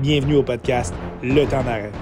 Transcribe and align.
Bienvenue 0.00 0.34
au 0.34 0.42
podcast 0.42 0.92
Le 1.22 1.44
temps 1.48 1.62
d'arrêt. 1.62 1.92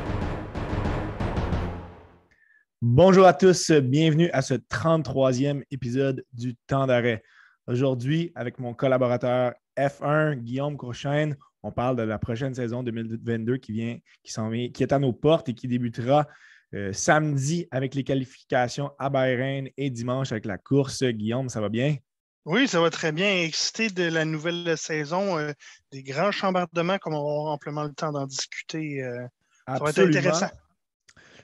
Bonjour 2.81 3.27
à 3.27 3.35
tous, 3.35 3.71
bienvenue 3.71 4.31
à 4.31 4.41
ce 4.41 4.55
33e 4.55 5.63
épisode 5.71 6.25
du 6.33 6.57
temps 6.67 6.87
d'arrêt. 6.87 7.23
Aujourd'hui, 7.67 8.33
avec 8.35 8.59
mon 8.59 8.73
collaborateur 8.73 9.53
F1, 9.77 10.37
Guillaume 10.37 10.79
Courchaine, 10.79 11.37
on 11.63 11.71
parle 11.71 11.97
de 11.97 12.03
la 12.03 12.19
prochaine 12.19 12.55
saison 12.55 12.83
2022 12.83 13.59
qui 13.59 13.73
vient, 13.73 13.99
qui, 14.25 14.83
est 14.83 14.93
à 14.93 14.99
nos 14.99 15.13
portes 15.13 15.51
et 15.51 15.55
qui 15.55 15.69
débutera 15.69 16.27
euh, 16.75 16.95
samedi 16.95 17.69
avec 17.71 17.95
les 17.95 18.05
qualifications 18.05 18.91
à 18.99 19.11
Bahreïn 19.11 19.69
et 19.77 19.91
dimanche 19.91 20.33
avec 20.33 20.47
la 20.47 20.57
course. 20.57 21.05
Guillaume, 21.05 21.51
ça 21.51 21.61
va 21.61 21.69
bien? 21.69 21.97
Oui, 22.45 22.67
ça 22.67 22.81
va 22.81 22.91
très 22.91 23.13
bien. 23.13 23.43
Excité 23.43 23.89
de 23.89 24.05
la 24.05 24.25
nouvelle 24.25 24.77
saison, 24.77 25.39
euh, 25.39 25.53
des 25.93 26.03
grands 26.03 26.33
chambardements, 26.33 26.99
comme 26.99 27.15
on 27.15 27.19
avoir 27.19 27.53
amplement 27.53 27.85
le 27.85 27.93
temps 27.93 28.11
d'en 28.11 28.27
discuter. 28.27 29.03
Euh, 29.03 29.27
ça 29.69 29.79
va 29.79 29.91
être 29.91 29.99
intéressant. 30.01 30.51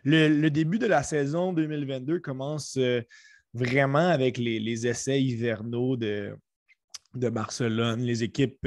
Le, 0.05 0.48
début 0.48 0.79
de 0.79 0.87
la 0.87 1.03
saison 1.03 1.53
2022 1.53 2.19
commence 2.19 2.77
euh, 2.79 3.03
vraiment 3.55 4.09
avec 4.09 4.39
les, 4.39 4.87
essais 4.87 5.23
hivernaux 5.23 5.97
de, 5.97 6.34
de, 7.15 7.28
Barcelone. 7.28 8.01
Les 8.01 8.25
équipes 8.25 8.67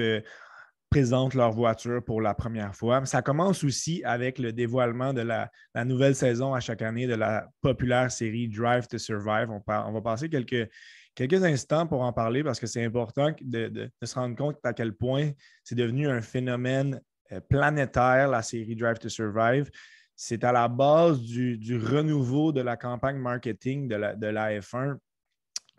présentent 0.89 1.34
leur 1.34 1.52
voiture 1.52 2.03
pour 2.03 2.22
la 2.22 2.34
première 2.34 2.75
fois. 2.75 3.05
Ça 3.05 3.22
commence 3.22 3.63
aussi 3.63 4.03
avec 4.05 4.39
le 4.39 4.53
dévoilement 4.53 5.13
de 5.13 5.22
la, 5.22 5.50
nouvelle 5.84 6.16
saison 6.16 6.53
à 6.53 6.61
chaque 6.61 6.81
année 6.81 7.08
de 7.08 7.16
la 7.16 7.50
populaire 7.61 8.09
série 8.09 8.48
Drive 8.48 8.88
to 8.88 8.98
Survive. 8.98 9.50
On, 9.50 9.61
on 9.67 9.91
va 9.91 10.02
passer 10.02 10.30
quelques 10.30 10.70
quelques 11.16 11.44
instants 11.44 11.88
pour 11.88 12.02
en 12.02 12.14
parler 12.14 12.44
parce 12.44 12.60
que 12.60 12.68
c'est 12.68 12.84
important 12.84 13.34
de, 13.42 13.90
se 14.02 14.16
rendre 14.16 14.36
compte 14.36 14.58
à 14.64 14.74
quel 14.74 14.94
point 14.94 15.32
c'est 15.64 15.76
devenu 15.76 16.08
un 16.08 16.22
phénomène 16.22 17.02
euh, 17.32 17.40
planétaire, 17.40 18.30
la 18.30 18.42
série 18.42 18.76
Drive 18.76 19.00
to 19.00 19.09
Survive. 19.09 19.70
C'est 20.16 20.44
à 20.44 20.52
la 20.52 20.68
base 20.68 21.22
du, 21.22 21.78
renouveau 21.78 22.52
de 22.52 22.62
la 22.62 22.78
campagne 22.78 23.18
marketing 23.18 23.88
de 23.88 23.95
la, 23.95 24.16
de 24.16 24.28
la, 24.28 24.59
F1. 24.59 24.98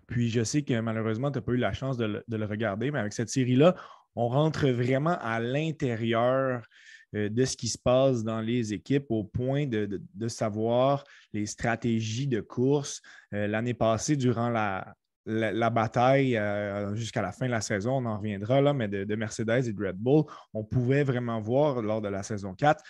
Puis 0.07 0.31
je 0.31 0.43
sais 0.43 0.63
que 0.63 0.79
malheureusement, 0.81 1.31
tu 1.31 1.39
n'as 1.39 1.43
pas 1.43 1.53
eu 1.53 1.59
la 1.59 1.73
chance 1.73 1.97
de 1.97 2.25
le, 2.27 2.47
regarder, 2.47 2.91
mais 2.91 2.99
avec 2.99 3.13
cette 3.13 3.29
série-là, 3.29 3.77
on 4.17 4.29
rentre 4.29 4.69
vraiment 4.69 5.17
à 5.21 5.39
l'intérieur 5.41 6.67
euh, 7.15 7.29
de 7.29 7.45
ce 7.45 7.57
qui 7.57 7.69
se 7.69 7.79
passe 7.79 8.25
dans 8.25 8.41
les 8.41 8.75
équipes 8.75 9.07
au 9.11 9.23
point 9.25 9.67
de, 9.67 10.01
savoir 10.29 11.05
les 11.33 11.47
stratégies 11.47 12.27
de 12.27 12.41
course. 12.41 13.01
Euh, 13.33 13.47
l'année 13.47 13.75
passée, 13.75 14.17
durant 14.17 14.51
la, 14.51 14.95
la, 15.27 15.71
bataille 15.71 16.37
euh, 16.37 16.95
jusqu'à 16.95 17.23
la 17.23 17.33
fin 17.33 17.47
de 17.47 17.51
la 17.51 17.61
saison, 17.61 17.99
on 17.99 18.07
en 18.07 18.19
reviendra, 18.19 18.61
là, 18.61 18.73
mais 18.73 18.89
de, 18.89 19.15
Mercedes 19.15 19.69
et 19.69 19.73
de 19.73 19.87
Red 19.87 19.97
Bull, 19.97 20.25
on 20.53 20.65
pouvait 20.65 21.05
vraiment 21.05 21.41
voir 21.41 21.83
lors 21.83 22.01
de 22.01 22.09
la 22.09 22.23
saison 22.23 22.55
4 22.55 22.83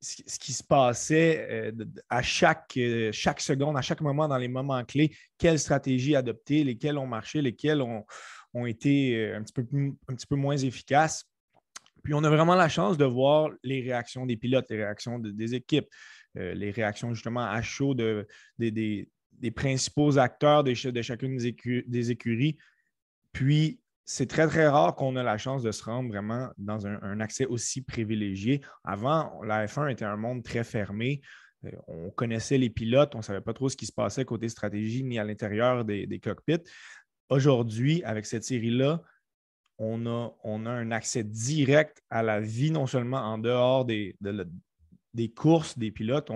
ce 0.00 0.38
qui 0.38 0.54
se 0.54 0.64
passait 0.64 1.46
euh, 1.50 1.84
à 2.08 2.22
chaque, 2.22 2.72
euh, 2.78 3.12
chaque 3.12 3.40
seconde, 3.40 3.76
à 3.76 3.82
chaque 3.82 4.00
moment 4.00 4.26
dans 4.26 4.38
les 4.38 4.48
moments 4.48 4.82
clés, 4.84 5.14
quelles 5.36 5.58
stratégies 5.58 6.16
adopter, 6.16 6.64
lesquelles 6.64 6.96
ont 6.96 7.06
marché, 7.06 7.42
lesquelles 7.42 7.82
ont, 7.82 8.06
été 8.64 9.34
un 9.34 9.42
petit, 9.42 10.26
peu, 10.26 10.36
moins 10.36 10.56
efficaces. 10.56 11.26
Puis 12.02 12.14
on 12.14 12.24
a 12.24 12.30
vraiment 12.30 12.54
la 12.54 12.70
chance 12.70 12.96
de 12.96 13.04
voir 13.04 13.50
les 13.62 13.82
réactions 13.82 14.24
des 14.24 14.38
pilotes, 14.38 14.64
les 14.70 14.78
réactions 14.78 15.18
des 15.18 15.54
équipes, 15.54 15.88
les 16.34 16.70
réactions 16.70 17.12
justement 17.12 17.44
à 17.44 17.60
chaud 17.60 17.94
de, 17.94 18.26
des, 18.58 19.10
des 19.40 19.50
principaux 19.50 20.18
acteurs 20.18 20.64
de, 20.64 20.74
chacune 20.74 21.36
des, 21.36 22.10
écuries. 22.10 22.56
Puis, 23.32 23.80
c'est 24.04 24.26
très, 24.26 24.46
très 24.46 24.68
rare 24.68 24.94
qu'on 24.94 25.16
ait 25.16 25.22
la 25.24 25.36
chance 25.36 25.62
de 25.62 25.72
se 25.72 25.82
rendre 25.82 26.08
vraiment 26.08 26.48
dans 26.58 26.86
un, 26.86 27.20
accès 27.20 27.44
aussi 27.44 27.82
privilégié. 27.82 28.60
Avant, 28.84 29.42
la 29.42 29.66
F1 29.66 29.90
était 29.90 30.04
un 30.04 30.16
monde 30.16 30.44
très 30.44 30.64
fermé. 30.64 31.20
Euh, 31.64 31.70
on 31.88 32.10
connaissait 32.10 32.58
les 32.58 32.70
pilotes, 32.70 33.14
on 33.14 33.18
ne 33.18 33.22
savait 33.22 33.40
pas 33.40 33.52
trop 33.52 33.68
ce 33.68 33.76
qui 33.76 33.86
se 33.86 33.92
passait 33.92 34.24
côté 34.24 34.48
stratégie 34.48 35.02
ni 35.02 35.18
à 35.18 35.24
l'intérieur 35.24 35.84
des, 35.84 36.20
cockpits. 36.22 36.62
Aujourd'hui, 37.28 38.04
avec 38.04 38.26
cette 38.26 38.44
série-là, 38.44 39.02
on 39.78 40.06
a, 40.06 40.32
on 40.44 40.66
a, 40.66 40.70
un 40.70 40.90
accès 40.92 41.24
direct 41.24 42.00
à 42.08 42.22
la 42.22 42.40
vie, 42.40 42.70
non 42.70 42.86
seulement 42.86 43.18
en 43.18 43.38
dehors 43.38 43.84
des, 43.84 44.16
courses 45.34 45.76
des 45.76 45.90
pilotes. 45.90 46.30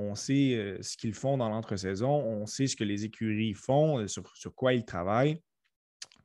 On 0.00 0.14
sait 0.14 0.54
euh, 0.54 0.78
ce 0.82 0.96
qu'ils 0.96 1.14
font 1.14 1.36
dans 1.36 1.48
l'entre-saison, 1.48 2.10
on 2.10 2.46
sait 2.46 2.66
ce 2.66 2.76
que 2.76 2.84
les 2.84 3.04
écuries 3.04 3.54
font, 3.54 3.98
euh, 3.98 4.06
sur, 4.06 4.24
quoi 4.54 4.74
ils 4.74 4.84
travaillent. 4.84 5.40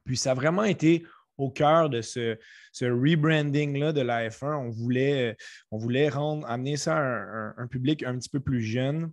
Puis 0.06 0.18
ça 0.18 0.31
a 0.31 0.34
vraiment 0.34 0.63
été 0.63 1.06
au 1.38 1.50
cœur 1.50 1.90
de 1.90 2.02
ce, 2.02 2.38
rebranding-là 2.81 3.91
de 3.91 4.02
la 4.02 4.30
F1. 4.30 4.56
On 4.56 4.69
voulait, 4.69 5.36
euh, 5.72 6.41
amener 6.47 6.78
ça 6.78 6.97
à 6.97 7.53
un, 7.58 7.68
public 7.68 8.03
un 8.03 8.18
petit 8.18 8.30
peu 8.30 8.40
plus 8.40 8.62
jeune. 8.62 9.12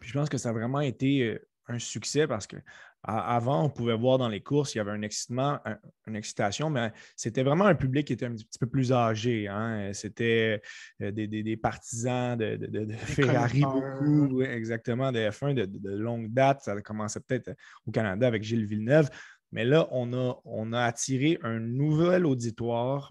Puis 0.00 0.10
je 0.10 0.14
pense 0.14 0.28
que 0.28 0.38
ça 0.38 0.50
a 0.50 0.52
vraiment 0.52 0.80
été 0.80 1.38
un 1.66 1.78
succès 1.78 2.26
parce 2.26 2.46
que 2.46 2.56
avant, 3.02 3.64
on 3.64 3.70
pouvait 3.70 3.96
voir 3.96 4.18
dans 4.18 4.28
les 4.28 4.40
courses, 4.40 4.74
il 4.74 4.78
y 4.78 4.80
avait 4.80 4.90
un 4.90 5.02
excitement, 5.02 5.58
une 6.06 6.16
excitation, 6.16 6.68
mais 6.68 6.92
c'était 7.16 7.42
vraiment 7.42 7.64
un 7.64 7.74
public 7.74 8.06
qui 8.06 8.12
était 8.12 8.26
un 8.26 8.32
petit 8.32 8.58
peu 8.58 8.66
plus 8.66 8.92
âgé. 8.92 9.48
Hein. 9.48 9.92
C'était 9.94 10.60
euh, 11.00 11.10
des, 11.10 11.56
partisans 11.56 12.36
de, 12.36 12.86
Ferrari 12.96 13.62
beaucoup, 13.62 14.42
exactement, 14.42 15.12
de 15.12 15.18
F1 15.18 15.54
de, 15.54 15.90
longue 15.90 16.32
date. 16.32 16.60
Ça 16.62 16.78
commençait 16.82 17.20
peut-être 17.20 17.52
au 17.86 17.90
Canada 17.90 18.26
avec 18.26 18.42
Gilles 18.42 18.66
Villeneuve. 18.66 19.08
Mais 19.52 19.64
là, 19.64 19.88
on 19.90 20.12
a, 20.12 20.38
on 20.44 20.72
a 20.72 20.82
attiré 20.82 21.38
un 21.42 21.58
nouvel 21.58 22.26
auditoire 22.26 23.10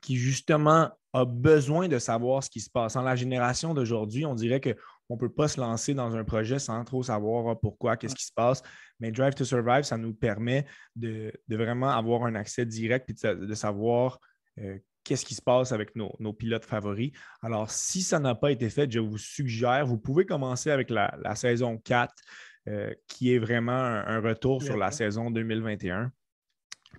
qui, 0.00 0.16
justement, 0.16 0.90
a 1.12 1.24
besoin 1.24 1.88
de 1.88 1.98
savoir 1.98 2.42
ce 2.42 2.50
qui 2.50 2.60
se 2.60 2.70
passe. 2.70 2.96
En 2.96 3.02
la 3.02 3.16
génération 3.16 3.74
d'aujourd'hui, 3.74 4.24
on 4.24 4.34
dirait 4.34 4.60
que 4.60 4.76
on 5.08 5.14
ne 5.14 5.20
peut 5.20 5.28
pas 5.28 5.48
se 5.48 5.60
lancer 5.60 5.94
dans 5.94 6.16
un 6.16 6.24
projet 6.24 6.58
sans 6.58 6.84
trop 6.84 7.02
savoir 7.02 7.48
ah, 7.48 7.56
pourquoi, 7.60 7.96
qu'est-ce 7.96 8.14
qui 8.14 8.24
se 8.24 8.32
passe. 8.32 8.62
Mais 9.00 9.10
Drive 9.10 9.34
to 9.34 9.44
Survive, 9.44 9.82
ça 9.82 9.96
nous 9.96 10.14
permet 10.14 10.66
de, 10.96 11.32
vraiment 11.48 11.90
avoir 11.90 12.24
un 12.24 12.34
accès 12.34 12.64
direct 12.64 13.10
et 13.10 13.34
de, 13.34 13.54
savoir 13.54 14.20
euh, 14.58 14.78
qu'est-ce 15.04 15.24
qui 15.24 15.34
se 15.34 15.42
passe 15.42 15.72
avec 15.72 15.94
nos, 15.96 16.32
pilotes 16.32 16.64
favoris. 16.64 17.12
Alors, 17.42 17.70
si 17.70 18.02
ça 18.02 18.18
n'a 18.18 18.34
pas 18.34 18.52
été 18.52 18.70
fait, 18.70 18.90
je 18.90 19.00
vous 19.00 19.18
suggère, 19.18 19.86
vous 19.86 19.98
pouvez 19.98 20.24
commencer 20.24 20.70
avec 20.70 20.90
la, 20.90 21.34
saison 21.34 21.78
4, 21.78 22.14
euh, 22.68 22.94
qui 23.08 23.34
est 23.34 23.38
vraiment 23.38 23.72
un, 23.72 24.20
retour 24.20 24.62
sur 24.62 24.76
la 24.76 24.90
saison 24.90 25.30
2021. 25.30 26.12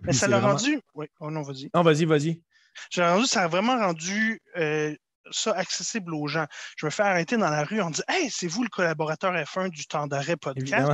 Mais 0.02 0.14
ça 0.14 0.28
l'a 0.28 0.40
rendu? 0.40 0.80
Oui, 0.96 1.06
oh 1.20 1.32
non, 1.32 1.42
vas-y. 1.42 1.70
Non, 1.74 1.84
vas-y, 1.84 2.06
vas-y. 2.06 2.42
Ça 2.90 3.16
a 3.16 3.48
vraiment 3.48 3.78
rendu 3.78 4.42
euh, 4.58 4.96
ça 5.32 5.52
accessible 5.54 6.14
aux 6.14 6.28
gens. 6.28 6.46
Je 6.78 6.86
me 6.86 6.92
fais 6.92 7.04
arrêter 7.04 7.38
dans 7.38 7.50
la 7.50 7.64
rue, 7.64 7.82
on 7.82 7.90
me 7.90 7.94
dit 7.94 8.04
Hey, 8.08 8.30
c'est 8.30 8.48
vous 8.48 8.64
le 8.64 8.70
collaborateur 8.70 9.34
F1 9.34 9.70
du 9.70 9.86
temps 9.86 10.08
d'arrêt 10.08 10.38
podcast? 10.38 10.90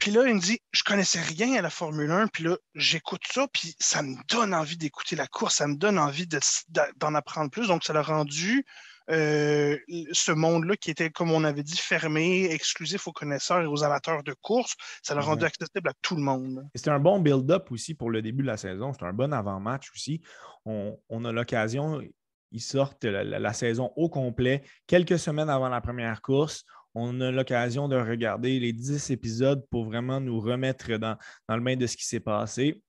Puis 0.00 0.10
là, 0.10 0.26
il 0.26 0.34
me 0.34 0.40
dit 0.40 0.58
Je 0.72 0.82
connaissais 0.82 1.20
rien 1.20 1.54
à 1.54 1.62
la 1.62 1.70
Formule 1.70 2.10
1, 2.10 2.28
puis 2.28 2.44
là, 2.44 2.56
j'écoute 2.74 3.22
ça, 3.30 3.46
puis 3.52 3.74
ça 3.78 4.02
me 4.02 4.16
donne 4.28 4.54
envie 4.54 4.76
d'écouter 4.76 5.16
la 5.16 5.26
course, 5.26 5.56
ça 5.56 5.66
me 5.66 5.76
donne 5.76 5.98
envie 5.98 6.26
d'en 6.96 7.14
apprendre 7.14 7.50
plus. 7.50 7.68
Donc, 7.68 7.84
ça 7.84 7.92
l'a 7.92 8.02
rendu 8.02 8.64
euh, 9.10 9.78
ce 10.12 10.32
monde-là 10.32 10.76
qui 10.76 10.90
était, 10.90 11.10
comme 11.10 11.30
on 11.32 11.44
avait 11.44 11.62
dit, 11.62 11.76
fermé, 11.76 12.50
exclusif 12.50 13.06
aux 13.08 13.12
connaisseurs 13.12 13.62
et 13.62 13.66
aux 13.66 13.84
amateurs 13.84 14.22
de 14.22 14.34
course, 14.40 14.74
ça 15.02 15.14
l'a 15.14 15.20
rendu 15.20 15.44
accessible 15.44 15.88
à 15.88 15.92
tout 16.02 16.16
le 16.16 16.22
monde. 16.22 16.66
C'était 16.74 16.90
un 16.90 17.00
bon 17.00 17.20
build-up 17.20 17.70
aussi 17.70 17.94
pour 17.94 18.10
le 18.10 18.22
début 18.22 18.42
de 18.42 18.48
la 18.48 18.56
saison. 18.56 18.92
C'était 18.92 19.06
un 19.06 19.12
bon 19.12 19.32
avant-match 19.32 19.90
aussi. 19.94 20.20
On, 20.64 20.98
on 21.08 21.24
a 21.24 21.32
l'occasion, 21.32 22.00
ils 22.52 22.60
sortent 22.60 23.04
la, 23.04 23.52
saison 23.52 23.92
au 23.96 24.08
complet 24.08 24.62
quelques 24.86 25.18
semaines 25.18 25.48
avant 25.48 25.68
la 25.68 25.80
première 25.80 26.22
course. 26.22 26.64
On 26.94 27.20
a 27.20 27.30
l'occasion 27.30 27.88
de 27.88 27.96
regarder 27.96 28.60
les 28.60 28.72
10 28.72 29.10
épisodes 29.10 29.66
pour 29.70 29.86
vraiment 29.86 30.20
nous 30.20 30.38
remettre 30.38 30.96
dans, 30.98 31.16
le 31.48 31.60
bain 31.60 31.76
de 31.76 31.86
ce 31.86 31.96
qui 31.96 32.06
s'est 32.06 32.20
passé. 32.20 32.82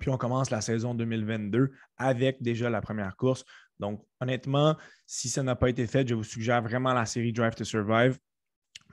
Puis 0.00 0.10
on 0.10 0.16
commence 0.16 0.50
la 0.50 0.60
saison 0.60 0.94
2022 0.94 1.70
avec 1.96 2.42
déjà 2.42 2.68
la 2.68 2.80
première 2.80 3.16
course. 3.16 3.44
Donc, 3.78 4.04
honnêtement, 4.20 4.76
si 5.06 5.28
ça 5.28 5.42
n'a 5.42 5.54
pas 5.54 5.70
été 5.70 5.86
fait, 5.86 6.06
je 6.06 6.14
vous 6.14 6.24
suggère 6.24 6.62
vraiment 6.62 6.92
la 6.92 7.06
série 7.06 7.32
Drive 7.32 7.54
to 7.54 7.64
Survive. 7.64 8.18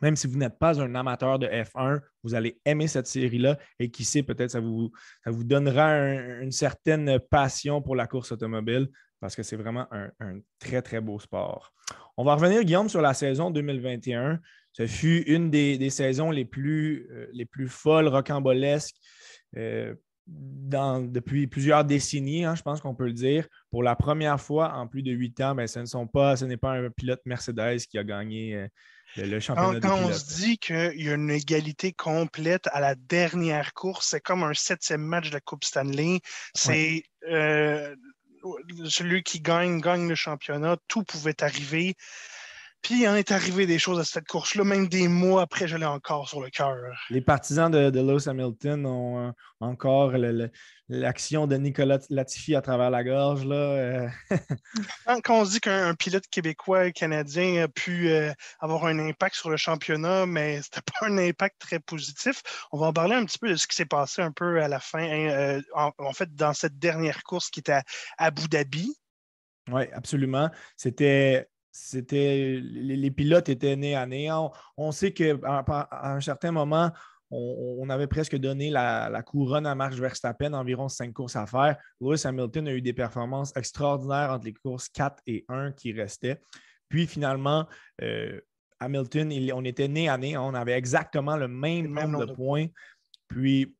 Même 0.01 0.15
si 0.15 0.27
vous 0.27 0.37
n'êtes 0.37 0.59
pas 0.59 0.79
un 0.79 0.93
amateur 0.93 1.39
de 1.39 1.47
F1, 1.47 2.01
vous 2.23 2.35
allez 2.35 2.59
aimer 2.65 2.87
cette 2.87 3.07
série-là 3.07 3.57
et 3.79 3.89
qui 3.89 4.03
sait, 4.03 4.23
peut-être 4.23 4.51
ça 4.51 4.59
vous, 4.59 4.91
ça 5.23 5.31
vous 5.31 5.43
donnera 5.43 5.95
une 6.41 6.51
certaine 6.51 7.19
passion 7.31 7.81
pour 7.81 7.95
la 7.95 8.05
course 8.05 8.31
automobile 8.31 8.89
parce 9.25 9.35
que 9.35 9.41
c'est 9.41 9.55
vraiment 9.55 9.87
un, 9.89 10.39
très, 10.59 10.83
très 10.83 11.01
beau 11.01 11.17
sport. 11.17 11.73
On 12.15 12.23
va 12.23 12.35
revenir, 12.35 12.63
Guillaume, 12.63 12.89
sur 12.89 13.01
la 13.01 13.15
saison 13.15 13.49
2021. 13.49 14.39
Ce 14.71 14.85
fut 14.85 15.23
une 15.25 15.49
des, 15.49 15.89
saisons 15.89 16.29
les 16.29 16.45
plus, 16.45 17.07
euh, 17.09 17.25
les 17.33 17.45
plus 17.45 17.67
folles, 17.67 18.07
rocambolesques 18.07 18.97
euh, 19.57 19.95
depuis 20.27 21.47
plusieurs 21.47 21.85
décennies, 21.85 22.45
hein, 22.45 22.53
je 22.53 22.61
pense 22.61 22.81
qu'on 22.81 22.93
peut 22.93 23.07
le 23.07 23.13
dire. 23.13 23.47
Pour 23.71 23.81
la 23.81 23.95
première 23.95 24.39
fois 24.39 24.73
en 24.73 24.85
plus 24.85 25.01
de 25.01 25.11
huit 25.11 25.41
ans, 25.41 25.55
ben, 25.55 25.65
ce, 25.65 25.79
ne 25.79 25.85
sont 25.85 26.05
pas, 26.05 26.35
ce 26.35 26.45
n'est 26.45 26.57
pas 26.57 26.73
un 26.73 26.91
pilote 26.91 27.21
Mercedes 27.25 27.79
qui 27.89 27.97
a 27.97 28.03
gagné 28.03 28.55
euh, 28.55 28.67
le, 29.17 29.39
championnat. 29.39 29.79
Quand, 29.79 29.89
quand 29.89 30.07
on 30.07 30.13
se 30.13 30.35
dit 30.35 30.59
qu'il 30.59 31.01
y 31.01 31.09
a 31.09 31.15
une 31.15 31.31
égalité 31.31 31.93
complète 31.93 32.67
à 32.73 32.79
la 32.79 32.93
dernière 32.93 33.73
course, 33.73 34.09
c'est 34.11 34.21
comme 34.21 34.43
un 34.43 34.53
septième 34.53 35.01
match 35.01 35.29
de 35.29 35.33
la 35.33 35.41
Coupe 35.41 35.63
Stanley. 35.63 36.19
C'est 36.53 37.01
celui 38.85 39.23
qui 39.23 39.41
gagne, 39.41 39.81
gagne 39.81 40.07
le 40.07 40.15
championnat. 40.15 40.77
Tout 40.87 41.03
pouvait 41.03 41.43
arriver. 41.43 41.95
Puis 42.85 43.01
il 43.01 43.07
en 43.07 43.15
est 43.15 43.31
arrivé 43.31 43.65
des 43.65 43.79
choses 43.79 43.99
à 43.99 44.03
cette 44.03 44.27
course-là, 44.27 44.63
même 44.63 44.87
des 44.87 45.07
mois 45.07 45.41
après, 45.41 45.67
je 45.67 45.75
l'ai 45.75 45.87
encore 45.87 46.29
sur 46.29 46.39
le 46.39 46.51
cœur. 46.51 46.77
Les 47.09 47.19
partisans 47.19 47.71
de, 47.71 47.89
de 47.89 47.99
Lewis 47.99 48.29
Hamilton 48.29 48.85
ont 48.85 49.27
euh, 49.27 49.31
encore 49.59 50.11
l'action 50.87 51.47
de 51.47 51.55
Nicolas 51.55 51.97
Latifi 52.11 52.53
à 52.53 52.61
travers 52.61 52.91
la 52.91 53.03
gorge. 53.03 53.43
Là, 53.43 53.55
euh. 53.55 54.07
quand, 55.23 55.41
on 55.41 55.45
se 55.45 55.53
dit 55.53 55.61
qu'un 55.61 55.95
pilote 55.95 56.27
québécois 56.27 56.85
et 56.85 56.91
canadien 56.91 57.63
a 57.63 57.67
pu 57.67 58.09
euh, 58.09 58.31
avoir 58.59 58.85
un 58.85 58.99
impact 58.99 59.33
sur 59.35 59.49
le 59.49 59.57
championnat, 59.57 60.27
mais 60.27 60.61
ce 60.61 60.67
n'était 60.67 60.81
pas 60.81 61.07
un 61.07 61.17
impact 61.17 61.55
très 61.57 61.79
positif, 61.79 62.43
on 62.71 62.77
va 62.77 62.85
en 62.85 62.93
parler 62.93 63.15
un 63.15 63.25
petit 63.25 63.39
peu 63.39 63.49
de 63.49 63.55
ce 63.55 63.65
qui 63.65 63.75
s'est 63.75 63.85
passé 63.85 64.21
un 64.21 64.31
peu 64.31 64.61
à 64.61 64.67
la 64.67 64.79
fin, 64.79 65.01
hein, 65.01 65.59
en, 65.73 66.13
fait, 66.13 66.35
dans 66.35 66.53
cette 66.53 66.77
dernière 66.77 67.23
course 67.23 67.49
qui 67.49 67.61
était 67.61 67.71
à 67.71 67.83
Abu 68.19 68.47
Dhabi. 68.47 68.95
Oui, 69.71 69.85
absolument. 69.91 70.51
C'était 70.77 71.47
c'était 71.77 72.61
les, 72.63 73.11
pilotes 73.11 73.49
étaient 73.49 73.75
nés 73.75 73.95
à 73.95 74.05
néant. 74.05 74.53
On, 74.77 74.93
sait 74.93 75.11
qu'à 75.11 75.35
à 75.43 76.13
un 76.13 76.21
certain 76.21 76.51
moment, 76.51 76.89
on, 77.29 77.89
avait 77.89 78.07
presque 78.07 78.37
donné 78.37 78.69
la, 78.69 79.21
couronne 79.23 79.65
à 79.65 79.75
Max 79.75 79.97
Verstappen, 79.97 80.53
environ 80.53 80.87
cinq 80.87 81.11
courses 81.11 81.35
à 81.35 81.45
faire. 81.45 81.75
Lewis 81.99 82.21
Hamilton 82.23 82.69
a 82.69 82.71
eu 82.71 82.81
des 82.81 82.93
performances 82.93 83.51
extraordinaires 83.57 84.31
entre 84.31 84.45
les 84.45 84.53
courses 84.53 84.87
4 84.87 85.21
et 85.27 85.43
1 85.49 85.73
qui 85.73 85.91
restaient. 85.91 86.39
Puis 86.87 87.07
finalement, 87.07 87.67
euh, 88.01 88.39
Hamilton, 88.79 89.33
on 89.53 89.65
était 89.65 89.89
nés 89.89 90.07
à 90.07 90.17
nez, 90.17 90.37
on 90.37 90.53
avait 90.53 90.77
exactement 90.77 91.35
le 91.35 91.49
même 91.49 91.87
nombre 91.87 92.25
de 92.25 92.33
points. 92.33 92.67
Puis 93.27 93.75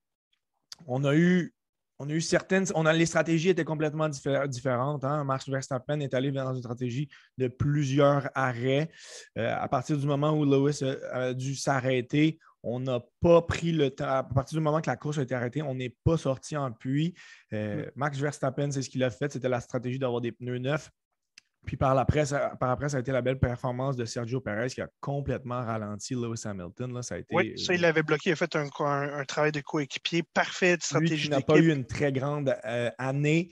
on 0.86 1.06
a 1.06 1.16
eu 1.16 1.55
on 2.00 2.10
a 2.10 2.14
eu 2.14 2.22
certaines. 2.22 2.66
On 2.76 2.86
a, 2.86 2.94
les 2.94 3.06
stratégies 3.06 3.50
étaient 3.50 3.66
complètement 3.66 4.10
différentes. 4.10 5.04
Hein. 5.04 5.24
Max 5.24 5.48
Verstappen 5.48 6.00
est 6.00 6.14
allé 6.14 6.32
dans 6.32 6.54
une 6.54 6.62
stratégie 6.62 7.10
de 7.38 7.48
plusieurs 7.48 8.30
arrêts. 8.36 8.90
Euh, 9.38 9.56
à 9.58 9.68
partir 9.68 9.98
du 9.98 10.06
moment 10.06 10.32
où 10.32 10.46
Lewis 10.46 10.82
a, 11.12 11.34
dû 11.34 11.56
s'arrêter, 11.56 12.40
on 12.64 12.80
n'a 12.80 13.00
pas 13.22 13.42
pris 13.42 13.72
le 13.72 13.92
temps. 13.92 14.08
À 14.08 14.24
partir 14.24 14.58
du 14.58 14.64
moment 14.64 14.82
que 14.82 14.90
la 14.90 14.98
course 14.98 15.20
a 15.20 15.22
été 15.22 15.36
arrêtée, 15.36 15.62
on 15.62 15.76
n'est 15.76 15.96
pas 16.04 16.18
sorti 16.18 16.58
en 16.58 16.72
puits. 16.72 17.14
Euh, 17.54 17.86
mm. 17.86 17.92
Max 17.96 18.18
Verstappen, 18.18 18.72
c'est 18.72 18.82
ce 18.82 18.90
qu'il 18.90 19.04
a 19.04 19.10
fait. 19.10 19.32
C'était 19.32 19.50
la 19.50 19.62
stratégie 19.62 20.00
d'avoir 20.00 20.22
des 20.22 20.32
pneus 20.32 20.60
neufs. 20.60 20.92
Puis 21.66 21.78
par, 21.78 21.98
après, 21.98 22.26
ça, 22.26 22.56
par 22.60 22.70
après, 22.70 22.90
ça 22.90 22.98
a 22.98 23.00
été 23.00 23.12
la 23.12 23.22
belle 23.22 23.40
performance 23.40 23.96
de 23.96 24.06
Sergio 24.06 24.40
Perez 24.40 24.70
qui 24.70 24.82
a 24.82 24.88
complètement 25.00 25.64
ralenti 25.64 26.14
Lewis 26.14 26.42
Hamilton. 26.46 26.94
Là, 26.94 27.02
ça 27.02 27.16
a 27.16 27.18
été, 27.20 27.36
oui, 27.36 27.58
ça, 27.58 27.74
il 27.74 27.82
l'avait 27.82 28.04
bloqué. 28.04 28.30
Il 28.30 28.34
a 28.34 28.36
fait 28.36 28.56
un, 28.56 28.70
travail 29.26 29.52
de 29.52 29.62
coéquipier 29.62 30.24
parfait, 30.24 30.78
de 30.78 30.84
stratégie 30.84 31.28
Il 31.28 31.32
n'a 31.32 31.42
pas 31.42 31.58
eu 31.58 31.72
une 31.72 31.86
très 31.86 32.12
grande 32.12 32.56
euh, 32.66 32.92
année. 32.98 33.52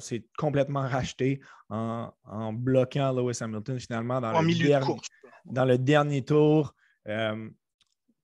c'est 0.00 0.24
complètement 0.38 0.88
racheté 0.88 1.40
en, 1.68 2.52
bloquant 2.52 3.12
Lewis 3.12 3.38
Hamilton 3.40 3.78
finalement 3.78 4.20
dans, 4.20 4.40
le, 4.40 4.54
dernier, 4.54 4.96
dans 5.44 5.64
le 5.64 5.78
dernier 5.78 6.24
tour. 6.24 6.74
Euh, 7.08 7.48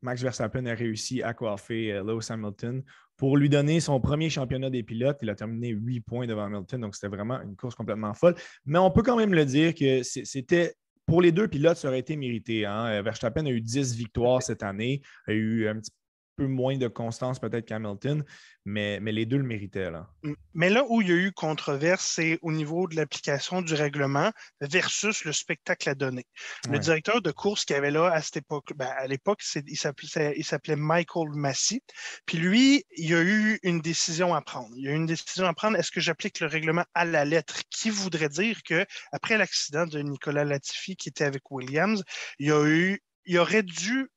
Max 0.02 0.22
Verstappen 0.22 0.67
a 0.67 0.75
réussi 0.75 1.22
à 1.22 1.34
coiffer 1.34 1.93
euh, 1.93 2.02
Lewis 2.02 2.26
Hamilton 2.31 2.82
pour 3.20 3.37
lui 3.37 3.50
donner 3.50 3.81
son 3.81 4.00
premier 4.00 4.31
championnat 4.31 4.70
des 4.70 4.82
pilotes. 4.82 5.19
Il 5.20 5.28
a 5.28 5.34
terminé 5.34 5.69
8 5.69 6.00
points 6.00 6.26
devant 6.26 6.44
Hamilton, 6.44 6.81
donc 6.81 6.94
c'était 6.94 7.14
vraiment 7.14 7.38
une 7.43 7.55
course 7.55 7.75
complètement 7.75 8.14
folle. 8.14 8.34
Mais 8.64 8.78
on 8.78 8.90
peut 8.90 9.02
quand 9.02 9.19
même 9.19 9.34
le 9.34 9.44
dire 9.44 9.75
que 9.75 10.02
c'était 10.02 10.72
pour 11.05 11.20
les 11.20 11.31
deux 11.31 11.46
pilotes, 11.46 11.76
ça 11.76 11.88
aurait 11.88 11.99
été 11.99 12.17
mérité. 12.17 12.64
Hein. 12.64 13.02
Verstappen 13.02 13.44
a 13.44 13.50
eu 13.50 13.61
10 13.61 13.94
victoires 13.94 14.43
cette 14.43 14.62
année, 14.62 15.02
a 15.26 15.32
eu 15.34 15.69
un 15.69 15.78
petit 15.78 15.90
peu 16.37 16.47
moins 16.47 16.77
de 16.77 16.88
constance 16.88 17.38
peut-être 17.38 17.67
qu'Hamilton, 17.67 18.25
mais, 18.65 19.00
les 19.00 19.27
deux 19.27 19.38
le 19.38 19.44
méritaient. 19.44 19.91
Là. 19.91 20.09
Mais 20.55 20.71
là 20.71 20.85
où 20.88 21.03
il 21.03 21.09
y 21.09 21.12
a 21.12 21.17
eu 21.17 21.32
controverse, 21.32 22.05
c'est 22.05 22.38
au 22.43 22.53
niveau 22.53 22.87
de 22.87 22.97
l'application 22.97 23.62
du 23.62 23.75
règlement 23.75 24.31
versus 24.61 25.25
le 25.25 25.32
spectacle 25.32 25.88
à 25.88 25.94
donner. 25.94 26.27
Le 26.69 26.79
directeur 26.79 27.23
de 27.23 27.31
course 27.31 27.65
qui 27.65 27.75
avait 27.75 27.91
là 27.91 28.11
à 28.12 28.23
cette 28.23 28.38
époque, 28.38 28.73
ben, 28.77 28.91
à 28.97 29.06
l'époque, 29.06 29.43
il 29.67 29.77
s'appelait 29.77 30.77
Michael 30.77 31.31
Massey. 31.32 31.82
Puis 32.27 32.38
lui, 32.38 32.85
il 32.97 33.11
y 33.11 33.15
a 33.15 33.23
eu 33.23 33.59
une 33.62 33.81
décision 33.81 34.35
à 34.35 34.43
prendre. 34.43 34.71
Il 34.77 34.85
y 34.85 34.88
a 34.88 34.93
eu 34.93 34.97
une 34.97 35.06
décision 35.06 35.47
à 35.47 35.55
prendre. 35.55 35.77
Est-ce 35.77 35.91
que 35.91 36.00
j'applique 36.00 36.41
le 36.41 36.47
règlement 36.47 36.85
à 36.94 37.05
la 37.05 37.25
lettre? 37.25 37.61
Qui 37.71 37.91
voudrait 37.91 38.29
dire 38.29 38.62
que 38.62 38.85
après 39.12 39.38
l'accident 39.38 39.87
de 39.87 40.00
Nicolas 40.00 40.44
Latifi 40.44 40.97
qui 40.97 41.09
était 41.09 41.25
avec 41.25 41.50
Williams, 41.50 42.05
il 42.38 42.49
y 42.49 42.53
a 42.53 42.65
eu 42.67 43.03
il 43.27 43.38
aurait 43.38 43.62
dû 43.62 44.09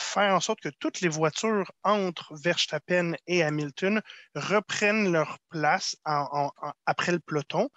faire 0.00 0.34
en 0.34 0.40
sorte 0.40 0.60
que 0.60 0.68
toutes 0.80 1.00
les 1.00 1.08
voitures 1.08 1.70
entre 1.84 2.34
Verstappen 2.36 3.14
et 3.26 3.42
Hamilton 3.42 4.00
reprennent 4.34 5.12
leur 5.12 5.38
place 5.50 5.96
après 6.86 7.12
le 7.12 7.20
peloton, 7.20 7.68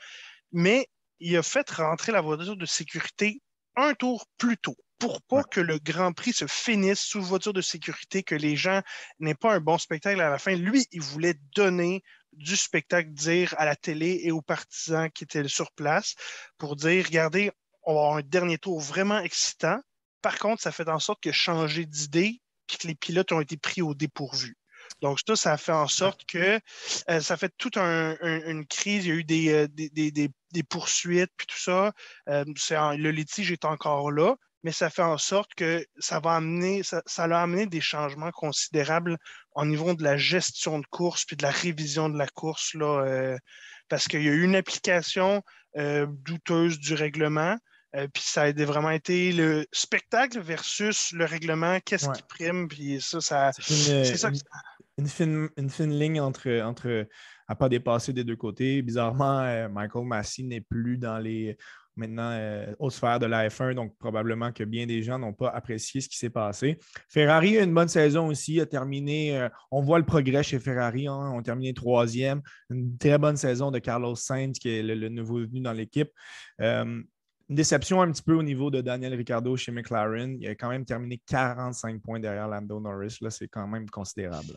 mais 0.52 0.88
il 1.20 1.38
a 1.38 1.44
fait 1.44 1.70
rentrer 1.70 2.12
la 2.12 2.22
voiture 2.22 2.58
de 2.58 2.66
sécurité 2.66 3.42
un 3.76 3.94
tour 3.94 4.26
plus 4.38 4.58
tôt 4.58 4.76
pour 5.02 5.22
pas 5.24 5.44
que 5.44 5.60
le 5.60 5.80
Grand 5.80 6.14
Prix 6.14 6.34
se 6.34 6.46
finisse 6.46 7.00
sous 7.00 7.24
voiture 7.24 7.54
de 7.54 7.62
sécurité, 7.62 8.22
que 8.22 8.36
les 8.36 8.56
gens 8.56 8.82
n'aient 9.20 9.34
pas 9.34 9.56
un 9.56 9.60
bon 9.60 9.80
spectacle 9.80 10.22
à 10.22 10.30
la 10.30 10.38
fin. 10.38 10.56
Lui, 10.56 10.86
il 10.92 11.02
voulait 11.02 11.34
donner 11.56 12.04
du 12.34 12.56
spectacle, 12.56 13.10
dire 13.10 13.56
à 13.58 13.66
la 13.66 13.76
télé 13.76 14.22
et 14.24 14.32
aux 14.32 14.44
partisans 14.44 15.10
qui 15.10 15.24
étaient 15.24 15.48
sur 15.48 15.72
place 15.72 16.14
pour 16.60 16.76
dire, 16.76 17.04
regardez, 17.06 17.50
on 17.82 17.96
va 17.96 18.00
avoir 18.02 18.18
un 18.18 18.22
dernier 18.22 18.60
tour 18.60 18.80
vraiment 18.80 19.20
excitant. 19.20 19.80
Par 20.22 20.38
contre, 20.40 20.62
ça 20.62 20.72
fait 20.72 20.90
en 20.90 21.00
sorte 21.00 21.22
que 21.22 21.32
changer 21.32 21.86
d'idée 21.86 22.42
puis 22.68 22.78
que 22.78 22.88
les 22.88 22.96
pilotes 22.96 23.32
ont 23.32 23.42
été 23.42 23.58
pris 23.58 23.82
au 23.82 23.94
dépourvu. 23.94 24.56
Donc, 25.02 25.20
ça, 25.26 25.36
ça 25.36 25.58
fait 25.58 25.72
en 25.72 25.88
sorte 25.88 26.26
que 26.26 26.60
euh, 27.10 27.20
ça 27.20 27.38
fait 27.38 27.52
toute 27.58 27.78
une 27.78 28.66
crise. 28.68 29.06
Il 29.06 29.10
y 29.10 29.12
a 29.12 29.16
eu 29.16 29.24
des, 29.24 29.50
euh, 29.50 30.64
poursuites, 30.70 31.32
puis 31.38 31.48
tout 31.48 31.60
ça. 31.60 31.92
Euh, 32.30 32.44
le 32.46 33.12
litige 33.12 33.52
est 33.52 33.66
encore 33.66 34.12
là, 34.12 34.36
mais 34.64 34.72
ça 34.72 34.90
fait 34.90 35.02
en 35.02 35.18
sorte 35.18 35.54
que 35.56 35.86
ça 35.98 36.20
va 36.20 36.36
amener, 36.36 36.84
ça, 36.84 37.02
a 37.18 37.42
amené 37.42 37.66
des 37.66 37.82
changements 37.82 38.32
considérables 38.32 39.18
au 39.56 39.66
niveau 39.66 39.94
de 39.94 40.04
la 40.04 40.18
gestion 40.18 40.80
de 40.80 40.86
course, 40.88 41.26
puis 41.26 41.36
de 41.36 41.44
la 41.44 41.52
révision 41.52 42.10
de 42.10 42.18
la 42.18 42.28
course, 42.28 42.76
parce 43.90 44.08
qu'il 44.08 44.22
y 44.24 44.30
a 44.30 44.32
eu 44.32 44.44
une 44.44 44.56
application 44.56 45.42
douteuse 45.76 46.80
du 46.80 46.94
règlement. 46.94 47.58
Euh, 47.96 48.08
puis 48.08 48.24
ça 48.24 48.44
a 48.44 48.52
vraiment 48.52 48.92
été 48.92 49.34
le 49.34 49.66
spectacle 49.72 50.40
versus 50.40 51.12
le 51.12 51.26
règlement, 51.26 51.80
qu'est-ce 51.84 52.10
qui 52.10 52.24
prime, 52.24 52.68
puis 52.68 53.02
ça, 53.02 53.20
ça 53.20 53.52
c'est 53.54 54.16
ça. 54.16 54.32
Une, 54.98 55.08
fine, 55.08 55.50
une, 55.58 55.70
fine, 55.70 55.98
ligne 55.98 56.22
entre, 56.22 56.62
entre 56.62 57.08
à 57.48 57.56
pas 57.56 57.68
dépasser 57.68 58.14
des 58.14 58.24
deux 58.24 58.36
côtés. 58.36 58.82
Bizarrement, 58.82 59.42
euh, 59.42 59.68
Michael 59.68 60.06
Massey 60.06 60.44
n'est 60.44 60.62
plus 60.62 60.98
dans 60.98 61.18
les 61.18 61.58
maintenant 61.98 62.32
euh, 62.32 62.74
aux 62.80 62.90
sphères 62.90 63.20
de 63.20 63.26
la 63.26 63.50
F1, 63.50 63.74
donc 63.74 63.98
probablement 63.98 64.54
que 64.54 64.64
bien 64.64 64.86
des 64.86 65.04
gens 65.04 65.20
n'ont 65.20 65.34
pas 65.34 65.50
apprécié 65.50 66.00
ce 66.00 66.08
qui 66.08 66.18
s'est 66.18 66.30
passé. 66.30 66.80
Ferrari 67.10 67.58
a 67.58 67.64
une 67.64 67.74
bonne 67.74 67.90
saison 67.90 68.28
aussi, 68.28 68.62
a 68.62 68.66
terminé, 68.66 69.50
on 69.72 69.82
voit 69.82 70.00
le 70.00 70.06
progrès 70.06 70.42
chez 70.42 70.58
Ferrari, 70.58 71.08
hein, 71.08 71.32
on 71.34 71.40
a 71.40 71.44
terminé 71.44 71.74
troisième, 71.74 72.42
une 72.70 72.98
très 72.98 73.18
bonne 73.18 73.36
saison 73.36 73.72
de 73.72 73.80
Carlos 73.80 74.16
Sainz, 74.16 74.58
qui 74.58 74.70
est 74.70 74.84
le, 74.84 75.10
nouveau 75.10 75.40
venu 75.40 75.60
dans 75.60 75.74
l'équipe 75.74 76.10
une 77.50 77.56
déception 77.56 78.02
un 78.02 78.12
petit 78.12 78.24
peu 78.24 78.34
au 78.34 78.44
niveau 78.44 78.72
de 78.72 78.82
Daniel 78.82 79.14
Ricciardo 79.14 79.56
chez 79.58 79.72
McLaren. 79.72 80.38
Il 80.40 80.48
a 80.48 80.56
quand 80.56 80.70
même 80.70 80.86
terminé 80.86 81.22
45 81.28 82.02
points 82.02 82.20
derrière 82.20 82.48
Lando 82.48 82.80
Norris. 82.80 83.18
Là, 83.22 83.30
c'est 83.30 83.48
quand 83.48 83.68
même 83.68 83.90
considérable. 83.90 84.56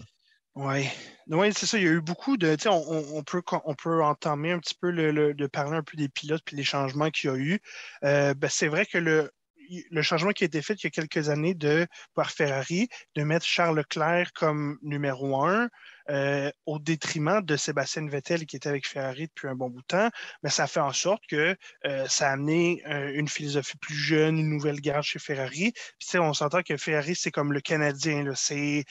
Oui, 0.55 0.89
ouais, 1.29 1.51
c'est 1.51 1.67
ça. 1.67 1.79
Il 1.79 1.85
y 1.85 1.89
a 1.89 1.91
eu 1.91 2.01
beaucoup 2.01 2.37
de. 2.37 2.57
On, 2.69 3.23
peut, 3.25 3.43
on 3.65 3.75
peut 3.75 4.05
entamer 4.05 4.53
un 4.53 4.61
petit 4.61 4.77
peu 4.81 4.93
de 4.93 5.47
parler 5.49 5.77
un 5.77 5.83
peu 5.83 5.97
des 5.97 6.09
pilotes 6.09 6.45
et 6.53 6.57
des 6.57 6.63
changements 6.63 7.11
qu'il 7.11 7.31
y 7.31 7.33
a 7.33 7.37
eu. 7.37 7.61
Euh, 8.05 8.35
ben, 8.35 8.49
c'est 8.49 8.69
vrai 8.69 8.87
que 8.87 8.99
le, 8.99 9.33
le 9.91 10.03
changement 10.03 10.31
qui 10.31 10.45
a 10.45 10.47
été 10.47 10.63
fait 10.63 10.75
il 10.75 10.85
y 10.85 10.87
a 10.87 10.91
quelques 10.91 11.29
années 11.29 11.55
de 11.55 11.87
par 12.15 12.31
Ferrari, 12.31 12.89
de 13.17 13.23
mettre 13.25 13.47
Charles 13.47 13.77
Leclerc 13.77 14.33
comme 14.33 14.79
numéro 14.83 15.43
un, 15.43 15.69
euh, 16.11 16.51
au 16.67 16.79
détriment 16.79 17.41
de 17.41 17.57
Sébastien 17.57 18.07
Vettel 18.07 18.47
qui 18.47 18.57
était 18.57 18.69
avec 18.69 18.87
Ferrari 18.87 19.27
depuis 19.27 19.49
un 19.49 19.55
bon 19.55 19.71
bout 19.71 19.81
de 19.81 19.87
temps, 19.87 20.11
mais 20.43 20.51
ça 20.51 20.67
fait 20.67 20.81
en 20.81 20.93
sorte 20.93 21.23
que 21.29 21.57
euh, 21.87 22.07
ça 22.09 22.29
a 22.29 22.33
amené 22.33 22.83
euh, 22.87 23.13
une 23.15 23.29
philosophie 23.29 23.79
plus 23.79 23.95
jeune, 23.95 24.39
une 24.39 24.51
nouvelle 24.51 24.81
garde 24.81 25.03
chez 25.03 25.19
Ferrari. 25.19 25.73
Puis, 25.99 26.19
on 26.19 26.35
s'entend 26.35 26.63
que 26.63 26.77
Ferrari, 26.77 27.15
c'est 27.15 27.31
comme 27.31 27.53
le 27.53 27.61
Canadien. 27.61 28.25
Il 28.51 28.85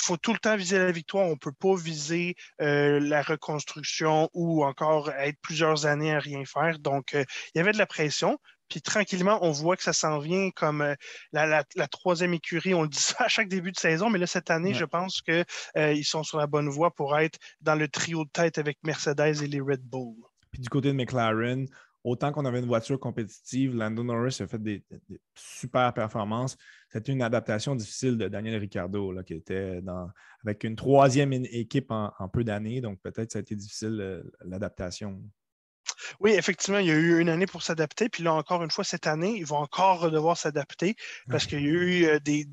faut 0.00 0.16
tout 0.16 0.32
le 0.32 0.38
temps 0.38 0.56
viser 0.56 0.78
la 0.78 0.90
victoire. 0.90 1.26
On 1.26 1.32
ne 1.32 1.36
peut 1.36 1.52
pas 1.52 1.76
viser 1.76 2.34
la 2.58 3.22
reconstruction 3.22 4.28
ou 4.32 4.64
encore 4.64 5.10
être 5.10 5.38
plusieurs 5.40 5.86
années 5.86 6.14
à 6.14 6.18
rien 6.18 6.44
faire. 6.44 6.78
Donc, 6.78 7.12
il 7.12 7.24
y 7.54 7.60
avait 7.60 7.72
de 7.72 7.78
la 7.78 7.86
pression. 7.86 8.38
Puis 8.68 8.82
tranquillement, 8.82 9.38
on 9.42 9.50
voit 9.50 9.76
que 9.76 9.82
ça 9.82 9.92
s'en 9.92 10.18
vient 10.18 10.50
comme 10.50 10.82
euh, 10.82 10.94
la, 11.32 11.64
troisième 11.90 12.34
écurie. 12.34 12.74
On 12.74 12.82
le 12.82 12.88
dit 12.88 12.98
ça 12.98 13.24
à 13.24 13.28
chaque 13.28 13.48
début 13.48 13.72
de 13.72 13.78
saison, 13.78 14.10
mais 14.10 14.18
là, 14.18 14.26
cette 14.26 14.50
année, 14.50 14.74
je 14.74 14.84
pense 14.84 15.22
qu'ils 15.22 15.44
euh, 15.76 16.02
sont 16.02 16.22
sur 16.22 16.38
la 16.38 16.46
bonne 16.46 16.68
voie 16.68 16.90
pour 16.90 17.18
être 17.18 17.38
dans 17.60 17.74
le 17.74 17.88
trio 17.88 18.24
de 18.24 18.30
tête 18.30 18.58
avec 18.58 18.78
Mercedes 18.82 19.42
et 19.42 19.46
les 19.46 19.60
Red 19.60 19.82
Bull. 19.82 20.16
Puis 20.50 20.62
du 20.62 20.68
côté 20.68 20.88
de 20.88 20.94
McLaren, 20.94 21.66
autant 22.04 22.32
qu'on 22.32 22.44
avait 22.44 22.60
une 22.60 22.66
voiture 22.66 22.98
compétitive, 22.98 23.74
Lando 23.74 24.02
Norris 24.02 24.38
a 24.40 24.46
fait 24.46 24.62
des, 24.62 24.84
super 25.34 25.92
performances. 25.92 26.56
C'était 26.88 27.12
une 27.12 27.22
adaptation 27.22 27.74
difficile 27.74 28.16
de 28.16 28.28
Daniel 28.28 28.58
Ricciardo, 28.60 29.12
là, 29.12 29.22
qui 29.22 29.34
était 29.34 29.82
dans, 29.82 30.08
avec 30.44 30.64
une 30.64 30.76
troisième 30.76 31.32
équipe 31.32 31.90
en, 31.90 32.28
peu 32.32 32.44
d'années. 32.44 32.80
Donc 32.80 33.00
peut-être 33.02 33.32
ça 33.32 33.38
a 33.38 33.42
été 33.42 33.56
difficile 33.56 33.98
euh, 34.00 34.22
l'adaptation. 34.44 35.22
Oui, 36.20 36.32
effectivement, 36.32 36.78
il 36.78 36.86
y 36.86 36.90
a 36.90 36.94
eu 36.94 37.20
une 37.20 37.28
année 37.28 37.46
pour 37.46 37.62
s'adapter. 37.62 38.08
Puis 38.08 38.22
là, 38.22 38.34
encore 38.34 38.62
une 38.62 38.70
fois, 38.70 38.84
cette 38.84 39.06
année, 39.06 39.34
ils 39.36 39.46
vont 39.46 39.56
encore 39.56 40.10
devoir 40.10 40.36
s'adapter 40.36 40.96
parce 41.28 41.46
qu'il 41.46 41.60
y 41.60 41.66
a 41.66 41.70
eu 41.70 42.04
euh, 42.04 42.18
des, 42.20 42.46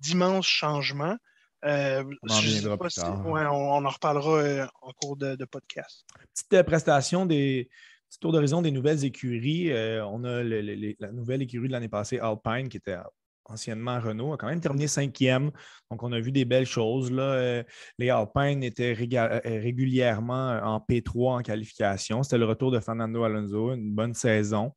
d'immenses 0.00 0.46
changements. 0.46 1.16
Euh, 1.64 2.04
on, 2.22 3.84
en 3.84 3.88
reparlera 3.88 4.38
euh, 4.38 4.66
en 4.82 4.92
cours 4.92 5.16
de, 5.16 5.44
podcast. 5.44 6.04
Petite 6.34 6.62
prestation 6.66 7.26
des 7.26 7.68
petit 8.08 8.20
tour 8.20 8.30
d'horizon 8.30 8.62
des 8.62 8.70
nouvelles 8.70 9.04
écuries. 9.04 9.72
on 10.02 10.22
a 10.24 10.42
la 10.44 11.12
nouvelle 11.12 11.42
écurie 11.42 11.66
de 11.66 11.72
l'année 11.72 11.88
passée, 11.88 12.20
Alpine, 12.20 12.68
qui 12.68 12.76
était 12.76 12.96
anciennement 13.50 14.00
Renault, 14.00 14.32
a 14.32 14.36
quand 14.36 14.48
même 14.48 14.60
terminé 14.60 14.86
cinquième. 14.86 15.50
Donc, 15.90 16.02
on 16.02 16.12
a 16.12 16.20
vu 16.20 16.32
des 16.32 16.44
belles 16.44 16.66
choses. 16.66 17.10
Là. 17.10 17.22
Euh, 17.22 17.62
les 17.98 18.10
Alpines 18.10 18.62
étaient 18.62 18.96
euh, 19.14 19.40
régulièrement 19.44 20.58
en 20.62 20.78
P3 20.78 21.38
en 21.38 21.42
qualification. 21.42 22.22
C'était 22.22 22.38
le 22.38 22.46
retour 22.46 22.70
de 22.70 22.80
Fernando 22.80 23.22
Alonso, 23.24 23.72
une 23.72 23.92
bonne 23.92 24.14
saison. 24.14 24.72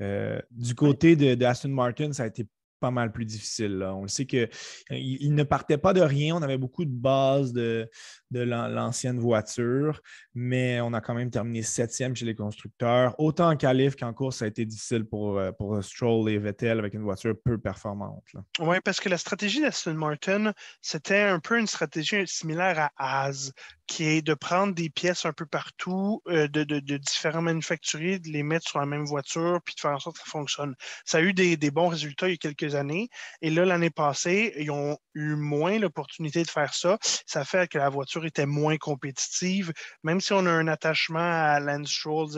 Euh, 0.00 0.40
du 0.50 0.74
côté 0.74 1.16
de, 1.16 1.44
Aston 1.44 1.68
Martin, 1.68 2.12
ça 2.12 2.24
a 2.24 2.26
été 2.26 2.46
pas 2.80 2.90
mal 2.90 3.12
plus 3.12 3.24
difficile. 3.24 3.82
On 3.94 4.08
sait 4.08 4.26
qu'il 4.26 4.48
il 4.90 5.34
ne 5.34 5.44
partait 5.44 5.78
pas 5.78 5.92
de 5.92 6.00
rien. 6.00 6.34
On 6.34 6.42
avait 6.42 6.58
beaucoup 6.58 6.84
de 6.84 6.90
bases 6.90 7.52
de, 7.52 7.88
de 8.32 8.40
l'ancienne 8.40 9.18
voiture, 9.18 10.00
mais 10.34 10.80
on 10.80 10.92
a 10.92 11.00
quand 11.00 11.14
même 11.14 11.30
terminé 11.30 11.62
septième 11.62 12.16
chez 12.16 12.24
les 12.24 12.34
constructeurs. 12.34 13.14
Autant 13.18 13.50
en 13.50 13.56
qualif 13.56 13.96
qu'en 13.96 14.12
course, 14.12 14.38
ça 14.38 14.46
a 14.46 14.48
été 14.48 14.64
difficile 14.64 15.04
pour, 15.04 15.38
euh, 15.38 15.52
pour 15.52 15.82
Stroll 15.84 16.30
et 16.30 16.38
Vettel 16.38 16.78
avec 16.78 16.94
une 16.94 17.02
voiture 17.02 17.34
peu 17.44 17.58
performante. 17.58 18.24
Oui, 18.58 18.76
parce 18.84 19.00
que 19.00 19.08
la 19.08 19.18
stratégie 19.18 19.60
d'Aston 19.60 19.94
Martin, 19.94 20.52
c'était 20.80 21.20
un 21.20 21.38
peu 21.38 21.58
une 21.58 21.66
stratégie 21.66 22.26
similaire 22.26 22.90
à 22.96 23.24
Haas, 23.26 23.52
qui 23.86 24.04
est 24.04 24.22
de 24.22 24.32
prendre 24.32 24.74
des 24.74 24.88
pièces 24.88 25.26
un 25.26 25.34
peu 25.34 25.44
partout 25.44 26.22
euh, 26.28 26.48
de, 26.48 26.96
différents 26.96 27.42
manufacturiers, 27.42 28.18
de 28.18 28.28
les 28.28 28.42
mettre 28.42 28.66
sur 28.66 28.78
la 28.78 28.86
même 28.86 29.04
voiture, 29.04 29.60
puis 29.64 29.74
de 29.74 29.80
faire 29.80 29.90
en 29.90 29.98
sorte 29.98 30.16
que 30.16 30.22
ça 30.24 30.30
fonctionne. 30.30 30.74
Ça 31.04 31.18
a 31.18 31.20
eu 31.20 31.34
des, 31.34 31.58
des 31.58 31.70
bons 31.70 31.88
résultats 31.88 32.28
il 32.28 32.32
y 32.32 32.34
a 32.34 32.36
quelques 32.38 32.74
années. 32.74 33.08
Et 33.42 33.50
là, 33.50 33.66
l'année 33.66 33.90
passée, 33.90 34.54
ils 34.56 34.70
ont 34.70 34.96
eu 35.14 35.34
moins 35.34 35.78
l'opportunité 35.78 36.42
de 36.42 36.48
faire 36.48 36.72
ça. 36.72 36.96
Ça 37.26 37.44
fait 37.44 37.68
que 37.68 37.76
la 37.76 37.90
voiture 37.90 38.21
était 38.26 38.46
moins 38.46 38.76
compétitive. 38.76 39.72
Même 40.02 40.20
si 40.20 40.32
on 40.32 40.46
a 40.46 40.50
un 40.50 40.68
attachement 40.68 41.18
à 41.18 41.60
Lance 41.60 41.90
Stroll, 41.90 42.28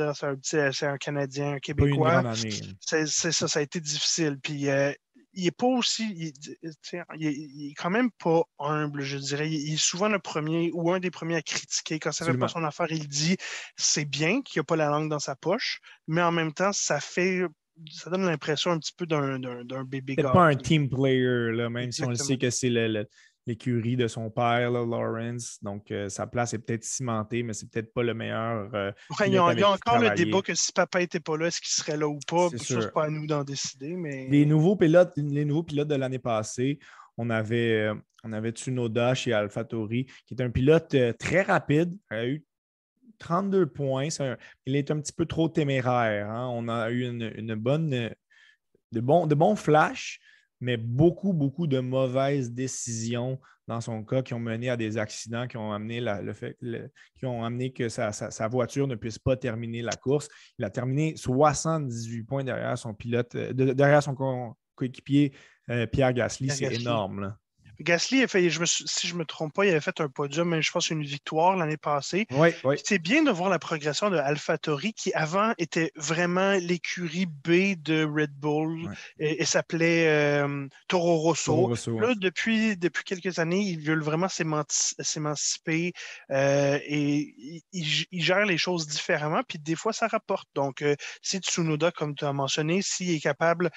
c'est 0.42 0.86
un, 0.86 0.98
Canadien, 0.98 1.54
un 1.54 1.58
Québécois, 1.58 2.22
c'est 2.80 3.06
ça, 3.06 3.32
ça 3.32 3.58
a 3.58 3.62
été 3.62 3.80
difficile. 3.80 4.38
Puis 4.42 4.68
euh, 4.68 4.92
il 5.34 5.44
n'est 5.44 5.50
pas 5.50 5.66
aussi. 5.66 6.32
Il, 7.16 7.70
est 7.70 7.74
quand 7.74 7.90
même 7.90 8.10
pas 8.12 8.42
humble, 8.58 9.02
je 9.02 9.18
dirais. 9.18 9.50
Il, 9.50 9.74
est 9.74 9.76
souvent 9.76 10.08
le 10.08 10.18
premier 10.18 10.70
ou 10.72 10.90
un 10.92 11.00
des 11.00 11.10
premiers 11.10 11.36
à 11.36 11.42
critiquer. 11.42 11.98
Quand 11.98 12.12
ça 12.12 12.24
ne 12.24 12.32
fait 12.32 12.38
pas 12.38 12.48
son 12.48 12.64
affaire, 12.64 12.86
il 12.90 13.08
dit 13.08 13.36
c'est 13.76 14.04
bien 14.04 14.42
qu'il 14.42 14.60
n'a 14.60 14.64
pas 14.64 14.76
la 14.76 14.88
langue 14.88 15.10
dans 15.10 15.18
sa 15.18 15.34
poche, 15.34 15.80
mais 16.06 16.22
en 16.22 16.32
même 16.32 16.52
temps, 16.52 16.72
ça 16.72 17.00
fait. 17.00 17.42
Ça 17.90 18.08
donne 18.08 18.24
l'impression 18.24 18.70
un 18.70 18.78
petit 18.78 18.92
peu 18.96 19.04
d'un 19.04 19.84
bébé 19.84 20.14
gars. 20.14 20.30
pas 20.30 20.44
un 20.44 20.54
team 20.54 20.88
player, 20.88 21.50
là, 21.50 21.68
même 21.68 21.90
si 21.90 22.04
on 22.04 22.10
le 22.10 22.14
sait 22.14 22.36
que 22.36 22.48
c'est 22.48 22.70
le, 22.70 23.08
l'écurie 23.46 23.96
de 23.96 24.08
son 24.08 24.30
père, 24.30 24.70
Lawrence. 24.70 25.58
Donc, 25.62 25.90
euh, 25.90 26.08
sa 26.08 26.26
place 26.26 26.54
est 26.54 26.58
peut-être 26.58 26.84
cimentée, 26.84 27.42
mais 27.42 27.52
c'est 27.52 27.70
peut-être 27.70 27.92
pas 27.92 28.02
le 28.02 28.14
meilleur. 28.14 28.70
Euh, 28.74 28.92
il, 29.26 29.32
y 29.32 29.36
a, 29.36 29.44
encore 29.44 29.98
le 29.98 30.14
débat 30.14 30.40
que 30.42 30.54
si 30.54 30.72
papa 30.72 31.00
n'était 31.00 31.20
pas 31.20 31.36
là, 31.36 31.46
est-ce 31.46 31.60
qu'il 31.60 31.70
serait 31.70 31.96
là 31.96 32.08
ou 32.08 32.18
pas? 32.26 32.48
C'est 32.56 32.92
pas 32.92 33.04
à 33.04 33.10
nous 33.10 33.26
d'en 33.26 33.44
décider. 33.44 33.94
Mais... 33.96 34.28
Les 34.28 34.46
nouveaux 34.46 34.76
pilotes, 34.76 35.12
les 35.16 35.44
nouveaux 35.44 35.62
pilotes 35.62 35.88
de 35.88 35.94
l'année 35.94 36.18
passée, 36.18 36.78
on 37.18 37.30
avait, 37.30 37.82
euh, 37.82 37.94
on 38.24 38.32
avait 38.32 38.50
Tsunoda 38.50 39.14
chez 39.14 39.32
AlphaTauri, 39.32 40.06
qui 40.26 40.34
est 40.34 40.42
un 40.42 40.50
pilote 40.50 40.96
très 41.18 41.42
rapide, 41.42 41.96
il 42.10 42.16
a 42.16 42.26
eu 42.26 42.44
32 43.18 43.66
points. 43.66 44.08
il 44.66 44.76
est 44.76 44.90
un 44.90 45.00
petit 45.00 45.12
peu 45.12 45.26
trop 45.26 45.48
téméraire. 45.48 46.30
Hein. 46.30 46.48
On 46.52 46.68
a 46.68 46.90
eu 46.90 47.06
une, 47.08 47.54
bonne, 47.54 48.10
de, 48.92 49.00
bons, 49.00 49.26
de 49.26 49.34
bons 49.34 49.56
flashs, 49.56 50.20
mais 50.64 50.78
beaucoup, 50.78 51.34
beaucoup 51.34 51.66
de 51.66 51.78
mauvaises 51.78 52.50
décisions 52.50 53.38
dans 53.68 53.82
son 53.82 54.02
cas 54.02 54.22
qui 54.22 54.32
ont 54.32 54.38
mené 54.38 54.70
à 54.70 54.78
des 54.78 54.96
accidents 54.96 55.46
qui 55.46 55.58
ont 55.58 55.72
amené, 55.72 56.00
le 56.00 56.32
fait, 56.32 56.56
qui 57.18 57.26
ont 57.26 57.44
amené 57.44 57.70
que 57.70 57.90
sa, 57.90 58.48
voiture 58.48 58.86
ne 58.86 58.94
puisse 58.94 59.18
pas 59.18 59.36
terminer 59.36 59.82
la 59.82 59.92
course. 59.92 60.28
Il 60.58 60.64
a 60.64 60.70
terminé 60.70 61.16
78 61.16 62.22
points 62.24 62.44
derrière 62.44 62.78
son 62.78 62.94
pilote, 62.94 63.34
euh, 63.34 63.52
derrière 63.52 64.02
son 64.02 64.14
coéquipier 64.74 65.34
euh, 65.68 65.86
Pierre 65.86 66.14
Gasly. 66.14 66.48
C'est 66.48 66.74
énorme. 66.74 67.36
Gasly, 67.80 68.22
a 68.22 68.28
fait, 68.28 68.50
je 68.50 68.60
me, 68.60 68.66
si 68.66 69.06
je 69.06 69.14
ne 69.14 69.20
me 69.20 69.24
trompe 69.24 69.54
pas, 69.54 69.64
il 69.64 69.70
avait 69.70 69.80
fait 69.80 70.00
un 70.00 70.08
podium, 70.08 70.48
mais 70.48 70.62
je 70.62 70.70
pense 70.70 70.90
une 70.90 71.02
victoire 71.02 71.56
l'année 71.56 71.76
passée. 71.76 72.26
Oui, 72.30 72.50
oui. 72.64 72.76
C'est 72.84 72.98
bien 72.98 73.22
de 73.22 73.30
voir 73.30 73.50
la 73.50 73.58
progression 73.58 74.10
de 74.10 74.16
AlphaTauri, 74.16 74.92
qui 74.92 75.12
avant 75.14 75.52
était 75.58 75.92
vraiment 75.96 76.52
l'écurie 76.52 77.26
B 77.26 77.74
de 77.80 78.04
Red 78.04 78.32
Bull 78.32 78.90
et, 79.18 79.44
s'appelait 79.44 80.08
euh, 80.08 80.66
Toro 80.88 81.18
Rosso. 81.18 81.74
Là, 82.00 82.14
depuis, 82.16 82.76
depuis 82.76 83.04
quelques 83.04 83.38
années, 83.38 83.60
ils 83.60 83.80
veulent 83.80 84.02
vraiment 84.02 84.28
s'émanciper 84.28 85.92
euh, 86.30 86.78
et 86.84 87.62
ils, 87.72 88.22
gèrent 88.22 88.46
les 88.46 88.58
choses 88.58 88.86
différemment. 88.86 89.42
Puis 89.46 89.58
des 89.58 89.76
fois, 89.76 89.92
ça 89.92 90.08
rapporte. 90.08 90.48
Donc, 90.54 90.82
euh, 90.82 90.96
si 91.22 91.38
Tsunoda, 91.38 91.90
comme 91.90 92.14
tu 92.14 92.24
as 92.24 92.32
mentionné, 92.32 92.82
s'il 92.82 93.10
est 93.10 93.20
capable 93.20 93.70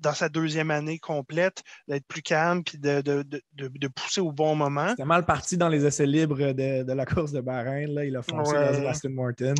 dans 0.00 0.14
sa 0.14 0.28
deuxième 0.28 0.70
année 0.70 0.98
complète, 0.98 1.62
d'être 1.88 2.06
plus 2.06 2.22
calme 2.22 2.64
puis 2.64 2.78
de, 2.78 3.00
de, 3.00 3.24
de, 3.54 3.88
pousser 3.88 4.20
au 4.20 4.32
bon 4.32 4.54
moment. 4.54 4.90
C'était 4.90 5.04
mal 5.04 5.24
parti 5.24 5.56
dans 5.56 5.68
les 5.68 5.86
essais 5.86 6.06
libres 6.06 6.52
de, 6.52 6.92
la 6.92 7.06
course 7.06 7.32
de 7.32 7.40
Bahreïn. 7.40 7.94
Là. 7.94 8.04
Il 8.04 8.16
a 8.16 8.22
foncé 8.22 8.54
dans 8.54 8.88
Aston 8.88 9.10
Martin. 9.10 9.54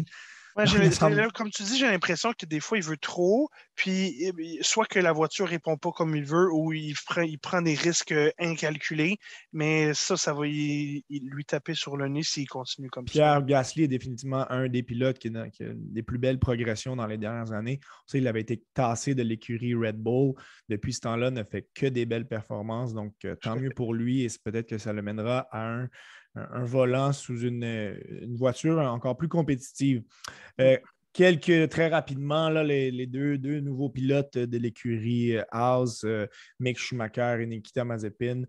Comme 1.35 1.50
tu 1.50 1.62
dis, 1.62 1.78
j'ai 1.78 1.87
l'impression 1.87 2.33
que 2.33 2.47
des 2.47 2.61
fois, 2.61 2.78
il 2.78 2.85
veut 2.85 2.97
trop, 2.97 3.49
puis 3.75 4.14
eh 4.21 4.59
soit 4.62 4.87
que 4.87 4.99
la 4.99 5.12
voiture 5.12 5.47
ne 5.47 5.50
répond 5.50 5.76
pas 5.76 5.90
comme 5.92 6.14
il 6.16 6.25
veut 6.25 6.52
ou 6.52 6.73
il 6.73 6.95
prend, 7.07 7.23
il 7.23 7.38
prend 7.38 7.62
des 7.62 7.75
risques 7.75 8.12
euh, 8.12 8.30
incalculés, 8.38 9.19
mais 9.52 9.95
ça, 9.95 10.16
ça 10.16 10.35
va 10.35 10.45
lui 10.45 11.04
taper 11.47 11.75
sur 11.75 11.97
le 11.97 12.09
nez 12.09 12.23
s'il 12.23 12.49
continue 12.49 12.90
comme 12.90 13.07
ça. 13.07 13.12
Pierre 13.12 13.42
Gasly 13.42 13.85
est 13.85 13.88
définitivement 13.88 14.50
un 14.50 14.69
des 14.69 14.83
pilotes 14.83 15.19
qui, 15.19 15.28
a, 15.28 15.47
des 15.75 16.02
plus 16.02 16.19
belles 16.19 16.38
progressions 16.38 16.97
dans 16.97 17.07
les 17.07 17.19
dernières 17.19 17.52
années. 17.52 17.80
On 17.83 18.09
sait 18.09 18.19
il 18.19 18.28
avait 18.28 18.40
été 18.40 18.62
tassé 18.75 19.14
de 19.14 19.23
l'écurie 19.23 19.75
Red 19.75 19.97
Bull. 19.97 20.35
Depuis 20.69 20.92
ce 20.92 21.00
temps-là, 21.00 21.30
ne 21.30 21.42
fait 21.45 21.69
que 21.75 21.87
des 21.87 22.07
belles 22.07 22.28
performances, 22.28 22.92
donc 22.92 23.14
euh, 23.25 23.35
tant 23.37 23.57
mieux 23.57 23.71
pour 23.71 23.95
lui 23.95 24.25
et 24.25 24.28
peut-être 24.45 24.69
que 24.69 24.78
ça 24.78 24.92
le 24.92 25.02
mènera 25.02 25.49
à 25.50 25.66
un 25.66 25.88
un, 26.34 26.64
volant 26.64 27.12
sous 27.12 27.40
une, 27.40 28.34
voiture 28.37 28.78
encore 28.78 29.16
plus 29.16 29.28
compétitive. 29.28 30.02
Euh, 30.60 30.76
quelques, 31.12 31.68
très 31.68 31.88
rapidement, 31.88 32.49
là, 32.49 32.62
les, 32.62 33.06
deux, 33.06 33.38
deux, 33.38 33.60
nouveaux 33.60 33.90
pilotes 33.90 34.38
de 34.38 34.58
l'écurie 34.58 35.37
euh, 35.37 35.44
Haas, 35.50 36.02
euh, 36.04 36.26
Mick 36.58 36.78
Schumacher 36.78 37.38
et 37.40 37.46
Nikita 37.46 37.84
Mazepin, 37.84 38.44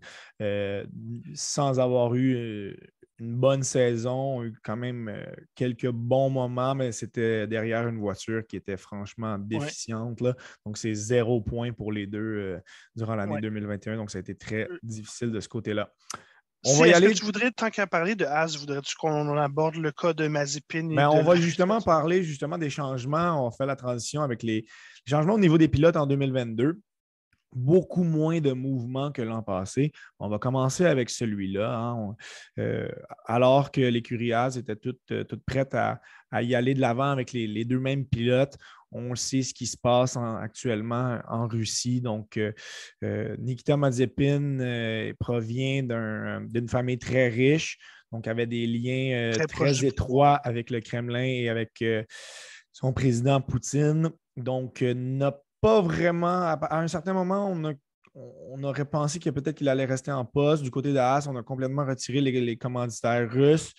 sans 1.34 1.80
avoir 1.80 2.14
eu 2.14 2.76
une 3.18 3.36
bonne 3.36 3.62
saison, 3.62 4.38
ont 4.38 4.44
eu 4.44 4.52
quand 4.64 4.76
même 4.76 5.12
quelques 5.54 5.90
bons 5.90 6.30
moments, 6.30 6.74
mais 6.74 6.90
c'était 6.92 7.46
derrière 7.46 7.86
une 7.86 7.98
voiture 7.98 8.44
qui 8.46 8.56
était 8.56 8.76
franchement 8.76 9.38
déficiente. 9.38 10.20
Là. 10.20 10.34
Donc, 10.66 10.76
c'est 10.76 10.94
zéro 10.94 11.40
point 11.40 11.72
pour 11.72 11.92
les 11.92 12.06
deux 12.06 12.58
durant 12.96 13.14
l'année 13.14 13.40
2021. 13.40 13.96
Donc, 13.96 14.10
ça 14.10 14.18
a 14.18 14.20
été 14.20 14.34
très 14.34 14.68
difficile 14.82 15.30
de 15.30 15.40
ce 15.40 15.48
côté-là. 15.48 15.92
On 16.64 16.78
va 16.78 16.88
y 16.88 16.92
aller. 16.92 17.08
Que 17.08 17.14
tu 17.14 17.24
voudrais, 17.24 17.50
tant 17.50 17.70
qu'à 17.70 17.86
parler 17.86 18.14
de 18.14 18.24
As, 18.24 18.56
voudrais-tu 18.56 18.94
qu'on 18.96 19.36
aborde 19.36 19.76
le 19.76 19.90
cas 19.90 20.12
de 20.12 20.28
Mazepin? 20.28 20.94
Ben, 20.94 21.08
on 21.08 21.22
va 21.22 21.34
justement 21.36 21.80
parler 21.80 22.22
justement 22.22 22.58
des 22.58 22.70
changements. 22.70 23.46
On 23.46 23.50
fait 23.50 23.66
la 23.66 23.76
transition 23.76 24.22
avec 24.22 24.42
les 24.42 24.66
changements 25.06 25.34
au 25.34 25.38
niveau 25.40 25.58
des 25.58 25.68
pilotes 25.68 25.96
en 25.96 26.06
2022 26.06 26.80
beaucoup 27.52 28.02
moins 28.02 28.40
de 28.40 28.52
mouvements 28.52 29.12
que 29.12 29.22
l'an 29.22 29.42
passé. 29.42 29.92
On 30.18 30.28
va 30.28 30.38
commencer 30.38 30.86
avec 30.86 31.10
celui-là. 31.10 31.74
Hein. 31.74 32.16
Euh, 32.58 32.88
alors 33.26 33.70
que 33.70 33.80
l'écurie 33.80 34.32
As 34.32 34.56
était 34.56 34.76
toute, 34.76 35.00
euh, 35.10 35.24
toute 35.24 35.44
prête 35.44 35.74
à, 35.74 36.00
y 36.40 36.54
aller 36.54 36.74
de 36.74 36.80
l'avant 36.80 37.10
avec 37.10 37.32
les, 37.32 37.64
deux 37.64 37.78
mêmes 37.78 38.06
pilotes, 38.06 38.56
on 38.90 39.14
sait 39.14 39.42
ce 39.42 39.52
qui 39.52 39.66
se 39.66 39.76
passe 39.76 40.16
actuellement 40.16 41.20
en 41.28 41.46
Russie. 41.46 42.00
Donc, 42.00 42.38
euh, 42.38 43.36
Nikita 43.38 43.76
Mazepin 43.76 45.12
provient 45.18 45.82
d'une 46.40 46.68
famille 46.68 46.98
très 46.98 47.28
riche, 47.28 47.78
donc 48.12 48.26
avait 48.26 48.46
des 48.46 48.66
liens 48.66 49.32
très, 49.46 49.84
étroits 49.84 50.36
avec 50.36 50.70
le 50.70 50.80
Kremlin 50.80 51.24
et 51.24 51.50
avec 51.50 51.84
son 52.72 52.94
président 52.94 53.42
Poutine. 53.42 54.10
Donc, 54.38 54.80
n'a 54.80 55.38
pas 55.62 55.80
vraiment. 55.80 56.42
À, 56.42 56.78
un 56.78 56.88
certain 56.88 57.14
moment, 57.14 57.50
on, 58.14 58.62
aurait 58.64 58.84
pensé 58.84 59.18
que 59.18 59.30
peut-être 59.30 59.56
qu'il 59.56 59.68
allait 59.68 59.86
rester 59.86 60.12
en 60.12 60.26
poste. 60.26 60.62
Du 60.62 60.70
côté 60.70 60.92
de 60.92 60.98
Haas, 60.98 61.26
on 61.26 61.36
a 61.36 61.42
complètement 61.42 61.86
retiré 61.86 62.20
les, 62.20 62.56
commanditaires 62.58 63.30
russes. 63.30 63.72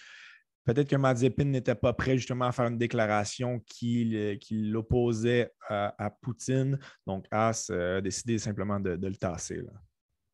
Peut-être 0.66 0.90
que 0.90 0.96
Mazepin 0.96 1.44
n'était 1.44 1.76
pas 1.76 1.92
prêt 1.92 2.18
justement 2.18 2.46
à 2.46 2.54
faire 2.54 2.68
une 2.68 2.78
déclaration 2.78 3.60
qui, 3.68 4.40
l'opposait 4.50 5.52
à, 5.70 6.10
Poutine. 6.22 6.80
Donc, 7.06 7.26
Haas 7.30 7.70
a 7.70 8.00
décidé 8.00 8.40
simplement 8.40 8.80
de, 8.80 8.92
le 8.92 9.16
tasser. 9.16 9.62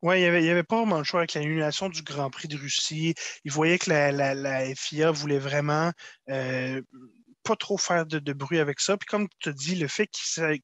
Oui, 0.02 0.22
il 0.22 0.40
n'y 0.40 0.48
avait, 0.48 0.62
pas 0.62 0.76
vraiment 0.76 0.98
le 0.98 1.04
choix 1.04 1.20
avec 1.20 1.34
l'annulation 1.34 1.88
du 1.88 2.02
Grand 2.02 2.30
Prix 2.30 2.46
de 2.46 2.56
Russie. 2.56 3.14
Il 3.44 3.50
voyait 3.50 3.78
que 3.78 3.90
la, 3.90 4.74
FIA 4.76 5.10
voulait 5.10 5.40
vraiment 5.40 5.90
euh, 6.30 6.80
pas 7.42 7.56
trop 7.56 7.76
faire 7.76 8.06
de, 8.06 8.32
bruit 8.32 8.60
avec 8.60 8.78
ça. 8.78 8.96
Puis 8.96 9.08
comme 9.08 9.26
tu 9.40 9.48
as 9.48 9.52
dit, 9.52 9.74
le 9.74 9.88
fait 9.88 10.06
qu'il 10.06 10.62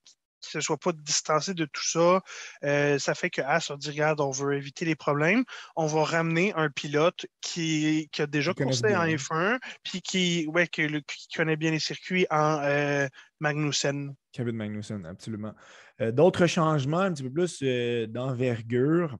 ne 0.54 0.60
soit 0.60 0.76
pas 0.76 0.92
distancé 0.92 1.54
de 1.54 1.64
tout 1.64 1.84
ça, 1.84 2.22
euh, 2.64 2.98
ça 2.98 3.14
fait 3.14 3.30
que 3.30 3.40
As 3.42 3.70
a 3.70 3.76
dit 3.76 3.90
regarde, 3.90 4.20
on 4.20 4.30
veut 4.30 4.56
éviter 4.56 4.84
les 4.84 4.94
problèmes. 4.94 5.44
On 5.76 5.86
va 5.86 6.04
ramener 6.04 6.52
un 6.54 6.70
pilote 6.70 7.26
qui, 7.40 8.08
a 8.18 8.26
déjà 8.26 8.54
coursé 8.54 8.96
en 8.96 9.06
F1, 9.06 9.58
puis 9.82 10.00
qui, 10.02 10.46
ouais, 10.48 10.66
qui, 10.68 10.88
connaît 11.34 11.56
bien 11.56 11.70
les 11.70 11.78
circuits 11.78 12.26
en 12.30 12.60
euh, 12.62 13.06
Magnussen. 13.40 14.14
Kevin 14.32 14.56
Magnussen, 14.56 15.06
absolument. 15.06 15.54
Euh, 16.00 16.12
d'autres 16.12 16.46
changements 16.46 17.00
un 17.00 17.12
petit 17.12 17.22
peu 17.22 17.32
plus 17.32 17.62
d'envergure 18.08 19.16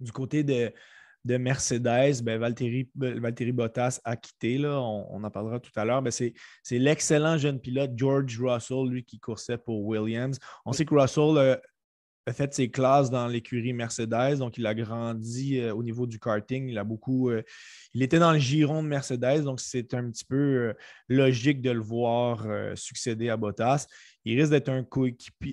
du 0.00 0.12
côté 0.12 0.42
de, 0.42 0.72
de 1.24 1.36
Mercedes, 1.36 2.22
ben 2.22 2.38
Valtteri, 2.38 3.52
Bottas 3.52 4.00
a 4.04 4.16
quitté. 4.16 4.58
Là, 4.58 4.80
on, 4.80 5.22
en 5.22 5.30
parlera 5.30 5.60
tout 5.60 5.70
à 5.76 5.84
l'heure. 5.84 6.02
c'est, 6.10 6.34
l'excellent 6.72 7.38
jeune 7.38 7.60
pilote 7.60 7.92
George 7.96 8.40
Russell, 8.40 8.88
lui, 8.88 9.04
qui 9.04 9.20
coursait 9.20 9.58
pour 9.58 9.84
Williams. 9.84 10.38
On 10.64 10.72
sait 10.72 10.84
que 10.84 10.94
Russell 10.94 11.36
euh, 11.36 11.56
a 12.26 12.32
fait 12.32 12.52
ses 12.54 12.70
classes 12.70 13.10
dans 13.10 13.28
l'écurie 13.28 13.72
Mercedes, 13.72 14.38
donc 14.38 14.58
il 14.58 14.66
a 14.66 14.74
grandi 14.74 15.58
euh, 15.58 15.74
au 15.74 15.82
niveau 15.82 16.06
du 16.06 16.18
karting. 16.18 16.68
Il 16.68 16.78
a 16.78 16.84
beaucoup. 16.84 17.30
Euh, 17.30 17.42
il 17.94 18.02
était 18.02 18.18
dans 18.18 18.32
le 18.32 18.38
giron 18.38 18.82
de 18.82 18.88
Mercedes, 18.88 19.42
donc 19.44 19.60
c'est 19.60 19.94
un 19.94 20.10
petit 20.10 20.24
peu 20.24 20.74
logique 21.08 21.60
de 21.60 21.70
le 21.70 21.80
voir 21.80 22.46
succéder 22.74 23.28
à 23.28 23.36
Bottas. 23.36 23.86
Il 24.24 24.38
risque 24.38 24.50
d'être 24.52 24.70
un, 24.70 24.84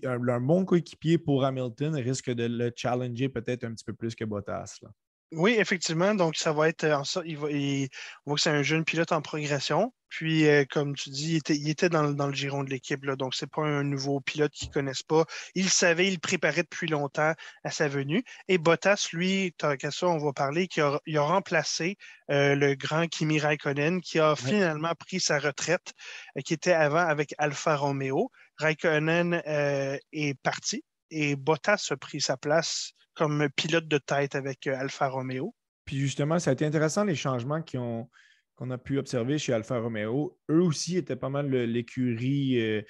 un, 0.06 0.42
bon 0.42 0.66
coéquipier 0.66 1.18
pour 1.18 1.44
Hamilton, 1.44 1.96
il 1.98 2.04
risque 2.04 2.32
de 2.32 2.46
le 2.46 2.72
challenger 2.76 3.30
peut-être 3.30 3.66
un 3.66 3.74
petit 3.74 3.84
peu 3.84 3.94
plus 3.94 4.16
que 4.16 4.24
Bottas. 4.24 4.78
Là. 4.82 4.90
Oui, 5.31 5.55
effectivement. 5.59 6.15
Donc, 6.15 6.38
ça 6.38 6.51
va 6.53 6.69
être 6.69 6.86
en 6.86 7.03
ça. 7.03 7.21
Il 7.25 7.38
va, 7.38 7.48
on 7.50 8.31
voit 8.31 8.36
que 8.36 8.41
c'est 8.41 8.50
un 8.50 8.63
jeune 8.63 8.83
pilote 8.83 9.12
en 9.12 9.21
progression. 9.21 9.93
Puis, 10.09 10.48
euh, 10.48 10.65
comme 10.67 10.95
tu 10.95 11.12
dis, 11.12 11.39
il 11.50 11.69
était, 11.69 11.89
dans, 11.89 12.01
le 12.03 12.33
giron 12.33 12.63
de 12.63 12.69
l'équipe. 12.71 13.05
Donc, 13.05 13.36
ce 13.36 13.45
n'est 13.45 13.50
pas 13.50 13.62
un 13.62 13.83
nouveau 13.83 14.21
pilote 14.21 14.51
qu'ils 14.51 14.69
ne 14.69 14.74
connaissent 14.74 15.03
pas. 15.03 15.25
Il 15.53 15.69
savait, 15.69 16.07
il 16.07 16.19
préparait 16.19 16.63
depuis 16.63 16.88
longtemps 16.88 17.33
à 17.63 17.69
sa 17.71 17.88
venue. 17.88 18.24
Et 18.48 18.57
Bottas, 18.57 19.09
lui, 19.13 19.53
tant 19.57 19.75
qu'à 19.77 19.91
ça, 19.91 20.07
on 20.07 20.17
va 20.17 20.33
parler, 20.33 20.67
qu'il 20.67 20.81
a, 20.81 21.00
il 21.05 21.17
a 21.17 21.21
remplacé 21.21 21.98
euh, 22.31 22.55
le 22.55 22.74
grand 22.74 23.07
Kimi 23.07 23.39
Raikkonen, 23.39 24.01
qui 24.01 24.19
a 24.19 24.36
finalement 24.36 24.95
pris 24.95 25.19
sa 25.19 25.38
retraite, 25.38 25.93
euh, 26.38 26.41
qui 26.41 26.55
était 26.55 26.74
avant 26.74 27.05
avec 27.05 27.36
Alfa 27.38 27.75
Romeo. 27.75 28.31
Raikkonen 28.57 29.41
est 29.45 30.33
parti 30.41 30.83
et 31.12 31.36
Bottas 31.36 31.88
a 31.92 31.98
pris 31.98 32.22
sa 32.22 32.38
place 32.38 32.94
comme 33.13 33.50
pilote 33.56 33.88
de 33.88 33.98
tête 33.98 34.36
avec 34.36 34.68
euh, 34.68 34.78
Alfa 34.78 35.10
Romeo. 35.10 35.54
Puis 35.86 35.98
justement, 35.98 36.39
ça 36.39 36.51
a 36.51 36.54
été 36.54 36.66
intéressant 36.66 37.04
les 37.04 37.16
changements 37.16 37.62
qu'on 37.62 38.72
a 38.72 38.78
pu 38.78 38.98
observer 38.98 39.38
chez 39.38 39.54
Alfa 39.54 39.80
Romeo. 39.80 40.38
Eux 40.50 40.62
aussi 40.62 40.98
étaient 40.98 41.16
pas 41.16 41.30
mal 41.30 41.50
l'écurie. 41.50 42.62
Euh, 42.62 42.82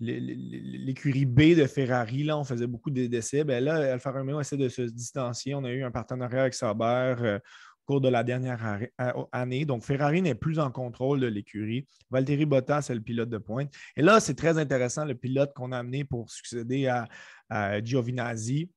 l'écurie 0.00 1.24
B 1.24 1.54
de 1.56 1.66
Ferrari, 1.66 2.24
là, 2.24 2.36
on 2.36 2.44
faisait 2.44 2.66
beaucoup 2.66 2.90
d'essais. 2.90 3.44
Ben 3.44 3.62
là, 3.62 3.94
Alfa 3.94 4.10
Romeo 4.10 4.40
essaie 4.40 4.56
de 4.56 4.68
se 4.68 4.82
distancier. 4.82 5.54
On 5.54 5.64
a 5.64 5.70
eu 5.70 5.84
un 5.84 5.90
partenariat 5.90 6.42
avec 6.42 6.54
Sauber 6.54 7.14
euh, 7.20 7.38
cours 7.84 8.00
de 8.00 8.08
la 8.08 8.24
dernière 8.24 8.80
année. 9.32 9.64
Donc, 9.64 9.82
Ferrari 9.84 10.22
n'est 10.22 10.34
plus 10.34 10.58
en 10.58 10.70
contrôle 10.70 11.20
de 11.20 11.26
l'écurie. 11.26 11.86
Valtteri 12.10 12.46
Bottas 12.46 12.86
est 12.90 12.94
le 12.94 13.00
pilote 13.00 13.30
de 13.30 13.38
pointe. 13.38 13.72
Et 13.96 14.02
là, 14.02 14.20
c'est 14.20 14.34
très 14.34 14.58
intéressant, 14.58 15.04
le 15.04 15.14
pilote 15.14 15.52
qu'on 15.54 15.72
a 15.72 15.78
amené 15.78 16.04
pour 16.04 16.30
succéder 16.30 16.86
à, 16.86 17.06
à 17.48 17.82
Giovinazzi 17.82 18.70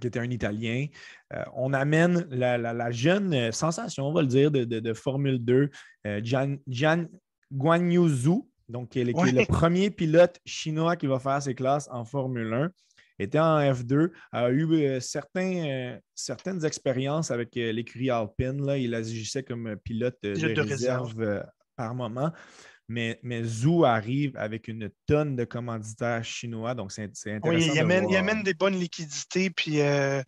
qui 0.00 0.06
était 0.06 0.18
un 0.18 0.30
Italien. 0.30 0.86
Euh, 1.34 1.44
on 1.54 1.72
amène 1.72 2.26
la, 2.30 2.90
jeune 2.90 3.34
euh, 3.34 3.52
sensation, 3.52 4.06
on 4.06 4.12
va 4.12 4.22
le 4.22 4.28
dire, 4.28 4.50
de, 4.50 4.94
Formule 4.94 5.38
2, 5.44 5.70
euh, 6.06 6.20
Gian, 6.24 6.56
Gian 6.66 7.06
donc 8.68 8.90
qui 8.90 9.00
est, 9.00 9.04
le 9.04 9.46
premier 9.46 9.90
pilote 9.90 10.40
chinois 10.46 10.96
qui 10.96 11.06
va 11.06 11.18
faire 11.18 11.42
ses 11.42 11.54
classes 11.54 11.88
en 11.92 12.04
Formule 12.04 12.52
1 12.52 12.70
était 13.22 13.38
en 13.38 13.58
F2, 13.60 14.10
a 14.32 14.50
eu 14.50 15.00
certains, 15.00 15.98
certaines 16.14 16.64
expériences 16.64 17.30
avec 17.30 17.54
l'écurie 17.54 18.10
Alpine. 18.10 18.64
Là. 18.64 18.78
Il 18.78 18.94
agissait 18.94 19.42
comme 19.42 19.76
pilote 19.84 20.18
de, 20.22 20.60
réserve, 20.60 21.44
par 21.76 21.94
moment. 21.94 22.32
Mais, 22.88 23.18
mais 23.22 23.42
Zou 23.42 23.84
arrive 23.84 24.36
avec 24.36 24.68
une 24.68 24.90
tonne 25.06 25.34
de 25.34 25.44
commanditaires 25.44 26.24
chinois, 26.24 26.74
donc 26.74 26.92
c'est 26.92 27.04
intéressant. 27.04 27.48
Oui, 27.48 27.70
il 27.72 27.78
amène, 27.78 28.08
il 28.10 28.16
amène, 28.16 28.42
des 28.42 28.54
bonnes 28.54 28.78
liquidités, 28.78 29.48
puis 29.50 29.80
euh, 29.80 30.22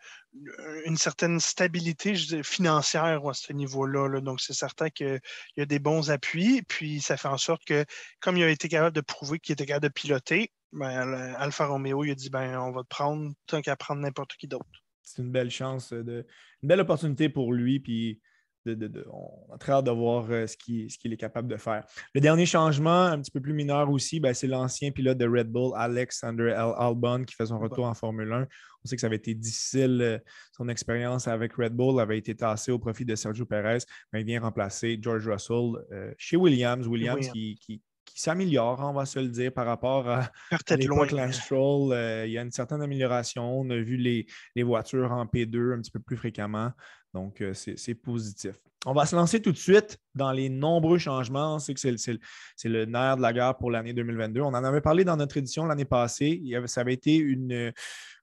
une 0.87 0.97
certaine 0.97 1.41
stabilité 1.41 2.15
financière 2.43 3.27
à 3.27 3.35
ce 3.35 3.53
niveau-là. 3.53 4.21
Donc, 4.21 4.41
c'est 4.41 4.55
certain 4.55 4.89
qu'il 4.89 5.21
y 5.57 5.61
a 5.61 5.67
des 5.67 5.79
bons 5.79 6.11
appuis, 6.11 6.63
puis 6.63 7.01
ça 7.01 7.17
fait 7.17 7.29
en 7.29 7.39
sorte 7.39 7.65
que, 7.67 7.85
comme 8.21 8.37
il 8.37 8.45
a 8.45 8.49
été 8.49 8.69
capable 8.69 8.95
de 8.95 9.03
prouver 9.03 9.41
qu'il 9.41 9.53
était 9.53 9.67
capable 9.67 9.89
de 9.89 9.93
piloter, 9.93 10.51
ben, 10.75 11.35
Alfa 11.39 11.67
Romeo, 11.67 12.05
il 12.05 12.11
a 12.11 12.15
dit 12.15 12.31
ben, 12.31 12.59
on 12.59 12.73
va 12.73 12.83
te 12.83 12.89
prendre 12.89 13.33
tant 13.47 13.61
qu'à 13.61 13.77
prendre 13.77 14.03
n'importe 14.03 14.35
qui 14.37 14.47
d'autre. 14.47 14.67
C'est 15.03 15.23
une 15.23 15.31
belle 15.31 15.51
chance, 15.51 15.93
de, 15.93 16.27
une 16.63 16.69
belle 16.69 16.81
opportunité 16.81 17.29
pour 17.29 17.53
lui, 17.53 17.81
puis 17.81 18.21
on 18.67 19.55
a 19.55 19.59
très 19.59 19.73
hâte 19.73 19.85
de 19.85 19.91
voir 19.91 20.27
euh, 20.31 20.47
ce 20.47 20.57
qu'il 20.57 21.13
est 21.13 21.17
capable 21.17 21.49
de 21.49 21.57
faire. 21.57 21.85
Le 22.15 22.21
dernier 22.21 22.47
changement, 22.47 23.05
un 23.05 23.21
petit 23.21 23.31
peu 23.31 23.41
plus 23.41 23.53
mineur 23.53 23.91
aussi, 23.91 24.21
ben, 24.21 24.33
c'est 24.35 24.47
l'ancien 24.47 24.91
pilote 24.91 25.19
de 25.19 25.27
Red 25.27 25.51
Bull, 25.51 25.73
Alexander 25.77 26.51
Albon, 26.79 27.25
qui 27.25 27.35
fait 27.35 27.47
son 27.47 27.59
retour 27.59 27.85
en 27.85 27.95
Formule 27.95 28.33
1. 28.33 28.43
On 28.43 28.89
sait 28.89 28.97
que 28.97 29.01
ça 29.01 29.07
avait 29.07 29.17
été 29.17 29.35
difficile. 29.35 30.01
Euh, 30.01 30.19
son 30.53 30.69
expérience 30.69 31.29
avec 31.29 31.55
Red 31.55 31.75
Bull 31.75 32.01
avait 32.01 32.19
été 32.19 32.35
tassée 32.35 32.73
au 32.73 32.79
profit 32.79 33.05
de 33.05 33.15
Sergio 33.15 33.45
Perez, 33.45 33.79
mais 34.13 34.21
il 34.23 34.27
vient 34.27 34.41
remplacer 34.41 34.99
George 35.01 35.29
Russell 35.29 35.85
euh, 35.93 36.13
chez 36.17 36.37
Williams. 36.37 36.87
Williams 36.87 37.29
qui, 37.31 37.83
s'améliore, 38.15 38.81
on 38.81 38.93
va 38.93 39.07
se 39.07 39.19
le 39.19 39.29
dire, 39.29 39.53
par 39.53 39.67
rapport 39.67 40.09
à, 40.09 40.31
l'époque 40.77 41.13
Lance 41.13 41.41
Stroll. 41.41 41.95
il 42.27 42.33
y 42.33 42.39
a 42.39 42.43
une 42.43 42.53
certaine 42.53 42.83
amélioration. 42.83 43.61
On 43.61 43.69
a 43.71 43.77
vu 43.77 43.97
les, 43.97 44.27
les, 44.55 44.63
voitures 44.63 45.13
en 45.13 45.27
P2 45.27 45.75
un 45.75 45.81
petit 45.81 45.91
peu 45.91 46.01
plus 46.01 46.17
fréquemment. 46.17 46.73
Donc, 47.15 47.41
euh, 47.41 47.55
c'est 47.55 47.95
positif. 47.95 48.57
On 48.87 48.93
va 48.93 49.07
se 49.07 49.15
lancer 49.15 49.41
tout 49.41 49.53
de 49.53 49.57
suite 49.57 49.99
dans 50.15 50.33
les 50.33 50.49
nombreux 50.49 50.99
changements. 50.99 51.55
On 51.55 51.59
sait 51.59 51.73
que 51.73 51.81
c'est 51.81 52.19
le, 52.65 52.85
nerf 52.85 53.17
de 53.17 53.23
la 53.23 53.33
guerre 53.33 53.57
pour 53.57 53.71
l'année 53.71 53.95
2022. 53.95 54.41
On 54.41 54.49
en 54.49 54.65
avait 54.65 54.81
parlé 54.81 55.05
dans 55.05 55.17
notre 55.17 55.37
édition 55.37 55.65
l'année 55.65 55.85
passée. 55.85 56.43
ça 56.67 56.81
avait 56.83 56.93
été 56.93 57.25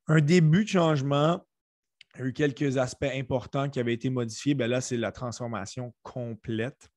un 0.08 0.20
début 0.20 0.65
de 0.65 0.70
changement. 0.70 1.44
Il 2.15 2.20
y 2.20 2.24
a 2.24 2.28
eu 2.28 2.34
quelques 2.34 2.78
aspects 2.78 3.10
importants 3.13 3.70
qui 3.70 3.80
avaient 3.80 3.94
été 3.94 4.10
modifiés. 4.10 4.54
Bien 4.54 4.67
là, 4.67 4.82
c'est 4.82 4.98
la 4.98 5.13
transformation 5.13 5.94
complète. 6.04 6.89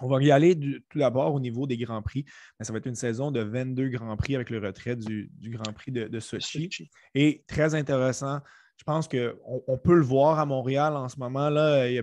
On 0.00 0.08
va 0.08 0.22
y 0.22 0.30
aller 0.30 0.58
tout 0.88 0.98
d'abord 0.98 1.34
au 1.34 1.40
niveau 1.40 1.66
des 1.66 1.76
Grands 1.76 2.02
Prix. 2.02 2.24
ça 2.60 2.72
va 2.72 2.78
être 2.78 2.86
une 2.86 2.94
saison 2.94 3.30
de 3.30 3.40
22 3.40 3.88
Grands 3.88 4.16
Prix 4.16 4.34
avec 4.34 4.50
le 4.50 4.58
retrait 4.58 4.96
du, 4.96 5.30
Grand 5.42 5.72
Prix 5.72 5.92
de, 5.92 6.08
de 6.08 6.20
Sochi. 6.20 6.68
Et 7.14 7.44
très 7.46 7.74
intéressant, 7.74 8.40
je 8.76 8.84
pense 8.84 9.08
qu'on 9.08 9.62
on 9.66 9.78
peut 9.78 9.94
le 9.94 10.02
voir 10.04 10.38
à 10.38 10.46
Montréal 10.46 10.96
en 10.96 11.08
ce 11.08 11.18
moment. 11.18 11.48
Là, 11.48 11.88
il 11.88 11.94
y 11.94 11.98
a 11.98 12.02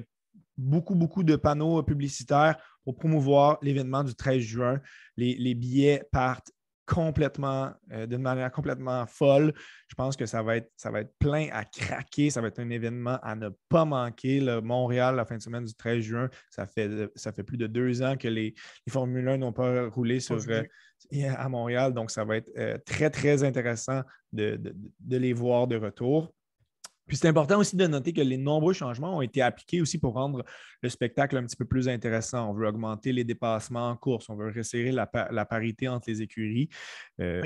beaucoup, 0.58 0.95
beaucoup 0.95 1.23
de 1.23 1.36
panneaux 1.36 1.84
publicitaires 1.84 2.58
pour 2.84 2.95
promouvoir 2.95 3.58
l'événement 3.62 4.04
du 4.04 4.15
13 4.15 4.39
juin. 4.41 4.82
Les, 5.17 5.56
billets 5.56 6.04
partent 6.12 6.51
complètement, 6.86 7.72
euh, 7.91 8.06
d'une 8.06 8.22
manière 8.22 8.52
complètement 8.52 9.06
folle. 9.08 9.54
Je 9.88 9.96
pense 9.96 10.15
que 10.15 10.26
ça 10.26 10.41
va, 10.41 10.58
être, 10.58 10.72
ça 10.76 10.91
va 10.91 11.02
être 11.02 11.13
plein 11.20 11.48
à 11.52 11.63
craquer. 11.65 12.30
Ça 12.30 12.41
va 12.41 12.48
être 12.48 12.60
un 12.60 12.70
événement 12.70 13.20
à 13.22 13.36
ne 13.36 13.50
pas 13.70 13.86
manquer. 13.86 14.41
Montréal, 14.62 15.15
la 15.15 15.26
fin 15.26 15.38
de 15.38 15.41
semaine 15.41 15.65
du 15.65 15.74
13 15.74 16.00
juin, 16.00 16.30
ça 16.50 16.65
fait, 16.65 17.10
ça 17.15 17.32
fait 17.32 17.44
plus 17.44 17.58
de 17.58 17.67
deux 17.67 18.02
ans 18.02 18.17
que 18.17 18.28
les, 18.28 18.54
les 18.86 18.91
Formule 18.91 19.28
1 19.28 19.38
n'ont 19.38 19.54
pas 19.54 19.88
roulé 19.89 20.20
sur, 20.20 20.38
euh, 20.50 20.63
à 21.36 21.50
Montréal. 21.50 21.94
Donc, 21.94 22.12
ça 22.12 22.24
va 22.24 22.38
être 22.38 22.52
euh, 22.58 22.78
très, 22.86 23.10
très 23.10 23.44
intéressant 23.44 24.02
de, 24.32 24.60
les 25.08 25.34
voir 25.34 25.67
de 25.67 25.76
retour. 25.76 26.34
Puis 27.12 27.17
c'est 27.17 27.28
important 27.28 27.60
aussi 27.60 27.76
de 27.76 27.86
noter 27.88 28.13
que 28.13 28.21
les 28.21 28.38
nombreux 28.38 28.71
changements 28.71 29.17
ont 29.17 29.21
été 29.21 29.41
appliqués 29.41 29.82
aussi 29.82 29.97
pour 29.97 30.13
rendre 30.13 30.45
le 30.82 30.88
spectacle 30.88 31.36
un 31.36 31.43
petit 31.43 31.58
peu 31.58 31.65
plus 31.65 31.89
intéressant. 31.89 32.50
On 32.50 32.54
veut 32.54 32.65
augmenter 32.65 33.12
les 33.12 33.26
dépassements 33.26 33.89
en 33.89 33.97
course, 33.97 34.30
on 34.30 34.38
veut 34.38 34.50
resserrer 34.50 34.93
la, 34.93 35.06
parité 35.45 35.89
entre 35.89 36.10
les 36.10 36.21
écuries. 36.21 36.69
Euh, 37.19 37.41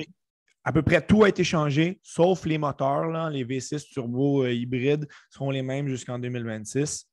à 0.63 0.71
peu 0.71 0.83
près 0.83 1.03
tout 1.03 1.23
a 1.23 1.29
été 1.29 1.43
changé, 1.43 1.99
sauf 2.03 2.45
les 2.45 2.59
moteurs. 2.59 3.31
Les 3.31 3.43
V6 3.43 3.87
turbo 3.91 4.43
euh, 4.43 4.53
hybrides 4.53 5.07
seront 5.31 5.49
les 5.49 5.63
mêmes 5.63 5.87
jusqu'en 5.87 6.19
2026. 6.19 7.07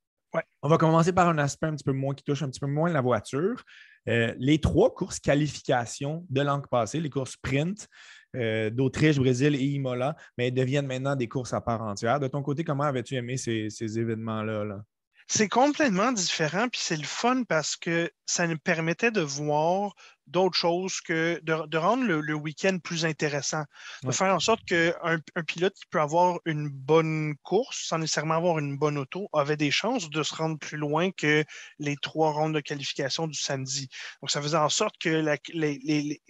On 0.60 0.68
va 0.68 0.76
commencer 0.76 1.14
par 1.14 1.28
un 1.28 1.38
aspect 1.38 1.68
un 1.68 1.74
petit 1.74 1.84
peu 1.84 1.92
moins 1.92 2.14
qui 2.14 2.22
touche 2.22 2.42
un 2.42 2.50
petit 2.50 2.60
peu 2.60 2.66
moins 2.66 2.90
la 2.90 3.00
voiture. 3.00 3.64
Euh, 4.08 4.34
les 4.38 4.58
trois 4.58 4.92
courses 4.92 5.20
qualification 5.20 6.26
de 6.28 6.42
l'an 6.42 6.60
passé, 6.60 7.00
les 7.00 7.08
courses 7.08 7.32
sprint, 7.32 7.88
euh, 8.34 8.70
d'Autriche, 8.70 9.18
Brésil 9.18 9.54
et 9.54 9.64
Imola, 9.64 10.16
mais 10.38 10.50
deviennent 10.50 10.86
maintenant 10.86 11.16
des 11.16 11.28
courses 11.28 11.52
à 11.52 11.60
part 11.60 11.82
entière. 11.82 12.20
De 12.20 12.28
ton 12.28 12.42
côté, 12.42 12.64
comment 12.64 12.84
avais-tu 12.84 13.14
aimé 13.14 13.36
ces, 13.36 13.98
événements-là? 13.98 14.82
C'est 15.28 15.48
complètement 15.48 16.12
différent, 16.12 16.68
puis 16.68 16.80
c'est 16.82 16.96
le 16.96 17.04
fun 17.04 17.44
parce 17.44 17.76
que 17.76 18.10
ça 18.26 18.46
nous 18.46 18.58
permettait 18.58 19.10
de 19.10 19.20
voir 19.20 19.94
d'autres 20.26 20.56
choses 20.56 21.00
que 21.00 21.40
de, 21.42 21.76
rendre 21.76 22.04
le, 22.04 22.34
week-end 22.34 22.78
plus 22.82 23.04
intéressant. 23.04 23.64
De 24.02 24.10
faire 24.10 24.34
en 24.34 24.40
sorte 24.40 24.64
qu'un 24.64 24.92
un 25.02 25.42
pilote 25.44 25.74
qui 25.74 25.86
peut 25.90 26.00
avoir 26.00 26.38
une 26.44 26.68
bonne 26.68 27.34
course 27.42 27.86
sans 27.86 27.98
nécessairement 27.98 28.34
avoir 28.34 28.58
une 28.58 28.78
bonne 28.78 28.98
auto 28.98 29.28
avait 29.32 29.56
des 29.56 29.70
chances 29.70 30.10
de 30.10 30.22
se 30.22 30.34
rendre 30.34 30.58
plus 30.58 30.78
loin 30.78 31.10
que 31.10 31.44
les 31.78 31.96
trois 31.96 32.32
rondes 32.32 32.54
de 32.54 32.60
qualification 32.60 33.26
du 33.26 33.38
samedi. 33.38 33.88
Donc, 34.20 34.30
ça 34.30 34.42
faisait 34.42 34.56
en 34.56 34.68
sorte 34.70 34.96
que 34.98 35.24
les, 35.52 36.20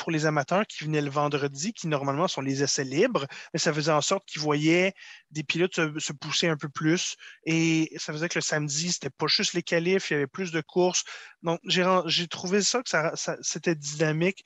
pour 0.00 0.10
les 0.10 0.24
amateurs 0.24 0.66
qui 0.66 0.84
venaient 0.84 1.02
le 1.02 1.10
vendredi, 1.10 1.74
qui 1.74 1.86
normalement 1.86 2.26
sont 2.26 2.40
les 2.40 2.62
essais 2.62 2.84
libres, 2.84 3.26
mais 3.52 3.60
ça 3.60 3.70
faisait 3.70 3.92
en 3.92 4.00
sorte 4.00 4.24
qu'ils 4.26 4.40
voyaient 4.40 4.94
des 5.30 5.44
pilotes 5.44 5.74
se, 5.74 6.12
pousser 6.14 6.48
un 6.48 6.56
peu 6.56 6.70
plus. 6.70 7.16
Et 7.44 7.92
ça 7.98 8.14
faisait 8.14 8.30
que 8.30 8.38
le 8.38 8.42
samedi, 8.42 8.92
c'était 8.92 9.10
pas 9.10 9.26
juste 9.26 9.52
les 9.52 9.62
qualifs, 9.62 10.10
il 10.10 10.14
y 10.14 10.16
avait 10.16 10.26
plus 10.26 10.52
de 10.52 10.62
courses. 10.62 11.04
Donc, 11.42 11.60
j'ai 11.64 12.26
trouvé 12.28 12.62
ça 12.62 12.82
que 12.82 12.88
ça, 12.88 13.12
c'était 13.42 13.74
dynamique 13.74 14.42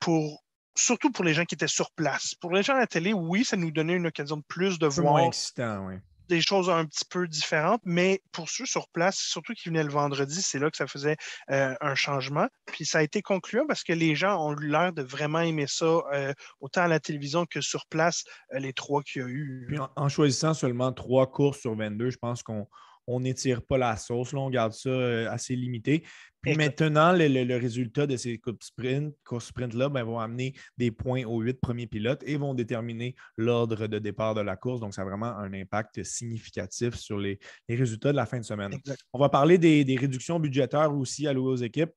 pour 0.00 0.44
surtout 0.76 1.10
pour 1.10 1.24
les 1.24 1.32
gens 1.32 1.46
qui 1.46 1.54
étaient 1.54 1.66
sur 1.66 1.90
place. 1.92 2.34
Pour 2.34 2.52
les 2.52 2.62
gens 2.62 2.74
à 2.74 2.80
la 2.80 2.86
télé, 2.86 3.14
oui, 3.14 3.42
ça 3.42 3.56
nous 3.56 3.70
donnait 3.70 3.94
une 3.94 4.06
occasion 4.06 4.36
de 4.36 4.44
plus 4.46 4.78
de 4.78 4.86
voir. 4.86 5.14
Moins 5.14 5.28
excitant, 5.28 5.86
oui 5.86 5.94
des 6.30 6.40
choses 6.40 6.70
un 6.70 6.86
petit 6.86 7.04
peu 7.04 7.28
différentes, 7.28 7.82
mais 7.84 8.22
pour 8.32 8.48
ceux 8.48 8.64
sur 8.64 8.88
place, 8.88 9.18
surtout 9.18 9.52
qui 9.52 9.68
venaient 9.68 9.82
le 9.82 9.90
vendredi, 9.90 10.40
c'est 10.40 10.58
là 10.58 10.70
que 10.70 10.76
ça 10.76 10.86
faisait 10.86 11.16
euh, 11.50 11.74
un 11.80 11.94
changement. 11.94 12.46
Puis 12.66 12.86
ça 12.86 12.98
a 12.98 13.02
été 13.02 13.20
concluant 13.20 13.66
parce 13.66 13.82
que 13.82 13.92
les 13.92 14.14
gens 14.14 14.42
ont 14.42 14.56
eu 14.56 14.68
l'air 14.68 14.92
de 14.92 15.02
vraiment 15.02 15.40
aimer 15.40 15.66
ça, 15.66 16.00
euh, 16.12 16.32
autant 16.60 16.82
à 16.82 16.88
la 16.88 17.00
télévision 17.00 17.44
que 17.44 17.60
sur 17.60 17.86
place, 17.86 18.24
euh, 18.54 18.60
les 18.60 18.72
trois 18.72 19.02
qu'il 19.02 19.22
y 19.22 19.24
a 19.24 19.28
eu. 19.28 19.64
Puis 19.68 19.78
en, 19.96 20.08
choisissant 20.08 20.54
seulement 20.54 20.92
trois 20.92 21.30
courses 21.30 21.60
sur 21.60 21.74
22, 21.74 22.10
je 22.10 22.18
pense 22.18 22.42
qu'on 22.42 22.66
on 23.06 23.20
n'étire 23.20 23.62
pas 23.62 23.78
la 23.78 23.96
sauce, 23.96 24.32
là, 24.32 24.40
on 24.40 24.50
garde 24.50 24.72
ça 24.72 24.90
assez 25.32 25.56
limité. 25.56 26.04
Puis 26.42 26.56
maintenant, 26.56 27.12
le, 27.12 27.58
résultat 27.58 28.06
de 28.06 28.16
ces 28.16 28.38
courses 28.38 28.68
sprint, 28.68 29.14
courses 29.24 29.46
sprint-là 29.46 29.90
ben, 29.90 30.04
vont 30.04 30.18
amener 30.18 30.54
des 30.78 30.90
points 30.90 31.24
aux 31.24 31.40
huit 31.40 31.60
premiers 31.60 31.86
pilotes 31.86 32.22
et 32.24 32.36
vont 32.38 32.54
déterminer 32.54 33.14
l'ordre 33.36 33.86
de 33.86 33.98
départ 33.98 34.34
de 34.34 34.40
la 34.40 34.56
course. 34.56 34.80
Donc, 34.80 34.94
ça 34.94 35.02
a 35.02 35.04
vraiment 35.04 35.36
un 35.36 35.52
impact 35.52 36.02
significatif 36.02 36.94
sur 36.94 37.18
les, 37.18 37.38
résultats 37.68 38.12
de 38.12 38.16
la 38.16 38.24
fin 38.24 38.38
de 38.38 38.44
semaine. 38.44 38.72
On 39.12 39.18
va 39.18 39.28
parler 39.28 39.58
des, 39.58 39.96
réductions 40.00 40.40
budgétaires 40.40 40.94
aussi 40.94 41.26
allouées 41.26 41.52
aux 41.52 41.56
équipes. 41.56 41.92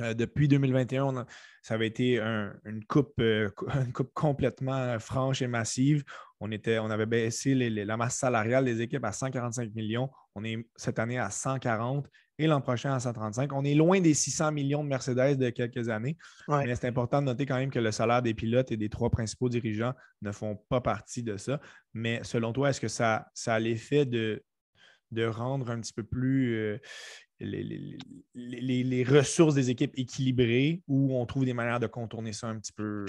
Euh, 0.00 0.14
depuis 0.14 0.48
2021, 0.48 1.26
ça 1.62 1.74
avait 1.74 1.86
été 1.86 2.18
une, 2.20 2.84
coupe, 2.88 3.14
euh, 3.20 3.50
une 3.86 3.92
coupe 3.92 4.12
complètement 4.14 4.98
franche 4.98 5.42
et 5.42 5.46
massive. 5.46 6.04
On, 6.40 6.50
était, 6.50 6.78
on 6.78 6.90
avait 6.90 7.06
baissé 7.06 7.54
la 7.54 7.96
masse 7.96 8.16
salariale 8.16 8.64
des 8.64 8.80
équipes 8.80 9.04
à 9.04 9.12
145 9.12 9.74
millions. 9.74 10.10
On 10.34 10.44
est 10.44 10.56
cette 10.76 10.98
année 10.98 11.18
à 11.18 11.30
140 11.30 12.08
et 12.38 12.46
l'an 12.46 12.62
prochain 12.62 12.94
à 12.94 13.00
135. 13.00 13.52
On 13.52 13.64
est 13.64 13.74
loin 13.74 14.00
des 14.00 14.14
600 14.14 14.52
millions 14.52 14.82
de 14.82 14.88
Mercedes 14.88 15.36
de 15.36 15.50
quelques 15.50 15.90
années, 15.90 16.16
mais 16.48 16.74
c'est 16.74 16.88
important 16.88 17.20
de 17.20 17.26
noter 17.26 17.44
quand 17.44 17.58
même 17.58 17.70
que 17.70 17.78
le 17.78 17.92
salaire 17.92 18.22
des 18.22 18.32
pilotes 18.32 18.72
et 18.72 18.78
des 18.78 18.88
trois 18.88 19.10
principaux 19.10 19.50
dirigeants 19.50 19.92
ne 20.22 20.32
font 20.32 20.56
pas 20.70 20.80
partie 20.80 21.22
de 21.22 21.36
ça. 21.36 21.60
Mais 21.92 22.20
selon 22.22 22.54
toi, 22.54 22.70
est-ce 22.70 22.80
que 22.80 22.88
ça, 22.88 23.26
ça 23.34 23.54
a 23.54 23.58
l'effet 23.58 24.06
de, 24.06 24.42
de 25.10 25.26
rendre 25.26 25.70
un 25.70 25.80
petit 25.80 25.92
peu 25.92 26.02
plus 26.02 26.56
euh, 26.56 26.78
les, 27.40 29.04
ressources 29.04 29.54
des 29.54 29.70
équipes 29.70 29.92
équilibrées 29.96 30.82
ou 30.86 31.16
on 31.16 31.26
trouve 31.26 31.44
des 31.44 31.54
manières 31.54 31.80
de 31.80 31.86
contourner 31.86 32.32
ça 32.32 32.48
un 32.48 32.58
petit 32.58 32.72
peu? 32.72 33.06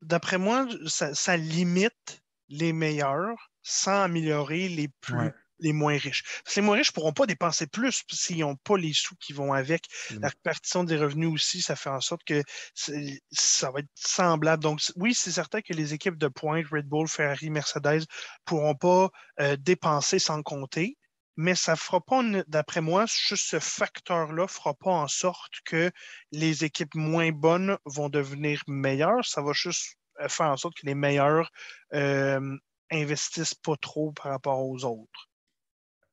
d'après 0.00 0.38
moi, 0.38 0.68
ça, 0.86 1.36
limite 1.36 2.22
les 2.48 2.72
meilleurs 2.72 3.50
sans 3.62 4.02
améliorer 4.02 4.68
les 4.68 4.88
plus 5.00 5.32
les 5.62 5.72
moins 5.72 5.96
riches. 5.96 6.24
les 6.56 6.62
moins 6.62 6.76
riches 6.76 6.90
ne 6.90 6.94
pourront 6.94 7.12
pas 7.12 7.26
dépenser 7.26 7.66
plus 7.66 8.02
s'ils 8.10 8.40
n'ont 8.40 8.56
pas 8.56 8.76
les 8.76 8.92
sous 8.92 9.14
qui 9.16 9.32
vont 9.32 9.52
avec. 9.52 9.86
La 10.20 10.28
répartition 10.28 10.84
des 10.84 10.96
revenus 10.96 11.28
aussi, 11.32 11.62
ça 11.62 11.76
fait 11.76 11.90
en 11.90 12.00
sorte 12.00 12.22
que 12.24 12.42
ça 12.74 13.70
va 13.70 13.80
être 13.80 13.88
semblable. 13.94 14.62
Donc, 14.62 14.80
oui, 14.96 15.14
c'est 15.14 15.32
certain 15.32 15.62
que 15.62 15.72
les 15.72 15.94
équipes 15.94 16.18
de 16.18 16.28
pointe, 16.28 16.66
Red 16.70 16.86
Bull, 16.86 17.08
Ferrari, 17.08 17.48
Mercedes, 17.50 18.00
ne 18.00 18.04
pourront 18.44 18.74
pas 18.74 19.10
euh, 19.40 19.56
dépenser 19.56 20.18
sans 20.18 20.42
compter. 20.42 20.98
Mais 21.36 21.54
ça 21.54 21.76
fera 21.76 22.00
pas, 22.00 22.22
d'après 22.46 22.80
moi, 22.80 23.06
juste 23.06 23.50
ce 23.50 23.58
facteur-là 23.58 24.46
fera 24.46 24.74
pas 24.74 24.90
en 24.90 25.08
sorte 25.08 25.52
que 25.64 25.90
les 26.30 26.64
équipes 26.64 26.94
moins 26.94 27.30
bonnes 27.30 27.78
vont 27.86 28.08
devenir 28.08 28.62
meilleures. 28.66 29.24
Ça 29.24 29.42
va 29.42 29.52
juste 29.52 29.96
euh, 30.20 30.28
faire 30.28 30.46
en 30.46 30.56
sorte 30.56 30.76
que 30.76 30.86
les 30.86 30.94
meilleurs 30.94 31.50
euh, 31.94 32.56
investissent 32.90 33.54
pas 33.54 33.76
trop 33.80 34.12
par 34.12 34.32
rapport 34.32 34.60
aux 34.66 34.84
autres. 34.84 35.30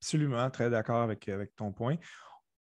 Absolument, 0.01 0.49
très 0.49 0.69
d'accord 0.69 1.01
avec 1.01 1.29
ton 1.57 1.73
point. 1.73 1.97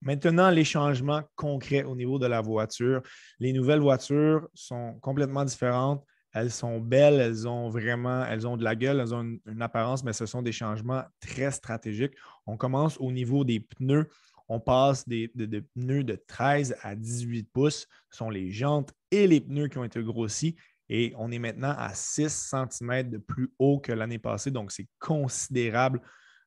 Maintenant, 0.02 0.50
les 0.50 0.66
changements 0.66 1.24
concrets 1.36 1.84
au 1.84 1.96
niveau 1.96 2.20
de 2.20 2.28
la 2.28 2.42
voiture. 2.42 3.02
Les 3.40 3.54
nouvelles 3.54 3.80
voitures 3.80 4.50
sont 4.54 5.00
complètement 5.00 5.46
différentes. 5.46 6.06
Elles 6.34 6.52
sont 6.52 6.80
belles, 6.80 7.20
elles 7.20 7.48
ont 7.48 7.70
vraiment, 7.70 8.26
elles 8.26 8.48
ont 8.48 8.58
de 8.58 8.64
la 8.64 8.76
gueule, 8.76 9.00
elles 9.00 9.14
ont 9.14 9.22
une, 9.22 9.62
apparence, 9.62 10.04
mais 10.04 10.14
ce 10.14 10.26
sont 10.26 10.42
des 10.42 10.52
changements 10.52 11.04
très 11.20 11.52
stratégiques. 11.52 12.14
On 12.48 12.58
commence 12.58 12.98
au 13.00 13.12
niveau 13.12 13.44
des 13.44 13.60
pneus. 13.60 14.10
On 14.50 14.60
passe 14.60 15.08
des, 15.08 15.32
de, 15.36 15.60
pneus 15.76 16.04
de 16.04 16.16
13 16.28 16.76
à 16.82 16.96
18 16.96 17.44
pouces. 17.54 17.88
Ce 18.10 18.18
sont 18.18 18.30
les 18.30 18.52
jantes 18.52 18.92
et 19.12 19.28
les 19.28 19.42
pneus 19.42 19.68
qui 19.68 19.78
ont 19.78 19.84
été 19.84 20.02
grossis. 20.02 20.56
Et 20.90 21.14
on 21.18 21.32
est 21.32 21.40
maintenant 21.40 21.74
à 21.78 21.94
6 21.94 22.30
cm 22.30 23.10
de 23.10 23.18
plus 23.18 23.54
haut 23.60 23.80
que 23.80 23.92
l'année 23.92 24.20
passée. 24.20 24.52
Donc, 24.52 24.72
c'est 24.72 24.88
considérable 25.00 26.02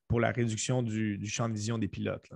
pour 0.07 0.19
la 0.19 0.31
réduction 0.31 0.83
du, 0.83 1.25
champ 1.27 1.49
de 1.49 1.53
vision 1.53 1.77
des 1.77 1.87
pilotes. 1.87 2.29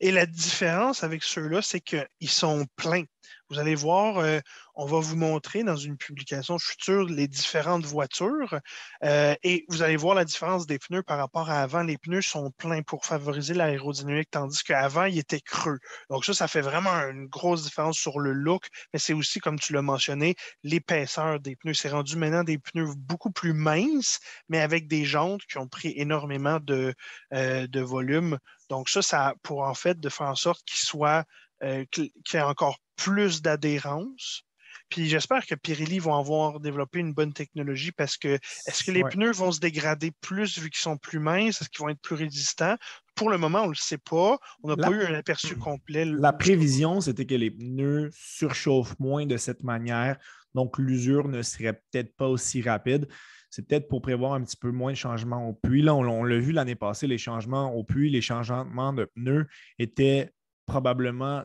Et 0.00 0.10
la 0.10 0.26
différence 0.26 1.04
avec 1.04 1.22
ceux-là, 1.22 1.62
c'est 1.62 1.80
qu'ils 1.80 2.06
sont 2.28 2.66
pleins. 2.76 3.04
Vous 3.48 3.58
allez 3.58 3.74
voir, 3.74 4.18
euh, 4.18 4.40
on 4.74 4.86
va 4.86 4.98
vous 4.98 5.16
montrer 5.16 5.62
dans 5.62 5.76
une 5.76 5.96
publication 5.96 6.58
future 6.58 7.04
les 7.04 7.28
différentes 7.28 7.84
voitures 7.84 8.58
euh, 9.04 9.34
et 9.44 9.64
vous 9.68 9.82
allez 9.82 9.96
voir 9.96 10.14
la 10.14 10.24
différence 10.24 10.66
des 10.66 10.78
pneus 10.78 11.02
par 11.02 11.18
rapport 11.18 11.48
à 11.48 11.62
avant. 11.62 11.82
Les 11.82 11.96
pneus 11.96 12.22
sont 12.22 12.50
pleins 12.50 12.82
pour 12.82 13.04
favoriser 13.04 13.54
l'aérodynamique, 13.54 14.30
tandis 14.30 14.62
qu'avant, 14.64 15.04
ils 15.04 15.18
étaient 15.18 15.40
creux. 15.40 15.78
Donc 16.10 16.24
ça, 16.24 16.34
ça 16.34 16.48
fait 16.48 16.60
vraiment 16.60 16.90
une 16.90 17.26
grosse 17.26 17.64
différence 17.64 17.98
sur 17.98 18.18
le 18.18 18.32
look, 18.32 18.66
mais 18.92 18.98
c'est 18.98 19.12
aussi, 19.12 19.38
comme 19.38 19.58
tu 19.58 19.72
l'as 19.72 19.82
mentionné, 19.82 20.34
l'épaisseur 20.64 21.38
des 21.38 21.54
pneus. 21.56 21.74
C'est 21.74 21.90
rendu 21.90 22.16
maintenant 22.16 22.44
des 22.44 22.58
pneus 22.58 22.94
beaucoup 22.96 23.30
plus 23.30 23.52
minces, 23.52 24.18
mais 24.48 24.60
avec 24.60 24.88
des 24.88 25.04
jantes 25.04 25.42
qui 25.48 25.58
ont 25.58 25.68
pris 25.68 25.92
énormément 25.96 26.58
de, 26.60 26.94
euh, 27.32 27.66
de 27.68 27.80
volume. 27.80 28.38
Donc 28.68 28.88
ça, 28.88 29.02
ça 29.02 29.34
pour 29.42 29.62
en 29.62 29.74
fait 29.74 29.98
de 30.00 30.08
faire 30.08 30.28
en 30.28 30.34
sorte 30.34 30.62
qu'ils 30.64 30.78
soient 30.78 31.24
euh, 31.62 31.84
qui 31.92 32.12
ait 32.34 32.40
encore 32.40 32.78
plus 32.96 33.42
d'adhérence. 33.42 34.42
Puis 34.88 35.08
j'espère 35.08 35.46
que 35.46 35.54
Pirelli 35.54 35.98
vont 35.98 36.14
avoir 36.14 36.60
développé 36.60 37.00
une 37.00 37.12
bonne 37.12 37.32
technologie 37.32 37.92
parce 37.92 38.16
que 38.16 38.38
est-ce 38.66 38.84
que 38.84 38.92
les 38.92 39.02
pneus 39.02 39.32
vont 39.32 39.50
se 39.50 39.58
dégrader 39.58 40.12
plus 40.20 40.58
vu 40.58 40.70
qu'ils 40.70 40.82
sont 40.82 40.96
plus 40.96 41.18
minces? 41.18 41.60
Est-ce 41.60 41.70
qu'ils 41.70 41.82
vont 41.82 41.88
être 41.88 42.00
plus 42.00 42.14
résistants? 42.14 42.76
Pour 43.14 43.30
le 43.30 43.38
moment, 43.38 43.62
on 43.62 43.66
ne 43.66 43.70
le 43.70 43.74
sait 43.74 43.98
pas. 43.98 44.38
On 44.62 44.68
n'a 44.68 44.76
pas 44.76 44.90
eu 44.90 45.04
un 45.04 45.14
aperçu 45.14 45.56
complet. 45.56 46.04
La 46.04 46.32
prévision, 46.32 47.00
c'était 47.00 47.26
que 47.26 47.34
les 47.34 47.50
pneus 47.50 48.10
surchauffent 48.12 48.98
moins 48.98 49.26
de 49.26 49.36
cette 49.36 49.64
manière. 49.64 50.18
Donc, 50.54 50.78
l'usure 50.78 51.28
ne 51.28 51.42
serait 51.42 51.72
peut-être 51.72 52.14
pas 52.14 52.28
aussi 52.28 52.62
rapide. 52.62 53.08
C'est 53.56 53.66
peut-être 53.66 53.88
pour 53.88 54.02
prévoir 54.02 54.34
un 54.34 54.42
petit 54.42 54.58
peu 54.58 54.70
moins 54.70 54.92
de 54.92 54.98
changements 54.98 55.48
au 55.48 55.54
puits. 55.54 55.80
Là, 55.80 55.94
on 55.94 56.24
l'a 56.24 56.38
vu 56.38 56.52
l'année 56.52 56.74
passée, 56.74 57.06
les 57.06 57.16
changements 57.16 57.72
au 57.74 57.84
puits, 57.84 58.10
les 58.10 58.20
changements 58.20 58.92
de 58.92 59.06
pneus 59.06 59.46
étaient 59.78 60.30
probablement 60.66 61.42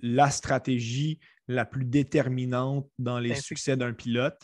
la 0.00 0.30
stratégie 0.30 1.18
la 1.48 1.64
plus 1.64 1.84
déterminante 1.84 2.88
dans 3.00 3.18
les 3.18 3.34
succès 3.34 3.76
d'un 3.76 3.94
pilote. 3.94 4.40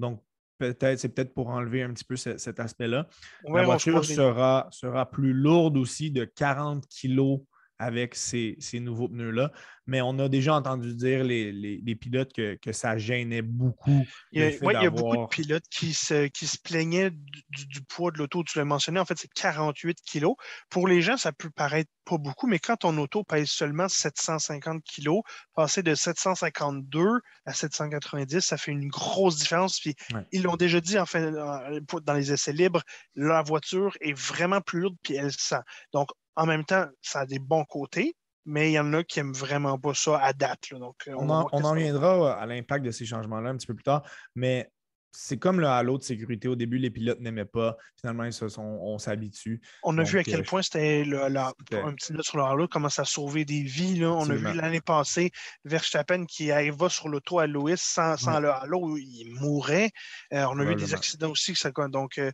Donc, 0.00 0.20
peut-être, 0.58 0.98
c'est 0.98 1.10
peut-être 1.10 1.32
pour 1.32 1.50
enlever 1.50 1.84
un 1.84 1.92
petit 1.92 2.04
peu 2.04 2.16
cet 2.16 2.58
aspect-là. 2.58 3.08
la 3.48 3.62
voiture 3.62 4.04
sera, 4.04 4.66
sera 4.72 5.08
plus 5.08 5.32
lourde 5.32 5.76
aussi 5.76 6.10
de 6.10 6.24
40 6.24 6.88
kilos 6.88 7.38
avec 7.84 8.14
ces, 8.14 8.56
nouveaux 8.80 9.08
pneus-là. 9.08 9.52
Mais 9.86 10.00
on 10.00 10.18
a 10.18 10.30
déjà 10.30 10.54
entendu 10.54 10.94
dire 10.94 11.22
les, 11.22 11.98
pilotes 12.00 12.32
que, 12.32 12.72
ça 12.72 12.96
gênait 12.96 13.42
beaucoup. 13.42 14.04
Il 14.32 14.40
y 14.40 14.44
a, 14.44 14.50
il 14.50 14.82
y 14.82 14.86
a 14.86 14.90
beaucoup 14.90 15.18
de 15.18 15.26
pilotes 15.26 15.68
qui 15.70 15.92
se, 15.92 16.28
qui 16.28 16.46
se 16.46 16.56
plaignaient 16.58 17.10
du, 17.10 17.82
poids 17.82 18.10
de 18.10 18.18
l'auto. 18.18 18.42
Tu 18.44 18.58
l'as 18.58 18.64
mentionné, 18.64 18.98
en 18.98 19.04
fait, 19.04 19.18
c'est 19.18 19.32
48 19.34 19.98
kilos. 20.06 20.36
Pour 20.70 20.88
les 20.88 21.02
gens, 21.02 21.18
ça 21.18 21.32
peut 21.32 21.50
paraître 21.50 21.90
pas 22.06 22.16
beaucoup, 22.16 22.46
mais 22.46 22.58
quand 22.58 22.76
ton 22.76 22.96
auto 22.98 23.24
pèse 23.24 23.48
seulement 23.48 23.88
750 23.88 24.82
kilos, 24.84 25.22
passer 25.54 25.82
de 25.82 25.94
752 25.94 27.20
à 27.44 27.52
790, 27.52 28.40
ça 28.40 28.56
fait 28.56 28.72
une 28.72 28.88
grosse 28.88 29.36
différence. 29.36 29.80
Puis 29.80 29.94
ils 30.32 30.42
l'ont 30.42 30.56
déjà 30.56 30.80
dit 30.80 30.98
en 30.98 31.06
fait, 31.06 31.30
dans 31.30 32.14
les 32.14 32.32
essais 32.32 32.52
libres, 32.52 32.82
la 33.14 33.42
voiture 33.42 33.96
est 34.00 34.18
vraiment 34.18 34.60
plus 34.62 34.80
lourde 34.80 34.96
puis 35.02 35.14
elle 35.14 35.32
sent. 35.32 35.60
Donc, 35.92 36.08
en 36.36 36.46
même 36.46 36.64
temps, 36.64 36.86
ça 37.02 37.20
a 37.20 37.26
des 37.26 37.38
bons 37.38 37.64
côtés, 37.64 38.16
mais 38.44 38.70
il 38.70 38.74
y 38.74 38.78
en 38.78 38.92
a 38.92 39.02
qui 39.02 39.18
n'aiment 39.18 39.32
vraiment 39.32 39.78
pas 39.78 39.94
ça 39.94 40.18
à 40.18 40.32
date. 40.32 40.70
Donc, 40.72 40.96
on, 41.08 41.30
en, 41.30 41.44
reviendra 41.44 42.34
à 42.34 42.46
l'impact 42.46 42.84
de 42.84 42.90
ces 42.90 43.06
changements-là 43.06 43.50
un 43.50 43.56
petit 43.56 43.66
peu 43.66 43.74
plus 43.74 43.84
tard. 43.84 44.02
Mais 44.34 44.70
c'est 45.16 45.38
comme 45.38 45.60
le 45.60 45.68
halo 45.68 45.96
de 45.96 46.02
sécurité. 46.02 46.48
Au 46.48 46.56
début, 46.56 46.78
les 46.78 46.90
pilotes 46.90 47.20
n'aimaient 47.20 47.44
pas. 47.44 47.76
Finalement, 48.00 48.28
on 48.58 48.98
s'habitue. 48.98 49.60
On 49.82 49.96
a 49.98 50.02
vu 50.02 50.18
à 50.18 50.24
quel 50.24 50.40
euh, 50.40 50.44
point 50.44 50.62
c'était 50.62 51.04
un 51.04 51.94
petit 51.94 52.12
note 52.12 52.24
sur 52.24 52.36
le 52.36 52.44
halo, 52.44 52.68
comment 52.68 52.88
ça 52.88 53.02
a 53.02 53.04
sauvé 53.04 53.44
des 53.44 53.62
vies. 53.62 54.04
On 54.04 54.28
a 54.28 54.34
vu 54.34 54.52
l'année 54.54 54.80
passée 54.80 55.30
Verstappen 55.64 56.26
qui 56.26 56.50
va 56.50 56.88
sur 56.88 57.08
l'auto 57.08 57.38
à 57.38 57.46
Lewis 57.46 57.76
sans, 57.78 58.40
le 58.40 58.50
halo, 58.50 58.96
il 58.98 59.32
mourrait. 59.40 59.90
Euh, 60.32 60.46
on 60.50 60.58
a 60.58 60.64
vu 60.64 60.74
des 60.74 60.94
accidents 60.94 61.30
aussi. 61.30 61.54
Ça, 61.54 61.70
donc, 61.88 62.18
euh, 62.18 62.32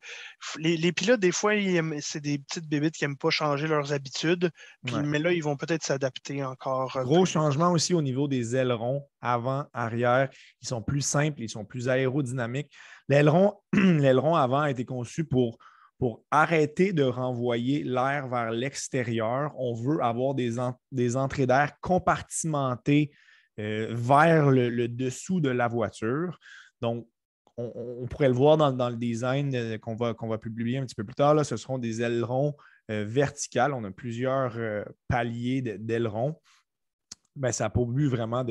les, 0.58 0.92
pilotes, 0.92 1.20
des 1.20 1.32
fois, 1.32 1.52
c'est 2.00 2.20
des 2.20 2.38
petites 2.38 2.68
bébites 2.68 2.94
qui 2.94 3.04
n'aiment 3.04 3.16
pas 3.16 3.30
changer 3.30 3.66
leurs 3.66 3.92
habitudes. 3.92 4.50
Mais 5.04 5.18
là, 5.18 5.32
ils 5.32 5.42
vont 5.42 5.56
peut-être 5.56 5.84
s'adapter 5.84 6.42
encore. 6.42 6.98
Gros 7.02 7.26
changement 7.26 7.72
aussi 7.72 7.92
au 7.92 8.02
niveau 8.02 8.26
des 8.26 8.56
ailerons 8.56 9.06
avant, 9.20 9.66
arrière. 9.72 10.30
Ils 10.62 10.68
sont 10.68 10.82
plus 10.82 11.02
simples, 11.02 11.42
ils 11.42 11.50
sont 11.50 11.64
plus 11.64 11.88
aérodynamiques. 11.88 12.69
L'aileron 13.08 14.34
avant 14.34 14.60
a 14.60 14.70
été 14.70 14.84
conçu 14.84 15.24
pour, 15.24 15.58
arrêter 16.30 16.94
de 16.94 17.02
renvoyer 17.02 17.84
l'air 17.84 18.26
vers 18.28 18.50
l'extérieur. 18.52 19.52
On 19.58 19.74
veut 19.74 20.02
avoir 20.02 20.34
des, 20.34 20.58
entrées 21.16 21.46
d'air 21.46 21.78
compartimentées 21.82 23.10
euh, 23.58 23.88
vers 23.90 24.50
le, 24.50 24.88
dessous 24.88 25.40
de 25.40 25.50
la 25.50 25.68
voiture. 25.68 26.38
Donc, 26.80 27.06
on, 27.58 28.06
pourrait 28.08 28.28
le 28.28 28.34
voir 28.34 28.56
dans, 28.56 28.88
le 28.88 28.96
design 28.96 29.54
euh, 29.54 29.76
qu'on 29.76 29.94
va, 29.94 30.14
qu'on 30.14 30.28
va 30.28 30.38
publier 30.38 30.78
un 30.78 30.86
petit 30.86 30.94
peu 30.94 31.04
plus 31.04 31.14
tard. 31.14 31.44
Ce 31.44 31.58
seront 31.58 31.76
des 31.76 32.00
ailerons 32.00 32.56
euh, 32.90 33.04
verticales. 33.06 33.74
On 33.74 33.84
a 33.84 33.90
plusieurs 33.90 34.56
paliers 35.06 35.60
d'ailerons 35.60 36.36
ben, 37.40 37.52
ça 37.52 37.64
a 37.64 37.70
pour 37.70 37.86
but 37.86 38.06
vraiment 38.06 38.44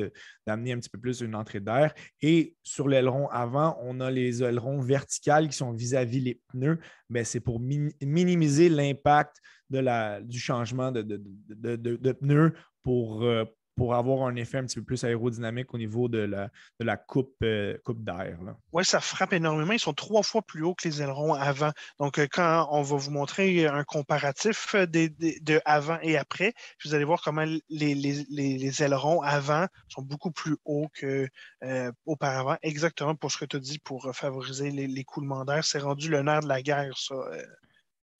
d'amener 0.46 0.72
un 0.72 0.78
petit 0.78 0.90
peu 0.90 0.98
plus 0.98 1.20
une 1.20 1.36
entrée 1.36 1.60
d'air. 1.60 1.94
Et 2.20 2.56
sur 2.64 2.88
l'aileron 2.88 3.28
avant, 3.28 3.78
on 3.82 4.00
a 4.00 4.10
les 4.10 4.42
ailerons 4.42 4.80
verticales 4.80 5.48
qui 5.48 5.56
sont 5.56 5.72
vis-à-vis 5.72 6.20
les 6.20 6.40
pneus. 6.48 6.80
Ben, 7.08 7.24
c'est 7.24 7.40
pour 7.40 7.60
minimiser 7.60 8.68
l'impact 8.68 9.36
du 9.70 10.40
changement 10.40 10.90
de, 10.90 11.02
de, 11.02 12.12
pneus 12.12 12.52
pour, 12.82 13.22
euh, 13.22 13.44
pour 13.80 13.94
avoir 13.94 14.28
un 14.28 14.36
effet 14.36 14.58
un 14.58 14.66
petit 14.66 14.78
peu 14.78 14.84
plus 14.84 15.04
aérodynamique 15.04 15.72
au 15.72 15.78
niveau 15.78 16.06
de 16.06 16.18
la, 16.18 16.50
de 16.80 16.84
la 16.84 16.98
coupe, 16.98 17.34
euh, 17.42 17.78
coupe 17.82 18.04
d'air. 18.04 18.36
Oui, 18.72 18.84
ça 18.84 19.00
frappe 19.00 19.32
énormément. 19.32 19.72
Ils 19.72 19.78
sont 19.78 19.94
trois 19.94 20.22
fois 20.22 20.42
plus 20.42 20.62
hauts 20.62 20.74
que 20.74 20.86
les 20.86 21.00
ailerons 21.00 21.32
avant. 21.32 21.70
Donc, 21.98 22.18
euh, 22.18 22.26
quand 22.30 22.68
on 22.72 22.82
va 22.82 22.96
vous 22.98 23.10
montrer 23.10 23.66
un 23.66 23.82
comparatif 23.84 24.74
euh, 24.74 24.84
de, 24.84 25.62
avant 25.64 25.98
et 26.02 26.18
après, 26.18 26.52
vous 26.84 26.92
allez 26.92 27.04
voir 27.04 27.22
comment 27.22 27.46
les, 27.70 28.82
ailerons 28.82 29.22
avant 29.22 29.66
sont 29.88 30.02
beaucoup 30.02 30.30
plus 30.30 30.58
hauts 30.66 30.90
qu'auparavant, 31.00 32.58
exactement 32.60 33.14
pour 33.14 33.32
ce 33.32 33.38
que 33.38 33.46
tu 33.46 33.56
as 33.56 33.60
dit, 33.60 33.78
pour 33.78 34.14
favoriser 34.14 34.70
l'écoulement 34.72 35.46
d'air. 35.46 35.64
C'est 35.64 35.78
rendu 35.78 36.10
le 36.10 36.20
nerf 36.20 36.40
de 36.40 36.48
la 36.48 36.60
guerre, 36.60 36.98
ça. 36.98 37.14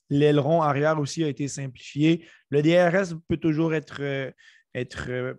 L'aileron 0.09 0.63
arrière 0.63 0.99
aussi 0.99 1.23
a 1.23 1.29
été 1.29 1.49
simplifié. 1.49 2.27
Le 2.49 2.63
DRS 2.63 3.15
peut 3.29 3.37
toujours 3.37 3.75
être 3.75 4.33
être 4.75 5.37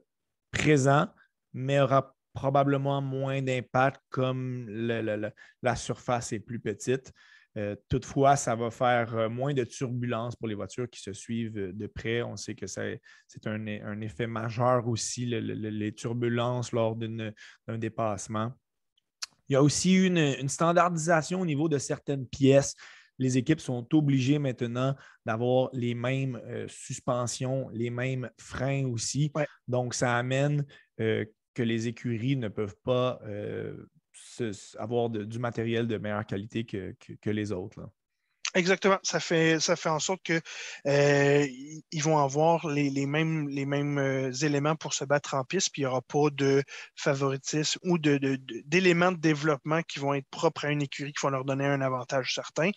présent, 0.52 1.08
mais 1.54 1.80
aura 1.80 2.16
probablement 2.34 3.02
moins 3.02 3.42
d'impact 3.42 4.02
comme 4.10 4.68
la 4.70 5.76
surface 5.76 6.34
est 6.34 6.40
plus 6.40 6.60
petite. 6.60 7.12
Euh, 7.58 7.76
toutefois, 7.90 8.38
ça 8.38 8.56
va 8.56 8.72
faire 8.72 9.14
euh, 9.16 9.30
moins 9.30 9.54
de 9.54 9.66
turbulences 9.66 10.38
pour 10.38 10.48
les 10.48 10.56
voitures 10.56 10.90
qui 10.90 11.02
se 11.02 11.12
suivent 11.12 11.58
euh, 11.58 11.74
de 11.74 11.88
près. 11.88 12.22
On 12.22 12.38
sait 12.38 12.56
que 12.56 12.66
c'est 12.66 13.02
un, 13.46 14.02
effet 14.02 14.26
majeur 14.26 14.88
aussi, 14.88 15.26
les 15.26 15.94
turbulences 15.94 16.72
lors 16.72 16.96
d'un 16.96 17.34
dépassement. 17.78 18.54
Il 19.50 19.54
y 19.54 19.56
a 19.58 19.64
aussi 19.64 20.06
une, 20.06 20.18
une, 20.18 20.48
standardisation 20.48 21.42
au 21.42 21.46
niveau 21.46 21.68
de 21.68 21.78
certaines 21.78 22.26
pièces 22.26 22.74
les 23.22 23.38
équipes 23.38 23.60
sont 23.60 23.88
obligées 23.94 24.40
maintenant 24.40 24.96
d'avoir 25.28 25.70
les 25.74 25.94
mêmes 25.94 26.42
euh, 26.48 26.66
suspensions, 26.68 27.70
les 27.70 27.92
mêmes 27.92 28.32
freins 28.40 28.88
aussi. 28.88 29.32
Donc, 29.68 29.94
ça 29.94 30.18
amène 30.18 30.66
euh, 31.00 31.24
que 31.54 31.62
les 31.62 31.88
écuries 31.88 32.36
ne 32.36 32.48
peuvent 32.48 32.78
pas 32.84 33.20
euh, 33.26 33.78
avoir 34.80 35.12
du 35.12 35.38
matériel 35.38 35.86
de 35.86 35.98
meilleure 36.00 36.26
qualité 36.26 36.66
que, 36.66 37.30
les 37.30 37.52
autres. 37.52 37.88
Exactement. 38.54 38.98
Ça 39.04 39.20
fait, 39.22 39.60
ça 39.62 39.76
fait 39.78 39.90
en 39.90 40.00
sorte 40.00 40.22
qu'ils 40.24 42.04
vont 42.04 42.18
avoir 42.18 42.68
les, 42.68 43.06
mêmes, 43.06 43.48
les 43.48 43.66
mêmes 43.66 44.32
éléments 44.42 44.76
pour 44.76 44.94
se 44.94 45.06
battre 45.06 45.36
en 45.36 45.46
piste, 45.46 45.70
puis 45.72 45.84
il 45.84 45.86
n'y 45.86 45.92
aura 45.92 46.02
pas 46.02 46.30
de 46.32 46.62
favoritisme 46.96 47.80
ou 47.84 47.98
d'éléments 47.98 49.12
de, 49.12 49.16
de, 49.16 49.22
développement 49.22 49.82
qui 49.84 50.00
vont 50.00 50.14
être 50.14 50.28
propres 50.30 50.66
à 50.66 50.72
une 50.72 50.82
écurie, 50.82 51.14
qui 51.14 51.22
vont 51.22 51.30
leur 51.30 51.46
donner 51.46 51.66
un 51.66 51.82
avantage 51.82 52.34
certain 52.34 52.72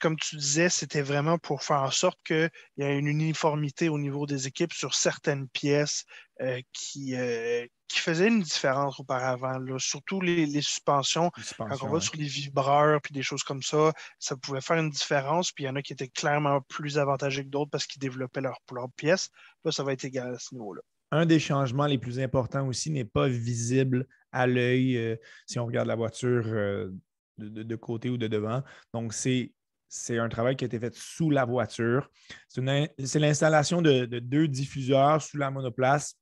comme 0.00 0.16
tu 0.16 0.36
disais, 0.36 0.68
c'était 0.68 1.02
vraiment 1.02 1.38
pour 1.38 1.62
faire 1.62 1.82
en 1.82 1.90
sorte 1.90 2.18
qu'il 2.24 2.50
y 2.78 2.82
ait 2.82 2.98
une 2.98 3.08
uniformité 3.08 3.88
au 3.88 3.98
niveau 3.98 4.26
des 4.26 4.46
équipes 4.46 4.72
sur 4.72 4.94
certaines 4.94 5.48
pièces 5.48 6.04
euh, 6.40 6.60
qui, 6.72 7.14
euh, 7.14 7.66
qui 7.88 7.98
faisaient 8.00 8.28
une 8.28 8.42
différence 8.42 8.98
auparavant. 9.00 9.58
Surtout 9.78 10.20
les, 10.20 10.46
suspensions, 10.62 11.30
quand 11.58 11.82
on 11.82 11.88
va 11.88 12.00
sur 12.00 12.16
les 12.16 12.26
vibreurs 12.26 13.00
puis 13.02 13.12
des 13.12 13.22
choses 13.22 13.42
comme 13.42 13.62
ça, 13.62 13.92
ça 14.18 14.36
pouvait 14.36 14.60
faire 14.60 14.78
une 14.78 14.90
différence. 14.90 15.52
Puis 15.52 15.64
il 15.64 15.66
y 15.66 15.70
en 15.70 15.76
a 15.76 15.82
qui 15.82 15.92
étaient 15.92 16.08
clairement 16.08 16.60
plus 16.62 16.98
avantagés 16.98 17.44
que 17.44 17.50
d'autres 17.50 17.70
parce 17.70 17.86
qu'ils 17.86 18.00
développaient 18.00 18.40
leur, 18.40 18.58
leur 18.72 18.90
pièce. 18.96 19.30
Là, 19.64 19.72
ça 19.72 19.82
va 19.82 19.92
être 19.92 20.04
égal 20.04 20.34
à 20.34 20.38
ce 20.38 20.54
niveau-là. 20.54 20.80
Un 21.12 21.26
des 21.26 21.38
changements 21.38 21.86
les 21.86 21.98
plus 21.98 22.18
importants 22.18 22.66
aussi 22.66 22.90
n'est 22.90 23.04
pas 23.04 23.28
visible 23.28 24.06
à 24.32 24.46
l'œil 24.46 24.96
euh, 24.96 25.16
si 25.46 25.58
on 25.58 25.66
regarde 25.66 25.86
la 25.86 25.94
voiture 25.94 26.44
de, 26.44 27.62
de, 27.62 27.76
côté 27.76 28.10
ou 28.10 28.16
de 28.16 28.26
devant. 28.26 28.62
Donc, 28.92 29.12
c'est 29.12 29.52
c'est 29.88 30.18
un 30.18 30.28
travail 30.28 30.56
qui 30.56 30.64
a 30.64 30.66
été 30.66 30.78
fait 30.78 30.94
sous 30.94 31.30
la 31.30 31.44
voiture. 31.44 32.10
C'est 32.48 33.18
l'installation 33.18 33.82
de, 33.82 34.04
deux 34.04 34.48
diffuseurs 34.48 35.22
sous 35.22 35.38
la 35.38 35.50
monoplace 35.50 36.16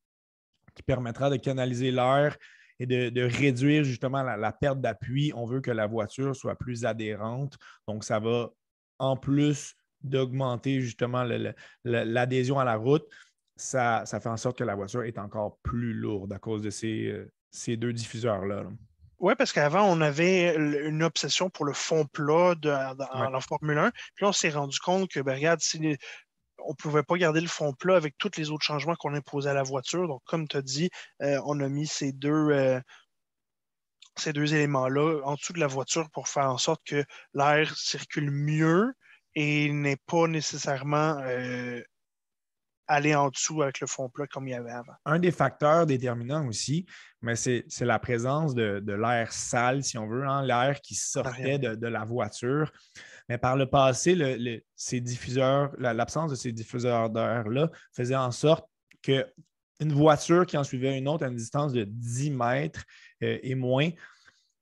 qui 0.74 0.82
permettra 0.82 1.30
de 1.30 1.36
canaliser 1.36 1.90
l'air 1.90 2.36
et 2.78 2.86
de, 2.86 3.22
réduire 3.22 3.84
justement 3.84 4.22
la, 4.22 4.52
perte 4.52 4.80
d'appui. 4.80 5.32
On 5.34 5.46
veut 5.46 5.60
que 5.60 5.70
la 5.70 5.86
voiture 5.86 6.34
soit 6.36 6.56
plus 6.56 6.84
adhérente. 6.84 7.56
Donc, 7.88 8.04
ça 8.04 8.18
va, 8.18 8.50
en 8.98 9.16
plus 9.16 9.74
d'augmenter 10.02 10.80
justement 10.80 11.24
l'adhésion 11.84 12.58
à 12.58 12.64
la 12.64 12.76
route, 12.76 13.06
ça, 13.56 14.04
fait 14.06 14.26
en 14.26 14.36
sorte 14.36 14.58
que 14.58 14.64
la 14.64 14.74
voiture 14.74 15.04
est 15.04 15.18
encore 15.18 15.58
plus 15.62 15.94
lourde 15.94 16.32
à 16.32 16.38
cause 16.38 16.62
de 16.62 16.70
ces, 16.70 17.06
euh, 17.06 17.76
deux 17.76 17.92
diffuseurs-là. 17.92 18.64
là 18.64 18.70
oui, 19.24 19.34
parce 19.36 19.54
qu'avant, 19.54 19.84
on 19.84 20.02
avait 20.02 20.54
une 20.54 21.02
obsession 21.02 21.48
pour 21.48 21.64
le 21.64 21.72
fond 21.72 22.04
plat 22.04 22.54
dans, 22.56 23.30
la 23.32 23.40
Formule 23.40 23.78
1. 23.78 23.90
Puis 24.16 24.26
on 24.26 24.32
s'est 24.32 24.50
rendu 24.50 24.78
compte 24.78 25.10
que, 25.10 25.20
ben, 25.20 25.34
regarde, 25.34 25.60
on 26.58 26.68
ne 26.68 26.74
pouvait 26.74 27.02
pas 27.02 27.16
garder 27.16 27.40
le 27.40 27.48
fond 27.48 27.72
plat 27.72 27.96
avec 27.96 28.18
tous 28.18 28.32
les 28.36 28.50
autres 28.50 28.64
changements 28.66 28.96
qu'on 28.96 29.14
imposait 29.14 29.48
à 29.48 29.54
la 29.54 29.62
voiture. 29.62 30.06
Donc, 30.08 30.20
comme 30.26 30.46
tu 30.46 30.58
as 30.58 30.62
dit, 30.62 30.90
euh, 31.22 31.40
on 31.46 31.58
a 31.60 31.68
mis 31.70 31.86
ces 31.86 32.12
deux, 32.12 32.50
euh, 32.50 32.78
ces 34.16 34.34
deux 34.34 34.54
éléments-là 34.54 35.22
en 35.24 35.36
dessous 35.36 35.54
de 35.54 35.60
la 35.60 35.68
voiture 35.68 36.10
pour 36.10 36.28
faire 36.28 36.50
en 36.50 36.58
sorte 36.58 36.82
que 36.84 37.02
l'air 37.32 37.74
circule 37.78 38.30
mieux 38.30 38.92
et 39.34 39.72
n'est 39.72 39.96
pas 40.06 40.26
nécessairement 40.26 41.18
euh, 41.22 41.82
aller 42.86 43.14
en 43.14 43.28
dessous 43.28 43.62
avec 43.62 43.80
le 43.80 43.86
fond 43.86 44.08
plat 44.08 44.26
comme 44.26 44.48
il 44.48 44.52
y 44.52 44.54
avait 44.54 44.70
avant. 44.70 44.92
Un 45.04 45.18
des 45.18 45.30
facteurs 45.30 45.86
déterminants 45.86 46.46
aussi, 46.46 46.86
mais 47.22 47.36
c'est 47.36 47.64
la 47.80 47.98
présence 47.98 48.54
de, 48.54 48.82
l'air 48.92 49.32
sale, 49.32 49.82
si 49.82 49.98
on 49.98 50.06
veut, 50.06 50.26
hein, 50.26 50.42
l'air 50.42 50.80
qui 50.80 50.94
sortait 50.94 51.58
de, 51.58 51.86
la 51.86 52.04
voiture. 52.04 52.72
Mais 53.28 53.38
par 53.38 53.56
le 53.56 53.66
passé, 53.66 54.16
ces 54.76 55.00
diffuseurs, 55.00 55.72
l'absence 55.78 56.30
de 56.30 56.36
ces 56.36 56.52
diffuseurs 56.52 57.10
d'air-là 57.10 57.70
faisait 57.92 58.16
en 58.16 58.30
sorte 58.30 58.66
qu'une 59.02 59.24
voiture 59.80 60.46
qui 60.46 60.56
en 60.56 60.64
suivait 60.64 60.98
une 60.98 61.08
autre 61.08 61.24
à 61.24 61.28
une 61.28 61.36
distance 61.36 61.72
de 61.72 61.84
10 61.84 62.30
mètres 62.30 62.84
euh, 63.22 63.38
et 63.42 63.54
moins 63.54 63.90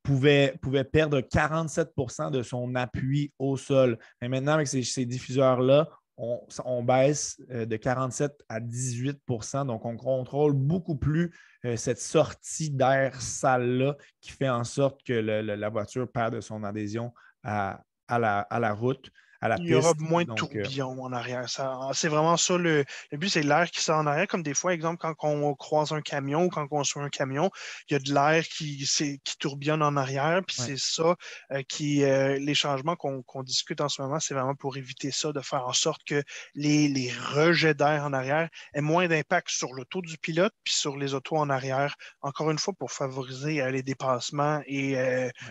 Pouvait, 0.05 0.59
pouvait, 0.61 0.83
perdre 0.83 1.21
47% 1.21 2.33
de 2.33 2.43
son 2.43 2.75
appui 2.75 3.33
au 3.39 3.57
sol. 3.57 3.97
Mais 4.21 4.29
maintenant, 4.29 4.55
avec 4.55 4.67
ces 4.67 5.07
diffuseurs-là, 5.07 5.89
on, 6.17 6.83
baisse 6.83 7.41
euh, 7.51 7.65
de 7.65 7.77
47 7.77 8.33
à 8.49 8.61
18% 8.61 9.67
donc 9.67 9.85
on 9.85 9.97
contrôle 9.97 10.53
beaucoup 10.53 10.97
plus 10.97 11.35
euh, 11.65 11.77
cette 11.77 12.01
sortie 12.01 12.71
d'air 12.71 13.21
sale-là 13.21 13.97
qui 14.21 14.33
fait 14.33 14.49
en 14.49 14.65
sorte 14.65 15.03
que 15.05 15.13
la 15.13 15.69
voiture 15.69 16.11
perd 16.11 16.35
de 16.35 16.41
son 16.41 16.65
adhésion 16.65 17.13
à, 17.45 17.83
la, 18.09 18.73
route. 18.73 19.11
À 19.43 19.49
la 19.49 19.57
piste. 19.57 19.69
Il 19.69 19.73
y 19.73 19.75
aura 19.75 19.93
moins 19.99 20.25
de 20.25 20.31
euh, 20.31 20.35
tourbillons 20.35 21.03
en 21.03 21.13
arrière. 21.13 21.47
C'est 21.93 22.09
vraiment 22.09 22.37
ça. 22.37 22.57
Le, 22.57 22.85
but, 23.11 23.29
c'est 23.29 23.43
l'air 23.43 23.71
qui 23.71 23.83
sort 23.83 23.99
en 23.99 24.07
arrière. 24.07 24.29
Comme 24.29 24.45
des 24.45 24.55
fois, 24.55 24.73
exemple, 24.73 24.99
quand 24.99 25.15
on 25.23 25.55
croise 25.55 25.93
un 25.93 26.01
camion 26.01 26.45
ou 26.45 26.49
quand 26.49 26.67
on 26.71 26.85
suit 26.85 27.01
un 27.01 27.09
camion, 27.09 27.51
il 27.89 27.95
y 27.95 27.97
a 27.97 27.99
de 27.99 28.15
l'air 28.15 28.45
qui, 28.45 28.87
qui 29.25 29.39
tourbillonne 29.39 29.83
en 29.83 29.97
arrière. 29.97 30.41
Puis 30.47 30.57
c'est 30.57 30.79
ça 30.79 31.17
euh, 31.51 31.63
qui. 31.69 32.05
Euh, 32.05 32.39
les 32.39 32.55
changements 32.55 32.95
qu'on 32.97 33.43
discute 33.43 33.81
en 33.81 33.89
ce 33.89 34.01
moment, 34.01 34.21
c'est 34.21 34.35
vraiment 34.35 34.55
pour 34.55 34.77
éviter 34.77 35.11
ça, 35.11 35.33
de 35.33 35.41
faire 35.41 35.67
en 35.67 35.73
sorte 35.73 36.03
que 36.05 36.23
les, 36.55 36.89
les 36.89 37.13
rejets 37.13 37.75
d'air 37.75 38.05
en 38.05 38.13
arrière 38.13 38.49
aient 38.75 38.81
moins 38.81 39.09
d'impact 39.09 39.51
sur 39.51 39.73
l'auto 39.73 40.01
du 40.01 40.17
pilote 40.19 40.55
puis 40.63 40.75
sur 40.75 40.97
les 40.97 41.15
autos 41.15 41.37
en 41.37 41.51
arrière. 41.51 41.97
Encore 42.21 42.51
une 42.51 42.59
fois, 42.59 42.75
pour 42.75 42.93
favoriser 42.93 43.71
les 43.73 43.83
dépassements 43.83 44.63
et 44.67 44.97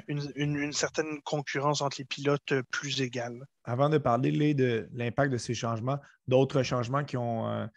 une, 0.08 0.32
une 0.36 0.74
certaine 0.74 1.22
concurrence 1.24 1.82
entre 1.82 1.98
les 2.00 2.06
pilotes 2.06 2.54
plus 2.72 3.02
égale 3.02 3.46
avant 3.64 3.90
de 3.90 3.98
parler 3.98 4.54
de 4.54 4.90
l'impact 4.94 5.32
de 5.32 5.38
ces 5.38 5.54
changements, 5.54 6.00
d'autres 6.28 6.64
changements 6.64 7.04
qui 7.04 7.18
ont, 7.18 7.48
euh, 7.48 7.68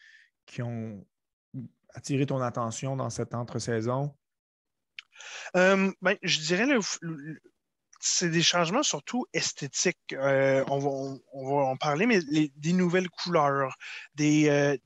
qui 0.47 0.63
ont 0.63 1.05
attiré 1.95 2.27
ton 2.27 2.41
attention 2.41 2.97
dans 2.97 3.11
cette 3.11 3.35
entre-saison? 3.35 4.15
Euh, 5.57 5.93
ben, 6.03 6.17
je 6.23 6.41
dirais 6.41 6.67
le, 6.67 6.81
c'est 8.01 8.31
des 8.31 8.43
changements 8.43 8.83
surtout 8.83 9.27
esthétiques. 9.33 9.99
Euh, 10.13 10.65
on, 10.69 10.79
va, 10.79 11.65
en 11.65 11.77
parler, 11.77 12.07
mais 12.07 12.21
des 12.57 12.73
nouvelles 12.73 13.09
couleurs, 13.09 13.77
des, 14.15 14.79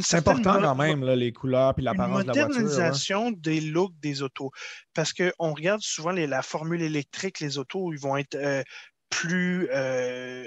c'est 0.00 0.16
important 0.16 0.60
quand 0.60 0.74
même, 0.74 1.04
les 1.04 1.32
couleurs 1.32 1.74
et 1.78 1.82
l'apparence 1.82 2.22
de 2.22 2.26
la 2.28 2.32
voiture. 2.32 2.48
modernisation 2.48 3.30
des 3.30 3.60
looks 3.60 3.98
des 4.00 4.22
autos. 4.22 4.50
Parce 4.92 5.12
qu'on 5.12 5.54
regarde 5.54 5.80
souvent 5.80 6.12
la 6.12 6.42
formule 6.42 6.82
électrique, 6.82 7.40
les 7.40 7.56
autos, 7.58 7.92
ils 7.92 7.98
vont 7.98 8.16
être 8.16 8.36
plus, 9.14 9.68
euh, 9.70 10.44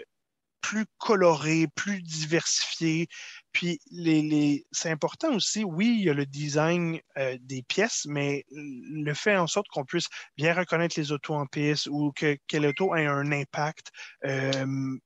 plus 0.60 0.86
coloré, 0.97 1.67
plus 1.73 2.01
diversifié. 2.01 3.08
Puis 3.53 3.80
les, 3.91 4.65
c'est 4.73 4.91
important 4.91 5.34
aussi, 5.34 5.63
oui, 5.63 5.95
il 5.99 6.06
y 6.06 6.10
a 6.10 6.13
le 6.13 6.25
design 6.25 6.99
euh, 7.17 7.38
des 7.39 7.63
pièces, 7.63 8.06
mais 8.06 8.43
le 8.51 9.13
fait 9.13 9.38
en 9.38 9.47
sorte 9.47 9.67
qu'on 9.69 9.86
puisse 9.86 10.08
bien 10.36 10.53
reconnaître 10.53 10.99
les 10.99 11.13
autos 11.13 11.34
en 11.34 11.45
piste 11.45 11.88
ou 11.88 12.12
que, 12.12 12.38
que 12.49 12.58
l'auto 12.58 12.93
ait 12.93 13.06
un 13.06 13.32
impact 13.32 13.88
euh, 14.25 14.97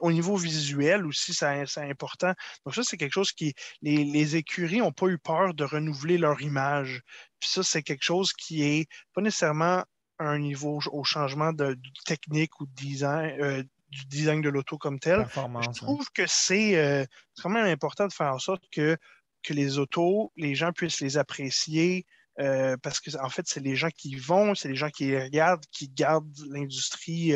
au 0.00 0.10
niveau 0.10 0.36
visuel 0.36 1.04
aussi, 1.04 1.34
c'est 1.34 1.76
important. 1.76 2.32
Donc 2.64 2.74
ça, 2.74 2.82
c'est 2.82 2.96
quelque 2.96 3.12
chose 3.12 3.32
qui... 3.32 3.52
Les, 3.82 4.02
les 4.04 4.36
écuries 4.36 4.78
n'ont 4.78 4.92
pas 4.92 5.08
eu 5.08 5.18
peur 5.18 5.52
de 5.52 5.64
renouveler 5.64 6.16
leur 6.16 6.40
image. 6.40 7.02
Puis 7.38 7.50
ça, 7.50 7.62
c'est 7.62 7.82
quelque 7.82 8.04
chose 8.04 8.32
qui 8.32 8.62
est 8.64 8.88
pas 9.14 9.20
nécessairement 9.20 9.84
un 10.18 10.38
niveau 10.38 10.80
au 10.90 11.04
changement 11.04 11.52
de, 11.52 11.78
technique 12.04 12.60
ou 12.60 12.66
de 12.66 12.74
design, 12.74 13.40
euh, 13.40 13.62
du 13.90 14.04
design 14.06 14.40
de 14.40 14.48
l'auto 14.48 14.76
comme 14.78 14.98
tel. 14.98 15.26
Je 15.34 15.40
hein. 15.40 15.60
trouve 15.74 16.06
que 16.12 16.24
c'est 16.26 16.76
euh, 16.76 17.04
quand 17.42 17.50
même 17.50 17.66
important 17.66 18.06
de 18.06 18.12
faire 18.12 18.34
en 18.34 18.38
sorte 18.38 18.64
que, 18.70 18.96
que 19.42 19.52
les 19.54 19.78
autos, 19.78 20.32
les 20.36 20.54
gens 20.54 20.72
puissent 20.72 21.00
les 21.00 21.16
apprécier. 21.16 22.04
Euh, 22.40 22.76
parce 22.82 23.00
que 23.00 23.10
en 23.20 23.30
fait, 23.30 23.48
c'est 23.48 23.60
les 23.60 23.74
gens 23.74 23.88
qui 23.90 24.14
vont, 24.14 24.54
c'est 24.54 24.68
les 24.68 24.76
gens 24.76 24.90
qui 24.90 25.16
regardent, 25.16 25.64
qui 25.72 25.88
gardent 25.88 26.38
l'industrie 26.50 27.34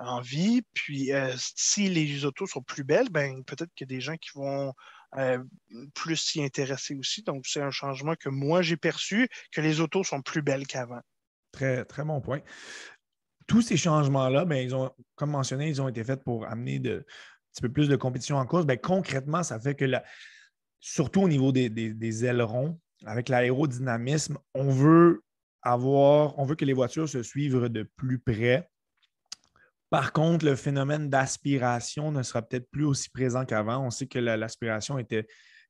en 0.00 0.20
vie. 0.20 0.62
Puis 0.74 1.10
si 1.36 1.88
les 1.88 2.24
autos 2.24 2.46
sont 2.46 2.62
plus 2.62 2.84
belles, 2.84 3.10
ben 3.10 3.44
peut-être 3.44 3.72
qu'il 3.74 3.88
y 3.88 3.92
a 3.92 3.96
des 3.96 4.00
gens 4.00 4.16
qui 4.16 4.30
vont 4.34 4.72
plus 5.94 6.16
s'y 6.16 6.42
intéresser 6.42 6.96
aussi. 6.96 7.22
Donc, 7.22 7.46
c'est 7.46 7.62
un 7.62 7.70
changement 7.70 8.16
que 8.16 8.28
moi 8.28 8.62
j'ai 8.62 8.76
perçu, 8.76 9.28
que 9.52 9.60
les 9.60 9.80
autos 9.80 10.02
sont 10.02 10.22
plus 10.22 10.42
belles 10.42 10.66
qu'avant. 10.66 11.02
Très, 11.52 11.84
très 11.84 12.04
bon 12.04 12.20
point. 12.20 12.40
Tous 13.46 13.62
ces 13.62 13.76
changements-là, 13.76 14.44
ben, 14.44 14.56
ils 14.56 14.74
ont, 14.74 14.90
comme 15.16 15.30
mentionné, 15.30 15.68
ils 15.68 15.82
ont 15.82 15.88
été 15.88 16.04
faits 16.04 16.22
pour 16.22 16.46
amener 16.46 16.78
de, 16.78 16.98
un 16.98 17.52
petit 17.52 17.62
peu 17.62 17.72
plus 17.72 17.88
de 17.88 17.96
compétition 17.96 18.36
en 18.36 18.46
course. 18.46 18.64
Ben, 18.64 18.78
concrètement, 18.78 19.42
ça 19.42 19.58
fait 19.58 19.74
que, 19.74 19.86
surtout 20.78 21.22
au 21.22 21.28
niveau 21.28 21.50
des, 21.52 22.24
ailerons, 22.24 22.78
avec 23.04 23.28
l'aérodynamisme, 23.28 24.38
on 24.54 24.70
veut 24.70 25.22
avoir, 25.62 26.38
on 26.38 26.44
veut 26.44 26.54
que 26.54 26.64
les 26.64 26.72
voitures 26.72 27.08
se 27.08 27.22
suivent 27.22 27.68
de 27.68 27.82
plus 27.96 28.18
près. 28.18 28.70
Par 29.90 30.12
contre, 30.12 30.44
le 30.44 30.54
phénomène 30.54 31.10
d'aspiration 31.10 32.12
ne 32.12 32.22
sera 32.22 32.42
peut-être 32.42 32.70
plus 32.70 32.84
aussi 32.84 33.10
présent 33.10 33.44
qu'avant. 33.44 33.84
On 33.84 33.90
sait 33.90 34.06
que 34.06 34.20
l'aspiration 34.20 34.98
était 34.98 35.26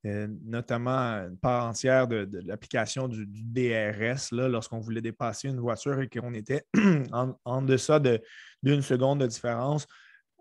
euh, 0.07 0.29
notamment 0.45 1.27
une 1.29 1.37
part 1.37 1.67
entière 1.67 2.09
de, 2.09 2.27
l'application 2.47 3.07
du, 3.07 3.27
DRS, 3.27 4.33
lorsqu'on 4.33 4.79
voulait 4.79 5.03
dépasser 5.03 5.49
une 5.49 5.61
voiture 5.61 6.01
et 6.01 6.09
qu'on 6.09 6.33
était 6.33 6.65
en, 7.13 7.63
deçà 7.63 8.01
d'une 8.63 8.81
seconde 8.81 9.21
de 9.21 9.27
différence. 9.27 9.87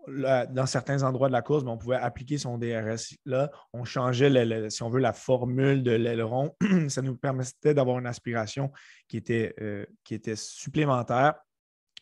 dans 0.08 0.66
certains 0.66 1.02
endroits 1.02 1.28
de 1.28 1.34
la 1.34 1.42
course, 1.42 1.62
ben, 1.64 1.72
on 1.72 1.76
pouvait 1.76 1.96
appliquer 1.96 2.38
son 2.38 2.56
DRS. 2.56 3.16
On 3.74 3.84
changeait, 3.84 4.70
si 4.70 4.82
on 4.82 4.88
veut, 4.88 5.00
la 5.00 5.12
formule 5.12 5.82
de 5.82 5.92
l'aileron. 5.92 6.56
Ça 6.88 7.02
nous 7.02 7.16
permettait 7.16 7.74
d'avoir 7.74 7.98
une 7.98 8.06
aspiration 8.06 8.72
qui 9.08 9.18
était, 9.18 9.54
euh, 9.60 9.84
qui 10.04 10.14
était 10.14 10.36
supplémentaire 10.36 11.34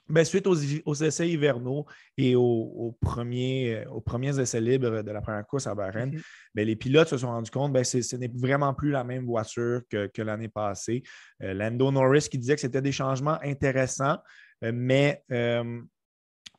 ben, 0.08 0.24
suite 0.24 0.46
aux, 0.46 0.94
essais 0.94 1.28
hivernaux 1.28 1.86
et 2.16 2.34
aux, 2.34 2.96
premiers, 3.00 3.86
aux, 3.86 4.00
premiers, 4.00 4.38
essais 4.40 4.60
libres 4.60 5.02
de 5.02 5.10
la 5.10 5.20
première 5.20 5.46
course 5.46 5.66
à 5.66 5.74
Bahreïn, 5.74 6.06
mhm. 6.06 6.20
ben, 6.54 6.66
les 6.66 6.76
pilotes 6.76 7.08
se 7.08 7.18
sont 7.18 7.28
rendus 7.28 7.50
compte 7.50 7.74
que 7.74 7.82
ce 7.84 8.16
n'est 8.16 8.30
vraiment 8.34 8.74
plus 8.74 8.90
la 8.90 9.04
même 9.04 9.26
voiture 9.26 9.82
que, 9.90 10.22
l'année 10.22 10.48
passée. 10.48 11.02
Euh, 11.42 11.54
Lando 11.54 11.90
Norris 11.90 12.28
qui 12.30 12.38
disait 12.38 12.54
que 12.54 12.60
c'était 12.60 12.82
des 12.82 12.92
changements 12.92 13.38
intéressants, 13.42 14.18
euh, 14.64 14.72
mais 14.74 15.22
euh, 15.30 15.80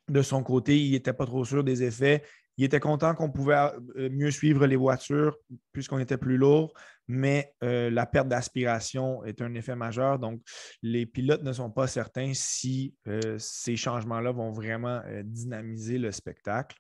de 0.10 0.22
son 0.22 0.44
côté, 0.44 0.80
il 0.80 0.92
n'était 0.92 1.14
pas 1.14 1.26
trop 1.26 1.46
sûr 1.46 1.64
des 1.64 1.84
effets. 1.84 2.24
Il 2.60 2.66
était 2.66 2.82
content 2.82 3.16
qu'on 3.16 3.32
pouvait 3.32 3.72
euh, 3.96 4.10
mieux 4.12 4.32
suivre 4.32 4.68
les 4.68 4.76
voitures 4.76 5.38
puisqu'on 5.72 5.98
était 5.98 6.18
plus 6.18 6.36
lourd, 6.36 6.74
mais 7.08 7.54
euh, 7.64 7.90
la 7.90 8.06
perte 8.06 8.28
d'aspiration 8.28 9.24
est 9.24 9.42
un 9.42 9.54
effet 9.54 9.78
majeur. 9.78 10.20
Donc, 10.20 10.42
les 10.82 11.06
pilotes 11.06 11.42
ne 11.42 11.54
sont 11.54 11.72
pas 11.72 11.88
certains 11.88 12.34
si 12.34 12.94
euh, 13.08 13.38
ces 13.40 13.78
changements-là 13.78 14.34
vont 14.34 14.52
vraiment 14.52 15.02
dynamiser 15.24 15.98
le 16.00 16.12
spectacle. 16.12 16.76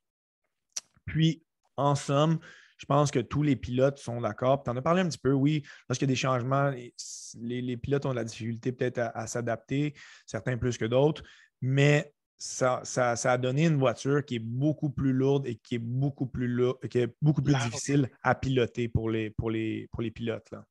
Puis, 1.06 1.46
en 1.78 1.96
somme, 1.96 2.40
je 2.76 2.86
pense 2.86 3.10
que 3.10 3.20
tous 3.20 3.42
les 3.42 3.56
pilotes 3.56 4.00
sont 4.00 4.20
d'accord. 4.20 4.62
Tu 4.64 4.70
en 4.70 4.76
as 4.76 4.82
parlé 4.82 5.02
un 5.02 5.08
petit 5.08 5.18
peu, 5.18 5.32
oui, 5.32 5.64
lorsqu'il 5.88 6.10
y 6.10 6.12
a 6.12 6.14
des 6.14 6.16
changements, 6.18 6.74
les, 7.40 7.78
pilotes 7.78 8.06
ont 8.06 8.12
de 8.12 8.16
la 8.16 8.26
difficulté 8.26 8.74
peut-être 8.74 9.12
à 9.14 9.28
s'adapter, 9.28 9.94
certains 10.26 10.58
plus 10.58 10.78
que 10.78 10.84
d'autres, 10.84 11.24
mais 11.62 12.14
ça, 12.40 12.82
a 13.24 13.38
donné 13.38 13.66
une 13.66 13.78
voiture 13.78 14.24
qui 14.26 14.36
est 14.36 14.40
beaucoup 14.40 14.90
plus 14.90 15.14
lourde 15.14 15.46
et 15.46 15.56
qui 15.56 15.76
est 15.76 15.80
beaucoup 15.80 16.26
plus, 16.26 16.74
qui 16.90 17.00
est 17.00 17.14
beaucoup 17.22 17.42
plus 17.42 17.56
difficile 17.56 18.10
à 18.24 18.34
piloter 18.34 18.88
pour 18.88 19.10
les, 19.10 19.30
pour 19.30 19.52
les, 19.52 19.88
pour 19.92 20.02
les 20.02 20.12
pilotes. 20.12 20.50
Là. 20.52 20.64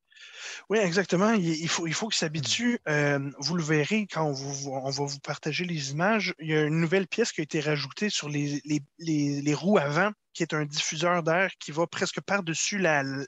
Oui, 0.69 0.79
exactement. 0.79 1.33
Il, 1.33 1.69
faut, 1.69 1.87
il 1.87 1.95
faut 1.95 2.09
qu'ils 2.09 2.19
s'habituent. 2.19 2.81
Euh, 2.89 3.31
vous 3.39 3.55
le 3.55 3.63
verrez 3.63 4.07
quand 4.11 4.25
on, 4.27 4.91
va 4.91 5.05
vous 5.05 5.21
partager 5.21 5.65
les 5.65 5.93
images. 5.93 6.35
Il 6.41 6.49
y 6.49 6.57
a 6.57 6.65
une 6.65 6.81
nouvelle 6.81 7.07
pièce 7.07 7.31
qui 7.33 7.41
a 7.41 7.45
été 7.45 7.61
rajoutée 7.61 8.11
sur 8.11 8.29
les, 8.29 8.61
les 8.99 9.55
roues 9.55 9.79
avant 9.79 10.11
qui 10.39 10.45
est 10.45 10.55
un 10.55 10.65
diffuseur 10.65 11.25
d'air 11.25 11.51
qui 11.59 11.73
va 11.73 11.89
presque 11.89 12.21
par-dessus 12.21 12.81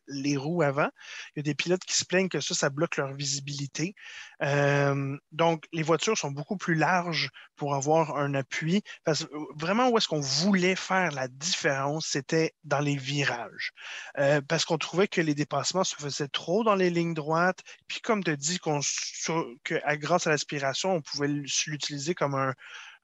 les 0.07 0.37
roues 0.37 0.63
avant. 0.63 0.89
Il 1.35 1.39
y 1.39 1.41
a 1.41 1.43
des 1.43 1.57
pilotes 1.57 1.85
qui 1.85 1.97
se 1.97 2.05
plaignent 2.05 2.29
que 2.29 2.41
ça, 2.41 2.55
ça 2.55 2.71
bloque 2.71 2.99
leur 2.99 3.13
visibilité. 3.15 3.97
Euh, 4.45 5.17
donc, 5.33 5.65
les 5.73 5.83
voitures 5.83 6.17
sont 6.17 6.31
beaucoup 6.31 6.57
plus 6.57 6.77
larges 6.77 7.31
pour 7.57 7.75
avoir 7.75 8.17
un 8.17 8.33
appui. 8.35 8.85
Parce 9.03 9.25
que 9.25 9.31
vraiment, 9.57 9.89
où 9.89 9.99
est-ce 9.99 10.07
qu'on 10.07 10.21
voulait 10.21 10.77
faire 10.77 11.11
la 11.11 11.27
différence, 11.27 12.07
c'était 12.07 12.55
dans 12.63 12.79
les 12.79 12.97
virages. 12.97 13.73
Euh, 14.19 14.41
parce 14.47 14.65
qu'on 14.65 14.79
trouvait 14.79 15.09
que 15.09 15.21
les 15.21 15.35
dépassements 15.35 15.83
se 15.83 15.97
faisaient 15.97 16.29
trop 16.29 16.63
dans 16.63 16.77
les 16.77 16.91
lignes 16.91 17.15
droites. 17.15 17.59
Puis, 17.89 18.01
comme 18.01 18.23
tu 18.23 18.37
dis, 18.37 18.61
que 18.61 19.97
grâce 19.97 20.29
à 20.29 20.31
l'aspiration, 20.31 20.93
on 20.93 21.03
pouvait 21.03 21.27
l'utiliser 21.27 22.15
comme 22.15 22.37
un, 22.37 22.55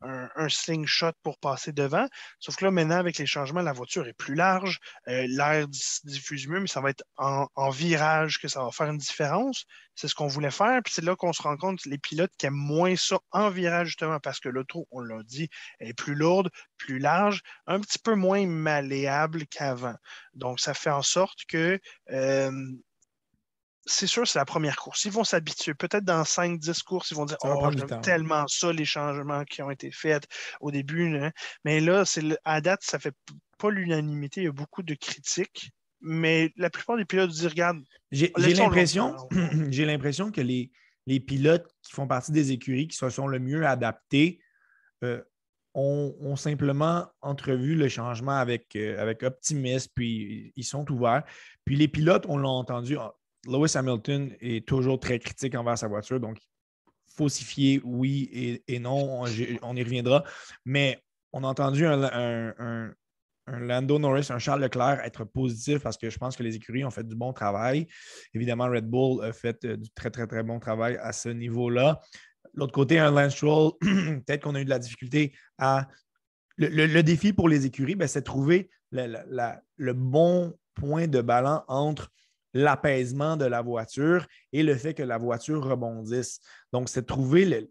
un, 0.02 0.48
slingshot 0.48 1.12
pour 1.22 1.38
passer 1.38 1.72
devant. 1.72 2.06
Sauf 2.38 2.56
que 2.56 2.64
là, 2.64 2.70
maintenant, 2.70 2.98
avec 2.98 3.18
les 3.18 3.26
changements, 3.26 3.62
la 3.62 3.72
voiture 3.72 4.06
est 4.06 4.12
plus 4.12 4.34
large, 4.34 4.80
euh, 5.08 5.26
l'air 5.28 5.66
diffuse 6.04 6.46
mieux, 6.48 6.60
mais 6.60 6.66
ça 6.66 6.80
va 6.80 6.90
être 6.90 7.04
en, 7.16 7.46
virage 7.70 8.40
que 8.40 8.48
ça 8.48 8.62
va 8.62 8.70
faire 8.70 8.88
une 8.88 8.98
différence. 8.98 9.64
C'est 9.94 10.08
ce 10.08 10.14
qu'on 10.14 10.26
voulait 10.26 10.50
faire. 10.50 10.80
Puis 10.84 10.92
c'est 10.94 11.04
là 11.04 11.16
qu'on 11.16 11.32
se 11.32 11.42
rend 11.42 11.56
compte, 11.56 11.84
les 11.86 11.98
pilotes 11.98 12.32
qui 12.38 12.46
aiment 12.46 12.54
moins 12.54 12.96
ça 12.96 13.18
en 13.32 13.50
virage, 13.50 13.88
justement, 13.88 14.20
parce 14.20 14.40
que 14.40 14.48
l'auto, 14.48 14.86
on 14.90 15.00
l'a 15.00 15.22
dit, 15.24 15.48
est 15.80 15.94
plus 15.94 16.14
lourde, 16.14 16.50
plus 16.76 16.98
large, 16.98 17.42
un 17.66 17.80
petit 17.80 17.98
peu 17.98 18.14
moins 18.14 18.46
malléable 18.46 19.46
qu'avant. 19.46 19.96
Donc, 20.34 20.60
ça 20.60 20.74
fait 20.74 20.90
en 20.90 21.02
sorte 21.02 21.44
que 21.48 21.80
euh, 22.10 22.52
c'est 23.86 24.06
sûr, 24.06 24.26
c'est 24.26 24.38
la 24.38 24.44
première 24.44 24.76
course. 24.76 25.04
Ils 25.04 25.12
vont 25.12 25.24
s'habituer. 25.24 25.74
Peut-être 25.74 26.04
dans 26.04 26.22
5-10 26.22 26.82
courses, 26.82 27.10
ils 27.12 27.16
vont 27.16 27.24
dire 27.24 27.36
Oh, 27.42 27.70
j'aime 27.70 28.00
tellement 28.00 28.46
ça, 28.48 28.72
les 28.72 28.84
changements 28.84 29.44
qui 29.44 29.62
ont 29.62 29.70
été 29.70 29.90
faits 29.90 30.26
au 30.60 30.70
début. 30.70 31.16
Hein. 31.16 31.30
Mais 31.64 31.80
là, 31.80 32.04
à 32.44 32.60
date, 32.60 32.80
ça 32.82 32.98
ne 32.98 33.02
fait 33.02 33.14
pas 33.58 33.70
l'unanimité. 33.70 34.42
Il 34.42 34.44
y 34.44 34.48
a 34.48 34.52
beaucoup 34.52 34.82
de 34.82 34.94
critiques. 34.94 35.70
Mais 36.00 36.52
la 36.56 36.68
plupart 36.68 36.96
des 36.96 37.04
pilotes 37.04 37.30
disent 37.30 37.46
Regarde. 37.46 37.78
J'ai 38.10 38.32
l'impression 38.36 39.16
j'ai 39.70 39.84
l'impression 39.84 40.30
que 40.30 40.40
les, 40.40 40.70
les, 41.06 41.20
pilotes 41.20 41.66
qui 41.82 41.92
font 41.92 42.06
partie 42.06 42.32
des 42.32 42.52
écuries 42.52 42.88
qui 42.88 42.96
se 42.96 43.08
sont 43.08 43.26
le 43.26 43.38
mieux 43.38 43.66
adaptés 43.66 44.40
euh, 45.04 45.22
ont, 45.74 46.36
simplement 46.36 47.06
entrevu 47.20 47.74
le 47.74 47.88
changement 47.88 48.36
avec, 48.36 48.74
euh, 48.76 49.00
avec 49.00 49.22
optimisme, 49.22 49.90
puis 49.94 50.52
ils 50.56 50.64
sont 50.64 50.90
ouverts. 50.90 51.24
Puis 51.64 51.76
les 51.76 51.88
pilotes, 51.88 52.24
on 52.28 52.38
l'a 52.38 52.48
entendu, 52.48 52.96
ah, 52.98 53.14
Lewis 53.46 53.76
Hamilton 53.76 54.32
est 54.40 54.66
toujours 54.66 54.98
très 54.98 55.18
critique 55.18 55.54
envers 55.54 55.78
sa 55.78 55.88
voiture, 55.88 56.20
donc 56.20 56.38
faussifié, 57.16 57.80
oui 57.84 58.60
et, 58.66 58.78
non, 58.78 59.22
on, 59.22 59.26
y 59.26 59.82
reviendra. 59.82 60.24
Mais 60.64 60.98
on 61.32 61.44
a 61.44 61.48
entendu 61.48 61.86
un, 61.86 62.92
Lando 63.46 63.98
Norris, 63.98 64.26
un 64.30 64.38
Charles 64.38 64.60
Leclerc 64.60 65.00
être 65.04 65.24
positif 65.24 65.78
parce 65.78 65.96
que 65.96 66.10
je 66.10 66.18
pense 66.18 66.36
que 66.36 66.42
les 66.42 66.56
écuries 66.56 66.84
ont 66.84 66.90
fait 66.90 67.06
du 67.06 67.14
bon 67.14 67.32
travail. 67.32 67.86
Évidemment, 68.34 68.66
Red 68.66 68.88
Bull 68.88 69.24
a 69.24 69.32
fait 69.32 69.64
euh, 69.64 69.76
du 69.76 69.88
très, 69.90 70.10
très, 70.10 70.26
très 70.26 70.42
bon 70.42 70.58
travail 70.58 70.98
à 71.00 71.12
ce 71.12 71.28
niveau-là. 71.28 72.00
L'autre 72.54 72.72
côté, 72.72 72.98
un 72.98 73.12
Lance 73.12 73.36
Stroll, 73.36 73.72
peut-être 73.80 74.42
qu'on 74.42 74.56
a 74.56 74.60
eu 74.60 74.64
de 74.64 74.70
la 74.70 74.78
difficulté 74.78 75.32
à. 75.58 75.88
Le, 76.58 77.02
défi 77.02 77.34
pour 77.34 77.50
les 77.50 77.66
écuries, 77.66 77.96
ben, 77.96 78.08
c'est 78.08 78.20
de 78.20 78.24
trouver 78.24 78.70
le 78.90 79.92
bon 79.92 80.54
point 80.74 81.06
de 81.06 81.20
ballon 81.20 81.60
entre 81.68 82.10
l'apaisement 82.56 83.36
de 83.36 83.44
la 83.44 83.60
voiture 83.60 84.26
et 84.52 84.62
le 84.62 84.74
fait 84.74 84.94
que 84.94 85.02
la 85.02 85.18
voiture 85.18 85.62
rebondisse. 85.62 86.40
Donc, 86.72 86.88
c'est 86.88 87.02
de 87.02 87.06
trouver 87.06 87.68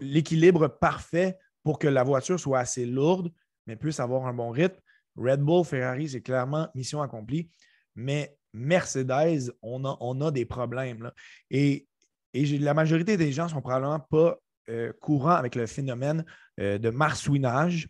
l'équilibre 0.00 0.68
parfait 0.68 1.38
pour 1.62 1.78
que 1.78 1.88
la 1.88 2.02
voiture 2.02 2.38
soit 2.38 2.58
assez 2.58 2.84
lourde, 2.84 3.32
mais 3.66 3.76
puisse 3.76 4.00
avoir 4.00 4.26
un 4.26 4.34
bon 4.34 4.50
rythme. 4.50 4.80
Red 5.16 5.40
Bull, 5.40 5.64
Ferrari, 5.64 6.08
c'est 6.08 6.20
clairement 6.20 6.68
mission 6.74 7.00
accomplie. 7.00 7.48
Mais 7.94 8.36
Mercedes, 8.52 9.52
on 9.62 9.84
a, 9.84 9.96
on 10.00 10.20
a 10.20 10.30
des 10.30 10.44
problèmes. 10.44 11.10
Et, 11.50 11.86
la 12.34 12.74
majorité 12.74 13.16
des 13.16 13.32
gens 13.32 13.44
ne 13.44 13.50
sont 13.50 13.62
probablement 13.62 14.00
pas 14.00 14.36
euh, 14.68 14.92
courants 15.00 15.36
avec 15.36 15.54
le 15.54 15.64
phénomène 15.64 16.22
euh, 16.60 16.76
de 16.76 16.90
marsouinage. 16.90 17.88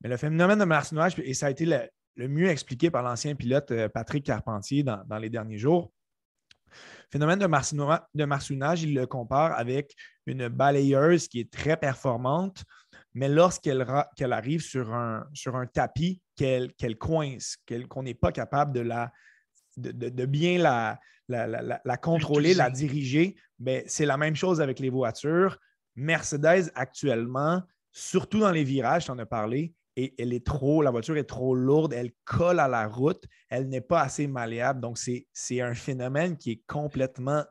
Mais 0.00 0.08
le 0.08 0.16
phénomène 0.16 0.58
de 0.58 0.64
marsouinage, 0.64 1.14
et 1.20 1.34
ça 1.34 1.46
a 1.46 1.50
été 1.50 1.66
le, 1.66 1.78
le 2.16 2.28
mieux 2.28 2.48
expliqué 2.48 2.90
par 2.90 3.02
l'ancien 3.02 3.34
pilote 3.34 3.70
euh, 3.70 3.88
Patrick 3.88 4.24
Carpentier 4.24 4.82
dans, 4.82 5.18
les 5.18 5.30
derniers 5.30 5.58
jours. 5.58 5.92
Phénomène 7.10 7.38
de, 7.38 8.24
marsouinage, 8.24 8.82
il 8.82 8.94
le 8.94 9.06
compare 9.06 9.56
avec 9.56 9.94
une 10.26 10.48
balayeuse 10.48 11.28
qui 11.28 11.40
est 11.40 11.50
très 11.50 11.76
performante, 11.76 12.64
mais 13.14 13.28
lorsqu'elle 13.28 13.82
arrive 14.32 14.60
sur 14.60 14.92
un, 14.92 15.24
sur 15.32 15.56
un 15.56 15.66
tapis, 15.66 16.20
qu'elle 16.36 16.98
coince, 16.98 17.56
qu'on 17.88 18.02
n'est 18.02 18.14
pas 18.14 18.32
capable 18.32 18.74
de, 18.74 18.80
la, 18.80 19.12
de, 19.78 20.26
bien 20.26 20.58
la, 20.58 20.98
la, 21.28 21.96
contrôler, 21.96 22.52
la 22.52 22.68
diriger, 22.68 23.36
ben, 23.58 23.82
c'est 23.86 24.04
la 24.04 24.18
même 24.18 24.36
chose 24.36 24.60
avec 24.60 24.80
les 24.80 24.90
voitures. 24.90 25.58
Mercedes, 25.94 26.70
actuellement, 26.74 27.62
surtout 27.92 28.40
dans 28.40 28.52
les 28.52 28.64
virages, 28.64 29.06
tu 29.06 29.10
en 29.12 29.18
as 29.18 29.26
parlé, 29.26 29.72
et 29.96 30.14
elle 30.18 30.32
est 30.32 30.46
trop, 30.46 30.82
la 30.82 30.90
voiture 30.90 31.16
est 31.16 31.24
trop 31.24 31.54
lourde, 31.54 31.92
elle 31.92 32.12
colle 32.24 32.60
à 32.60 32.68
la 32.68 32.86
route, 32.86 33.24
elle 33.48 33.68
n'est 33.68 33.80
pas 33.80 34.02
assez 34.02 34.26
malléable. 34.26 34.80
Donc, 34.80 34.98
c'est 34.98 35.60
un 35.60 35.74
phénomène 35.74 36.36
qui 36.36 36.52
est 36.52 36.62
complètement 36.66 37.44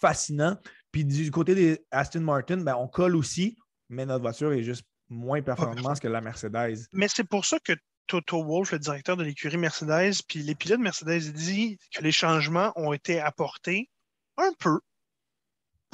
fascinant. 0.00 0.56
Puis 0.92 1.04
du 1.04 1.30
côté 1.30 1.54
des 1.54 1.84
Aston 1.90 2.20
Martin, 2.20 2.58
ben, 2.58 2.76
on 2.76 2.88
colle 2.88 3.16
aussi, 3.16 3.56
mais 3.88 4.06
notre 4.06 4.22
voiture 4.22 4.52
est 4.52 4.62
juste 4.62 4.84
moins 5.08 5.42
performante 5.42 6.00
que 6.00 6.08
la 6.08 6.20
Mercedes. 6.20 6.86
Mais 6.92 7.08
c'est 7.08 7.24
pour 7.24 7.44
ça 7.44 7.58
que 7.58 7.72
Toto 8.06 8.44
Wolff, 8.44 8.72
le 8.72 8.78
directeur 8.78 9.16
de 9.16 9.24
l'écurie 9.24 9.56
Mercedes, 9.56 10.22
puis 10.26 10.40
les 10.40 10.54
pilotes 10.54 10.80
Mercedes 10.80 11.32
dit 11.32 11.78
que 11.94 12.02
les 12.02 12.12
changements 12.12 12.72
ont 12.76 12.92
été 12.92 13.20
apportés 13.20 13.90
un 14.36 14.52
peu 14.58 14.80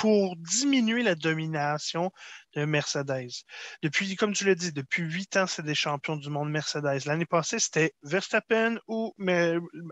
pour 0.01 0.35
diminuer 0.37 1.03
la 1.03 1.15
domination 1.15 2.11
de 2.57 2.65
Mercedes. 2.65 3.45
Depuis, 3.83 4.17
comme 4.17 4.33
tu 4.33 4.47
l'as 4.47 4.55
dit, 4.55 4.73
depuis 4.73 5.03
huit 5.03 5.37
ans, 5.37 5.47
c'est 5.47 5.63
des 5.63 5.75
champions 5.75 6.17
du 6.17 6.31
monde 6.31 6.51
Mercedes. 6.51 7.05
L'année 7.05 7.27
passée, 7.27 7.59
c'était 7.59 7.93
Verstappen 8.03 8.79
ou 8.89 9.15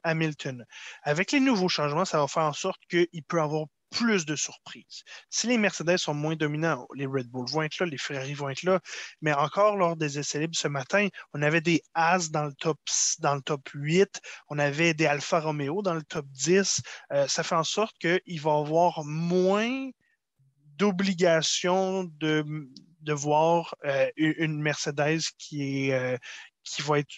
Hamilton. 0.04 0.64
Avec 1.02 1.30
les 1.32 1.40
nouveaux 1.40 1.68
changements, 1.68 2.06
ça 2.06 2.20
va 2.20 2.26
faire 2.26 2.44
en 2.44 2.54
sorte 2.54 2.80
qu'il 2.88 3.22
peut 3.28 3.42
avoir 3.42 3.66
plus 3.90 4.26
de 4.26 4.36
surprises. 4.36 5.02
Si 5.30 5.46
les 5.46 5.58
Mercedes 5.58 5.96
sont 5.96 6.14
moins 6.14 6.36
dominants, 6.36 6.86
les 6.94 7.06
Red 7.06 7.28
Bull 7.28 7.48
vont 7.48 7.62
être 7.62 7.78
là, 7.78 7.86
les 7.86 7.98
Ferrari 7.98 8.34
vont 8.34 8.48
être 8.48 8.62
là, 8.62 8.80
mais 9.20 9.32
encore 9.32 9.76
lors 9.76 9.96
des 9.96 10.18
essais 10.18 10.40
libres 10.40 10.56
ce 10.56 10.68
matin, 10.68 11.08
on 11.32 11.42
avait 11.42 11.60
des 11.60 11.82
As 11.94 12.30
dans 12.30 12.44
le 12.44 12.52
top, 12.54 12.78
dans 13.20 13.34
le 13.34 13.42
top 13.42 13.68
8, 13.72 14.20
on 14.48 14.58
avait 14.58 14.94
des 14.94 15.06
Alfa 15.06 15.40
Romeo 15.40 15.82
dans 15.82 15.94
le 15.94 16.02
top 16.02 16.26
10. 16.30 16.80
Euh, 17.12 17.26
ça 17.28 17.42
fait 17.42 17.54
en 17.54 17.64
sorte 17.64 17.96
qu'il 17.98 18.40
va 18.40 18.50
y 18.50 18.60
avoir 18.60 19.04
moins 19.04 19.90
d'obligation 20.76 22.04
de, 22.04 22.44
voir 23.10 23.74
euh, 23.86 24.10
une 24.16 24.60
Mercedes 24.60 25.22
qui, 25.38 25.88
est, 25.88 25.92
euh, 25.94 26.16
qui, 26.62 26.82
va 26.82 26.98
être, 26.98 27.14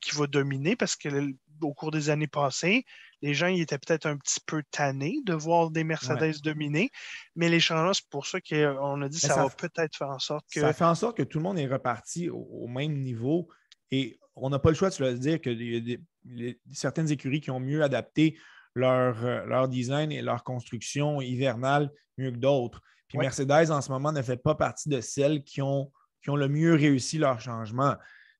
qui 0.00 0.14
va 0.14 0.28
dominer 0.28 0.76
parce 0.76 0.94
qu'au 0.94 1.74
cours 1.74 1.90
des 1.90 2.10
années 2.10 2.28
passées, 2.28 2.84
les 3.22 3.34
gens 3.34 3.46
étaient 3.46 3.78
peut-être 3.78 4.06
un 4.06 4.16
petit 4.16 4.40
peu 4.44 4.62
tannés 4.70 5.18
de 5.24 5.32
voir 5.32 5.70
des 5.70 5.84
Mercedes 5.84 6.40
dominer, 6.42 6.90
mais 7.36 7.48
les 7.48 7.60
changements, 7.60 7.94
c'est 7.94 8.08
pour 8.10 8.26
ça 8.26 8.40
qu'on 8.40 9.00
a 9.00 9.08
dit 9.08 9.20
que 9.20 9.26
ça, 9.26 9.36
va 9.36 9.48
peut-être 9.48 9.96
faire 9.96 10.10
en 10.10 10.18
sorte 10.18 10.44
que. 10.52 10.60
Ça 10.60 10.72
fait 10.72 10.84
en 10.84 10.96
sorte 10.96 11.16
que 11.16 11.22
tout 11.22 11.38
le 11.38 11.44
monde 11.44 11.58
est 11.58 11.68
reparti 11.68 12.28
au, 12.28 12.66
même 12.66 13.00
niveau 13.00 13.48
et 13.90 14.18
on 14.34 14.50
n'a 14.50 14.58
pas 14.58 14.70
le 14.70 14.74
choix 14.74 14.90
de 14.90 14.94
se 14.94 15.12
dire 15.12 15.40
qu'il 15.40 15.62
y 15.62 16.50
a 16.50 16.52
certaines 16.72 17.10
écuries 17.10 17.40
qui 17.40 17.50
ont 17.50 17.60
mieux 17.60 17.82
adapté 17.82 18.36
leur, 18.74 19.24
euh, 19.24 19.44
leur 19.44 19.68
design 19.68 20.10
et 20.10 20.22
leur 20.22 20.42
construction 20.42 21.20
hivernale 21.20 21.90
mieux 22.18 22.32
que 22.32 22.38
d'autres. 22.38 22.80
Puis 23.08 23.18
Mercedes, 23.18 23.70
en 23.70 23.82
ce 23.82 23.90
moment, 23.90 24.10
ne 24.10 24.22
fait 24.22 24.38
pas 24.38 24.54
partie 24.54 24.88
de 24.88 25.00
celles 25.00 25.44
qui 25.44 25.60
ont, 25.60 25.92
qui 26.22 26.30
ont 26.30 26.36
le 26.36 26.48
mieux 26.48 26.74
réussi 26.74 27.18
leur 27.18 27.40
changement. 27.40 27.96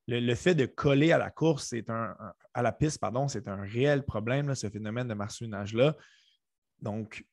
Le, 0.07 0.35
fait 0.35 0.55
de 0.55 0.65
coller 0.65 1.11
à 1.11 1.17
la 1.17 1.31
course, 1.31 1.67
c'est 1.69 1.89
un, 1.89 2.15
à 2.53 2.61
la 2.61 2.71
piste, 2.71 2.99
pardon, 2.99 3.27
c'est 3.27 3.47
un 3.47 3.61
réel 3.61 4.03
problème, 4.03 4.53
ce 4.53 4.69
phénomène 4.69 5.07
de 5.07 5.13
marsouinage-là. 5.13 5.95
Donc, 6.81 7.25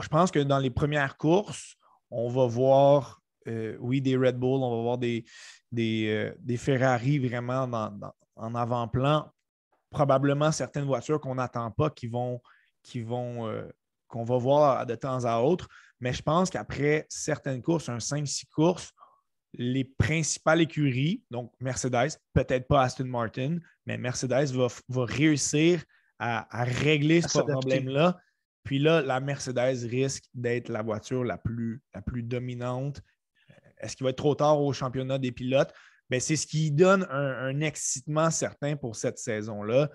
je 0.00 0.08
pense 0.08 0.30
que 0.30 0.38
dans 0.38 0.58
les 0.58 0.70
premières 0.70 1.16
courses, 1.16 1.76
on 2.10 2.28
va 2.28 2.46
voir, 2.46 3.20
euh, 3.46 3.76
oui, 3.80 4.00
des 4.00 4.16
Red 4.16 4.38
Bull, 4.38 4.62
on 4.62 4.76
va 4.76 4.82
voir 4.82 4.98
des, 4.98 5.24
des, 5.70 6.34
euh, 6.48 6.56
Ferrari 6.56 7.18
vraiment 7.18 7.68
en 8.36 8.54
avant-plan. 8.54 9.30
Probablement 9.90 10.52
certaines 10.52 10.84
voitures 10.84 11.20
qu'on 11.20 11.34
n'attend 11.34 11.70
pas 11.70 11.90
qui 11.90 12.06
vont, 12.06 12.40
qui 12.82 13.02
vont, 13.02 13.46
euh, 13.48 13.68
qu'on 14.06 14.24
va 14.24 14.38
voir 14.38 14.86
de 14.86 14.94
temps 14.94 15.24
à 15.24 15.40
autre. 15.40 15.68
Mais 16.00 16.12
je 16.12 16.22
pense 16.22 16.50
qu'après 16.50 17.06
certaines 17.08 17.62
courses, 17.62 17.88
un 17.88 17.98
5-6 17.98 18.46
courses, 18.50 18.92
les 19.54 19.84
principales 19.84 20.60
écuries, 20.60 21.22
donc 21.30 21.52
Mercedes, 21.60 22.18
peut-être 22.34 22.68
pas 22.68 22.82
Aston 22.82 23.06
Martin, 23.06 23.58
mais 23.86 23.96
Mercedes 23.96 24.52
va, 24.52 24.68
réussir 25.04 25.82
à, 26.18 26.64
régler 26.64 27.22
ce 27.22 27.38
problème-là. 27.38 28.18
Puis 28.64 28.78
là, 28.78 29.00
la 29.00 29.20
Mercedes 29.20 29.86
risque 29.88 30.24
d'être 30.34 30.68
la 30.68 30.82
voiture 30.82 31.24
la 31.24 31.38
plus, 31.38 31.82
la 31.94 32.02
plus 32.02 32.22
dominante. 32.22 33.00
Est-ce 33.78 33.96
qu'il 33.96 34.04
va 34.04 34.10
être 34.10 34.16
trop 34.16 34.34
tard 34.34 34.60
au 34.60 34.72
championnat 34.72 35.18
des 35.18 35.32
pilotes? 35.32 35.72
Ben, 36.10 36.20
c'est 36.20 36.36
ce 36.36 36.46
qui 36.46 36.70
donne 36.70 37.06
un, 37.10 37.60
excitement 37.60 38.30
certain 38.30 38.76
pour 38.76 38.96
cette 38.96 39.18
saison-là. 39.18 39.90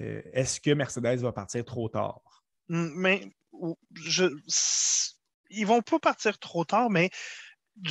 Euh, 0.00 0.22
est-ce 0.32 0.60
que 0.60 0.70
Mercedes 0.70 1.18
va 1.20 1.32
partir 1.32 1.64
trop 1.64 1.88
tard? 1.88 2.20
Hmm, 2.68 2.90
mais 2.94 3.30
je, 3.94 4.26
ils 5.50 5.66
vont 5.66 5.82
pas 5.82 5.98
partir 5.98 6.38
trop 6.38 6.64
tard, 6.64 6.90
mais 6.90 7.10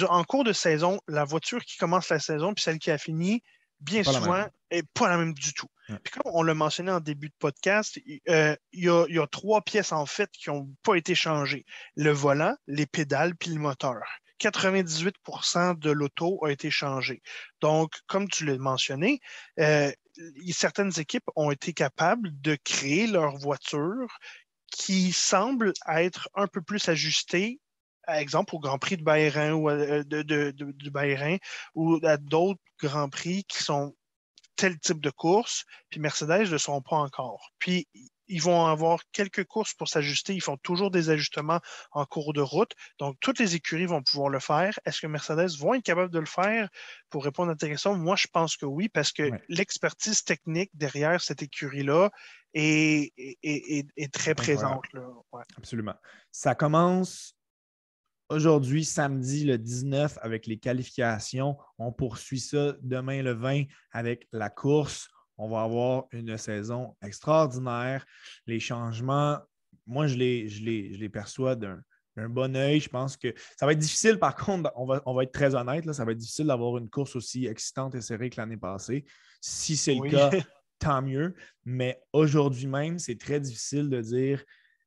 en 0.08 0.24
cours 0.24 0.44
de 0.44 0.54
saison, 0.54 1.00
la 1.08 1.24
voiture 1.24 1.64
qui 1.64 1.78
commence 1.78 2.10
la 2.10 2.20
saison 2.20 2.54
puis 2.54 2.64
celle 2.64 2.80
qui 2.80 2.92
a 2.92 2.98
fini, 2.98 3.44
bien 3.80 4.04
souvent, 4.04 4.46
n'est 4.72 4.84
pas 4.94 5.10
la 5.10 5.18
même 5.18 5.34
du 5.34 5.54
tout. 5.54 5.68
comme 5.88 6.32
on 6.34 6.44
l'a 6.44 6.54
mentionné 6.54 6.92
en 6.92 7.00
début 7.00 7.30
de 7.30 7.36
podcast, 7.40 8.00
euh, 8.30 8.56
il 8.74 8.84
y, 8.84 9.20
a, 9.20 9.28
trois 9.28 9.62
pièces 9.62 9.92
en 9.92 10.06
fait 10.06 10.30
qui 10.32 10.50
n'ont 10.50 10.70
pas 10.84 10.96
été 10.96 11.16
changées. 11.16 11.66
Le 11.96 12.12
volant, 12.12 12.56
les 12.68 12.86
pédales 12.86 13.36
puis 13.36 13.52
le 13.52 13.60
moteur. 13.60 14.02
98% 14.40 15.80
de 15.80 15.92
l'auto 15.92 16.46
a 16.46 16.52
été 16.52 16.70
changé. 16.70 17.24
Donc, 17.60 17.94
comme 18.06 18.28
tu 18.28 18.46
l'as 18.46 18.58
mentionné, 18.58 19.20
euh, 19.60 19.92
certaines 20.52 20.92
équipes 21.00 21.28
ont 21.36 21.50
été 21.50 21.74
capables 21.74 22.30
de 22.42 22.56
créer 22.64 23.08
leur 23.08 23.36
voiture 23.38 24.20
qui 24.72 25.12
semble 25.12 25.74
être 25.88 26.30
un 26.36 26.48
peu 26.48 26.62
plus 26.62 26.88
ajusté, 26.90 27.60
par 27.60 27.67
exemple, 28.16 28.56
au 28.56 28.60
Grand 28.60 28.80
Prix 28.80 28.98
de 28.98 29.04
Bahreïn 29.04 29.52
ou 29.54 29.70
euh, 29.70 30.04
de, 30.04 30.22
de, 30.22 31.40
ou 31.76 32.00
à 32.04 32.18
d'autres 32.18 32.62
Grands 32.80 33.10
Prix 33.10 33.44
qui 33.46 33.64
sont 33.64 33.96
tel 34.56 34.80
type 34.80 35.02
de 35.02 35.12
course, 35.12 35.66
puis 35.90 36.00
Mercedes 36.00 36.46
ne 36.46 36.52
le 36.52 36.58
sont 36.58 36.82
pas 36.82 36.96
encore. 36.96 37.52
Puis 37.60 37.88
ils 38.28 38.42
vont 38.42 38.66
avoir 38.66 39.00
quelques 39.12 39.46
courses 39.46 39.74
pour 39.74 39.88
s'ajuster. 39.88 40.34
Ils 40.34 40.42
font 40.42 40.58
toujours 40.58 40.92
des 40.92 41.10
ajustements 41.10 41.60
en 41.92 42.06
cours 42.06 42.34
de 42.34 42.42
route. 42.42 42.74
Donc, 43.00 43.18
toutes 43.22 43.40
les 43.40 43.56
écuries 43.56 43.86
vont 43.86 44.04
pouvoir 44.04 44.30
le 44.30 44.40
faire. 44.40 44.78
Est-ce 44.86 45.02
que 45.02 45.08
Mercedes 45.08 45.58
vont 45.58 45.74
être 45.76 45.84
capable 45.84 46.12
de 46.12 46.20
le 46.20 46.26
faire? 46.26 46.70
Pour 47.10 47.24
répondre 47.24 47.52
à 47.52 47.56
ta 47.56 47.68
question, 47.68 47.96
moi, 47.96 48.16
je 48.16 48.28
pense 48.28 48.58
que 48.58 48.66
oui, 48.66 48.90
parce 48.90 49.12
que 49.12 49.30
l'expertise 49.48 50.24
technique 50.24 50.72
derrière 50.74 51.22
cette 51.22 51.42
écurie-là 51.42 52.10
est, 52.54 53.14
très 54.12 54.36
présente. 54.36 54.84
Absolument. 55.58 55.96
Ça 56.32 56.56
commence 56.56 57.37
aujourd'hui, 58.30 58.86
samedi 58.86 59.46
le 59.46 59.58
19, 59.58 60.18
avec 60.22 60.48
les 60.48 60.58
qualifications. 60.58 61.58
On 61.78 61.92
poursuit 61.92 62.40
ça 62.40 62.76
demain 62.82 63.22
le 63.22 63.34
20 63.34 63.64
avec 63.92 64.28
la 64.32 64.50
course. 64.50 65.10
On 65.38 65.50
va 65.50 65.62
avoir 65.62 66.06
une 66.12 66.38
saison 66.38 66.96
extraordinaire. 67.02 68.06
Les 68.48 68.60
changements, 68.60 69.38
moi, 69.86 70.08
je 70.08 70.16
les, 70.16 70.50
je 70.50 70.58
je 70.58 71.00
les 71.00 71.10
perçois 71.10 71.56
d'un 71.56 71.80
bon 72.30 72.56
œil. 72.56 72.80
Je 72.80 72.90
pense 72.90 73.16
que 73.16 73.34
ça 73.58 73.66
va 73.66 73.74
être 73.74 73.80
difficile, 73.80 74.18
par 74.18 74.36
contre, 74.36 74.72
on 74.76 74.86
va, 74.86 75.02
on 75.06 75.14
va 75.14 75.24
être 75.24 75.32
très 75.32 75.54
honnête, 75.56 75.86
là, 75.86 75.94
ça 75.94 76.06
va 76.06 76.12
être 76.12 76.18
difficile 76.18 76.48
d'avoir 76.48 76.78
une 76.78 76.90
course 76.90 77.16
aussi 77.16 77.46
excitante 77.46 77.96
et 77.96 78.02
serrée 78.02 78.30
que 78.30 78.42
l'année 78.42 78.58
passée. 78.58 79.06
Si 79.40 79.78
c'est 79.78 79.96
le 79.96 80.10
cas, 80.10 80.32
tant 80.80 81.02
mieux. 81.02 81.36
Mais 81.66 82.02
aujourd'hui 82.14 82.68
même, 82.68 83.00
c'est 83.00 83.20
très 83.20 83.40
difficile 83.40 83.90
de 83.90 84.02
dire. 84.02 84.44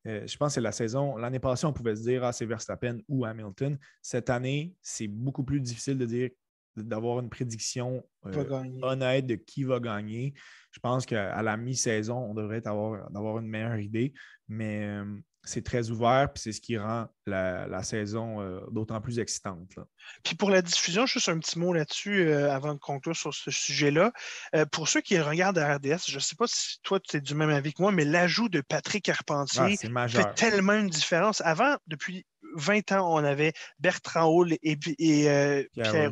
Euh, 0.07 0.27
je 0.27 0.37
pense 0.37 0.49
que 0.49 0.55
c'est 0.55 0.61
la 0.61 0.73
saison. 0.73 1.17
L'année 1.17 1.39
passée, 1.39 1.67
on 1.67 1.73
pouvait 1.73 1.97
se 1.97 2.03
dire 2.03 2.25
ah, 2.25 2.33
c'est 2.33 2.47
Verstappen 2.47 2.99
ou 3.09 3.25
Hamilton. 3.25 3.79
Cette 4.03 4.31
année, 4.31 4.75
c'est 4.81 5.09
beaucoup 5.09 5.45
plus 5.45 5.61
difficile 5.61 5.99
de 5.99 6.07
dire 6.07 6.31
d'avoir 6.77 7.21
une 7.21 7.29
prédiction 7.29 8.03
euh, 8.27 8.71
honnête 8.83 9.27
de 9.27 9.35
qui 9.35 9.65
va 9.65 9.81
gagner. 9.81 10.35
Je 10.71 10.79
pense 10.79 11.05
qu'à 11.05 11.43
la 11.43 11.57
mi-saison, 11.57 12.17
on 12.17 12.35
devrait 12.35 12.67
avoir, 12.67 13.09
avoir 13.15 13.39
une 13.39 13.49
meilleure 13.49 13.79
idée. 13.79 14.15
Mais 14.49 14.85
euh, 14.85 15.05
c'est 15.43 15.65
très 15.65 15.91
ouvert, 15.91 16.31
puis 16.33 16.43
c'est 16.43 16.53
ce 16.53 16.61
qui 16.61 16.77
rend 16.77 17.09
la, 17.27 17.83
saison 17.83 18.41
euh, 18.41 18.61
d'autant 18.71 19.01
plus 19.01 19.19
excitante. 19.19 19.79
Puis 20.23 20.35
pour 20.35 20.51
la 20.51 20.63
diffusion, 20.63 21.07
juste 21.07 21.29
un 21.29 21.39
petit 21.39 21.59
mot 21.59 21.73
là-dessus 21.73 22.29
euh, 22.29 22.53
avant 22.53 22.75
de 22.75 22.79
conclure 22.79 23.17
sur 23.17 23.33
ce 23.33 23.51
sujet-là. 23.51 24.13
Euh, 24.55 24.67
pour 24.67 24.89
ceux 24.89 25.01
qui 25.01 25.19
regardent 25.19 25.59
RDS, 25.59 26.09
je 26.09 26.17
ne 26.17 26.21
sais 26.21 26.37
pas 26.37 26.47
si 26.47 26.81
toi 26.83 27.01
tu 27.01 27.17
es 27.17 27.21
du 27.21 27.35
même 27.35 27.51
avis 27.51 27.73
que 27.73 27.83
moi, 27.83 27.93
mais 27.93 28.05
l'ajout 28.05 28.49
de 28.49 28.61
Patrick 28.61 29.05
Carpentier 29.05 29.79
ah, 29.95 30.09
fait 30.09 30.35
tellement 30.35 30.75
une 30.75 30.91
différence. 30.91 31.41
Avant, 31.43 31.77
depuis 31.87 32.27
20 32.57 32.93
ans, 32.93 33.15
on 33.15 33.25
avait 33.25 33.53
Bertrand 33.79 34.27
Hall 34.27 34.55
et, 34.63 34.77
Pierre, 34.77 35.65
Pierre 35.73 36.11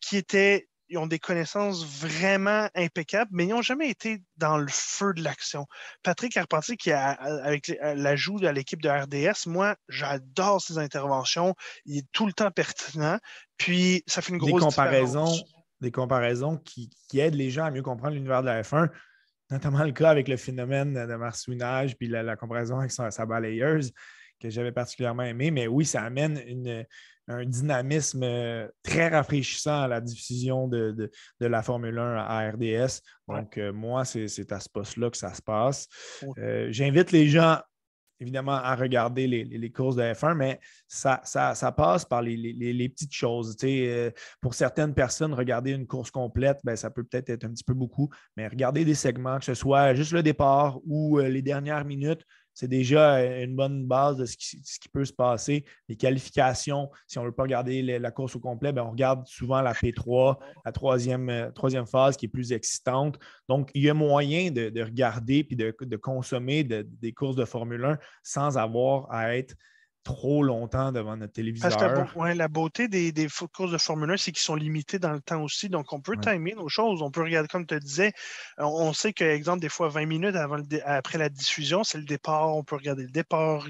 qui 0.00 0.16
étaient 0.16 0.69
ils 0.90 0.98
ont 0.98 1.06
des 1.06 1.20
connaissances 1.20 1.84
vraiment 1.84 2.68
impeccables, 2.74 3.30
mais 3.32 3.44
ils 3.44 3.50
n'ont 3.50 3.62
jamais 3.62 3.88
été 3.88 4.22
dans 4.36 4.58
le 4.58 4.66
feu 4.68 5.14
de 5.14 5.22
l'action. 5.22 5.66
Patrick 6.02 6.32
Carpentier, 6.32 6.76
qui 6.76 6.90
a, 6.90 7.10
avec 7.10 7.72
l'ajout 7.80 8.40
de 8.40 8.48
l'équipe 8.48 8.82
de 8.82 8.88
RDS, 8.88 9.48
moi, 9.48 9.76
j'adore 9.88 10.60
ses 10.60 10.78
interventions. 10.78 11.54
Il 11.86 11.98
est 11.98 12.06
tout 12.12 12.26
le 12.26 12.32
temps 12.32 12.50
pertinent. 12.50 13.18
Puis, 13.56 14.02
ça 14.06 14.20
fait 14.20 14.32
une 14.32 14.38
grosse 14.38 14.52
des 14.52 14.58
comparaisons, 14.58 15.32
Des 15.80 15.92
comparaisons 15.92 16.56
qui, 16.58 16.90
aident 17.14 17.34
les 17.34 17.50
gens 17.50 17.64
à 17.64 17.70
mieux 17.70 17.82
comprendre 17.82 18.14
l'univers 18.14 18.42
de 18.42 18.46
la 18.46 18.62
F1, 18.62 18.90
notamment 19.50 19.84
le 19.84 19.92
cas 19.92 20.10
avec 20.10 20.26
le 20.26 20.36
phénomène 20.36 20.94
de 20.94 21.14
marsouinage, 21.14 21.96
puis 21.96 22.08
la, 22.08 22.36
comparaison 22.36 22.80
avec 22.80 22.90
sa, 22.90 23.12
sa 23.12 23.26
balayeuse 23.26 23.92
que 24.40 24.50
j'avais 24.50 24.72
particulièrement 24.72 25.22
aimé. 25.22 25.52
Mais 25.52 25.68
oui, 25.68 25.84
ça 25.84 26.02
amène 26.02 26.42
une, 26.46 26.84
un 27.30 27.44
dynamisme 27.44 28.22
euh, 28.24 28.68
très 28.82 29.08
rafraîchissant 29.08 29.82
à 29.82 29.88
la 29.88 30.00
diffusion 30.00 30.66
de, 30.68 31.10
la 31.38 31.62
Formule 31.62 31.98
1 31.98 32.16
à 32.16 32.50
RDS. 32.50 33.02
Donc, 33.28 33.56
euh, 33.56 33.72
moi, 33.72 34.04
c'est 34.04 34.52
à 34.52 34.60
ce 34.60 34.68
poste-là 34.68 35.10
que 35.10 35.16
ça 35.16 35.32
se 35.32 35.42
passe. 35.42 35.88
Euh, 36.38 36.68
j'invite 36.70 37.12
les 37.12 37.28
gens, 37.28 37.58
évidemment, 38.18 38.56
à 38.56 38.74
regarder 38.74 39.28
les, 39.28 39.70
courses 39.70 39.96
de 39.96 40.02
F1, 40.02 40.34
mais 40.34 40.58
ça, 40.88 41.20
ça, 41.24 41.72
passe 41.72 42.04
par 42.04 42.20
les, 42.22 42.88
petites 42.88 43.14
choses. 43.14 43.56
pour 44.40 44.54
certaines 44.54 44.94
personnes, 44.94 45.32
regarder 45.32 45.70
une 45.70 45.86
course 45.86 46.10
complète, 46.10 46.58
ben, 46.64 46.74
ça 46.74 46.90
peut 46.90 47.04
peut-être 47.04 47.30
être 47.30 47.44
un 47.44 47.50
petit 47.50 47.64
peu 47.64 47.74
beaucoup, 47.74 48.10
mais 48.36 48.48
regarder 48.48 48.84
des 48.84 48.96
segments, 48.96 49.38
que 49.38 49.44
ce 49.44 49.54
soit 49.54 49.94
juste 49.94 50.12
le 50.12 50.24
départ 50.24 50.80
ou 50.84 51.18
les 51.20 51.42
dernières 51.42 51.84
minutes, 51.84 52.24
c'est 52.60 52.68
déjà 52.68 53.24
une 53.42 53.56
bonne 53.56 53.86
base 53.86 54.18
de 54.18 54.26
ce 54.26 54.36
qui, 54.36 54.88
peut 54.92 55.06
se 55.06 55.14
passer. 55.14 55.64
Les 55.88 55.96
qualifications, 55.96 56.90
si 57.06 57.18
on 57.18 57.22
ne 57.22 57.28
veut 57.28 57.32
pas 57.32 57.44
regarder 57.44 57.80
la 57.98 58.10
course 58.10 58.36
au 58.36 58.38
complet, 58.38 58.70
ben, 58.70 58.82
on 58.82 58.90
regarde 58.90 59.26
souvent 59.26 59.62
la 59.62 59.72
P3, 59.72 60.36
la 60.66 60.70
troisième, 60.70 61.30
euh, 61.30 61.50
troisième 61.52 61.86
phase 61.86 62.18
qui 62.18 62.26
est 62.26 62.28
plus 62.28 62.52
excitante. 62.52 63.18
Donc, 63.48 63.70
il 63.72 63.82
y 63.82 63.88
a 63.88 63.94
moyen 63.94 64.50
de, 64.50 64.82
regarder 64.82 65.46
et 65.48 65.56
de, 65.56 65.96
consommer 65.96 66.62
des 66.62 67.12
courses 67.12 67.36
de 67.36 67.46
Formule 67.46 67.82
1 67.82 67.98
sans 68.22 68.58
avoir 68.58 69.10
à 69.10 69.34
être 69.34 69.54
trop 70.02 70.42
longtemps 70.42 70.92
devant 70.92 71.16
notre 71.16 71.32
téléviseur. 71.32 71.76
Parce 71.76 72.12
que 72.12 72.36
la 72.36 72.48
beauté 72.48 72.88
des, 72.88 73.12
des 73.12 73.28
courses 73.52 73.70
de 73.70 73.78
Formule 73.78 74.10
1, 74.10 74.16
c'est 74.16 74.32
qu'ils 74.32 74.42
sont 74.42 74.54
limités 74.54 74.98
dans 74.98 75.12
le 75.12 75.20
temps 75.20 75.42
aussi. 75.42 75.68
Donc, 75.68 75.92
on 75.92 76.00
peut 76.00 76.16
timer 76.16 76.54
nos 76.54 76.68
choses. 76.68 77.02
On 77.02 77.10
peut 77.10 77.22
regarder, 77.22 77.48
comme 77.48 77.66
tu 77.66 77.78
disais, 77.80 78.12
on 78.58 78.92
sait 78.92 79.12
que, 79.12 79.24
exemple, 79.24 79.60
des 79.60 79.68
fois, 79.68 79.88
20 79.88 80.06
minutes 80.06 80.36
avant 80.36 80.58
après 80.84 81.18
la 81.18 81.28
diffusion, 81.28 81.84
c'est 81.84 81.98
le 81.98 82.04
départ. 82.04 82.56
On 82.56 82.64
peut 82.64 82.76
regarder 82.76 83.02
le 83.02 83.10
départ, 83.10 83.66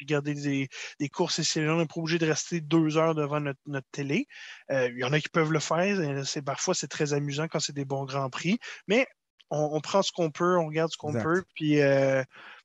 regarder 0.00 0.34
des, 0.34 1.08
courses 1.08 1.40
et 1.40 1.44
c'est 1.44 1.68
on 1.68 1.78
n'est 1.78 1.86
pas 1.86 2.00
obligé 2.00 2.18
de 2.18 2.26
rester 2.26 2.60
deux 2.60 2.96
heures 2.96 3.14
devant 3.14 3.40
notre, 3.40 3.58
télé. 3.90 4.26
Euh, 4.70 4.88
il 4.92 4.98
y 4.98 5.04
en 5.04 5.12
a 5.12 5.20
qui 5.20 5.28
peuvent 5.28 5.52
le 5.52 5.58
faire. 5.58 6.24
C'est, 6.24 6.42
parfois, 6.42 6.74
c'est 6.74 6.88
très 6.88 7.12
amusant 7.12 7.48
quand 7.48 7.60
c'est 7.60 7.74
des 7.74 7.84
bons 7.84 8.04
grands 8.04 8.30
prix. 8.30 8.58
Mais 8.86 9.06
on, 9.50 9.80
prend 9.80 10.02
ce 10.02 10.12
qu'on 10.12 10.30
peut, 10.30 10.56
on 10.56 10.66
regarde 10.66 10.90
ce 10.92 10.96
qu'on 10.96 11.12
peut. 11.12 11.42
Puis. 11.54 11.80
Euh, 11.80 12.22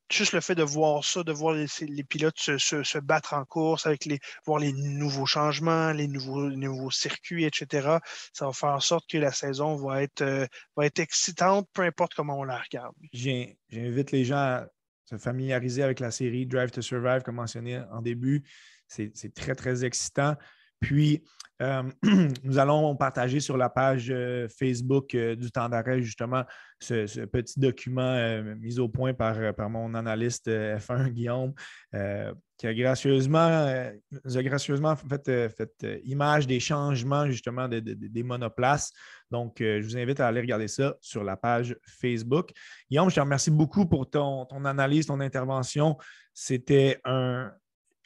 juste 0.10 0.34
le 0.34 0.42
fait 0.42 0.56
de 0.56 0.64
voir 0.64 1.04
ça, 1.04 1.24
de 1.24 1.32
voir 1.32 1.54
les, 1.56 2.04
pilotes 2.04 2.38
se, 2.38 3.00
battre 3.00 3.34
en 3.34 3.46
course, 3.46 3.86
avec 3.86 4.06
les, 4.06 4.20
voir 4.46 4.60
les 4.60 4.74
nouveaux 4.74 5.26
changements, 5.26 5.92
les 5.92 6.08
nouveaux, 6.08 6.92
circuits, 6.92 7.46
etc., 7.46 7.98
ça 8.34 8.46
va 8.46 8.54
faire 8.54 8.70
en 8.70 8.80
sorte 8.80 9.10
que 9.10 9.18
la 9.18 9.32
saison 9.32 9.76
va 9.76 10.04
être, 10.04 10.22
euh, 10.22 10.46
va 10.76 10.86
être 10.86 11.00
excitante, 11.00 11.68
peu 11.74 11.84
importe 11.84 12.14
comment 12.14 12.40
on 12.40 12.44
la 12.44 12.60
regarde. 12.60 12.96
J'invite 13.14 14.12
les 14.12 14.26
gens 14.26 14.38
à 14.38 14.68
se 15.06 15.18
familiariser 15.18 15.84
avec 15.84 16.00
la 16.00 16.12
série 16.12 16.46
Drive 16.46 16.72
to 16.72 16.82
Survive, 16.82 17.22
comme 17.22 17.36
mentionné 17.36 17.82
en 17.92 18.02
début. 18.02 18.44
C'est 18.88 19.34
très, 19.34 19.56
très 19.56 19.84
excitant. 19.84 20.36
Puis, 20.80 21.24
euh, 21.62 21.84
nous 22.44 22.60
allons 22.60 22.96
partager 22.96 23.40
sur 23.40 23.58
la 23.58 23.70
page 23.70 24.12
euh, 24.12 24.48
Facebook 24.48 25.16
euh, 25.16 25.36
du 25.36 25.52
temps 25.52 25.68
d'arrêt, 25.68 26.02
justement, 26.04 26.44
ce, 26.80 27.26
petit 27.26 27.60
document 27.60 28.44
mis 28.60 28.78
au 28.78 28.88
point 28.88 29.14
par, 29.14 29.56
par 29.56 29.70
mon 29.70 29.96
analyste 29.96 30.48
F1, 30.48 31.10
Guillaume, 31.10 31.54
qui 31.92 32.68
a 32.68 32.74
gracieusement, 32.76 33.40
a 33.40 34.44
gracieusement 34.44 34.96
fait, 34.96 35.50
fait 35.50 36.02
image 36.04 36.46
des 36.46 36.60
changements, 36.60 37.26
justement, 37.26 37.68
des 37.68 38.24
monoplaces. 38.24 38.94
Donc, 39.32 39.56
je 39.58 39.84
vous 39.84 39.98
invite 39.98 40.20
à 40.20 40.28
aller 40.28 40.42
regarder 40.42 40.68
ça 40.68 40.96
sur 41.02 41.24
la 41.24 41.36
page 41.36 41.76
Facebook. 41.82 42.52
Guillaume, 42.92 43.10
je 43.10 43.16
te 43.16 43.22
remercie 43.22 43.50
beaucoup 43.50 43.88
pour 43.88 44.08
ton, 44.08 44.46
ton 44.46 44.64
analyse, 44.64 45.08
ton 45.08 45.20
intervention. 45.20 45.98
C'était 46.36 47.02
un, 47.06 47.52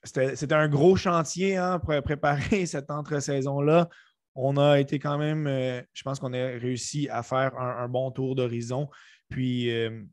c'était 0.04 0.54
un 0.54 0.68
gros 0.68 0.96
chantier 0.96 1.58
hein, 1.58 1.80
pour 1.80 2.02
préparer 2.02 2.66
cette 2.66 2.90
entre-saison-là. 2.90 3.90
On 4.36 4.58
a 4.58 4.80
été 4.80 4.98
quand 4.98 5.18
même, 5.18 5.46
euh, 5.48 5.82
je 5.94 6.04
pense 6.04 6.20
qu'on 6.20 6.34
a 6.34 6.38
réussi 6.38 7.10
à 7.10 7.22
faire 7.22 7.58
un, 7.60 7.88
bon 7.90 8.12
tour 8.12 8.36
d'horizon. 8.36 8.90
Puis 9.30 9.70
euh, 9.72 10.04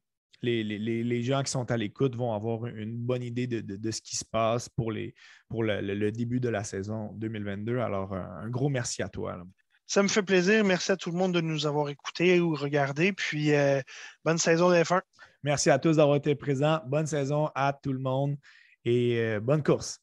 les, 0.42 1.22
gens 1.22 1.42
qui 1.42 1.50
sont 1.50 1.70
à 1.70 1.76
l'écoute 1.76 2.16
vont 2.16 2.32
avoir 2.32 2.66
une 2.66 2.96
bonne 2.96 3.22
idée 3.22 3.46
de, 3.46 3.90
ce 3.90 4.00
qui 4.00 4.16
se 4.16 4.24
passe 4.24 4.68
pour, 4.68 4.90
les, 4.90 5.14
pour 5.48 5.62
le, 5.62 6.10
début 6.10 6.40
de 6.40 6.48
la 6.48 6.64
saison 6.64 7.12
2022. 7.14 7.78
Alors, 7.78 8.12
un, 8.12 8.48
gros 8.48 8.68
merci 8.68 9.02
à 9.02 9.08
toi. 9.08 9.40
Ça 9.86 10.02
me 10.02 10.08
fait 10.08 10.22
plaisir. 10.22 10.64
Merci 10.64 10.92
à 10.92 10.96
tout 10.96 11.10
le 11.10 11.16
monde 11.16 11.32
de 11.32 11.40
nous 11.40 11.66
avoir 11.66 11.88
écoutés 11.88 12.40
ou 12.40 12.54
regardés. 12.54 13.12
Puis, 13.12 13.54
euh, 13.54 13.80
bonne 14.24 14.38
saison 14.38 14.68
de 14.70 14.76
F1. 14.76 15.00
Merci 15.44 15.70
à 15.70 15.78
tous 15.78 15.96
d'avoir 15.96 16.16
été 16.16 16.34
présents. 16.34 16.80
Bonne 16.86 17.06
saison 17.06 17.50
à 17.54 17.72
tout 17.72 17.92
le 17.92 18.00
monde 18.00 18.36
et 18.84 19.18
euh, 19.20 19.40
bonne 19.40 19.62
course. 19.62 20.00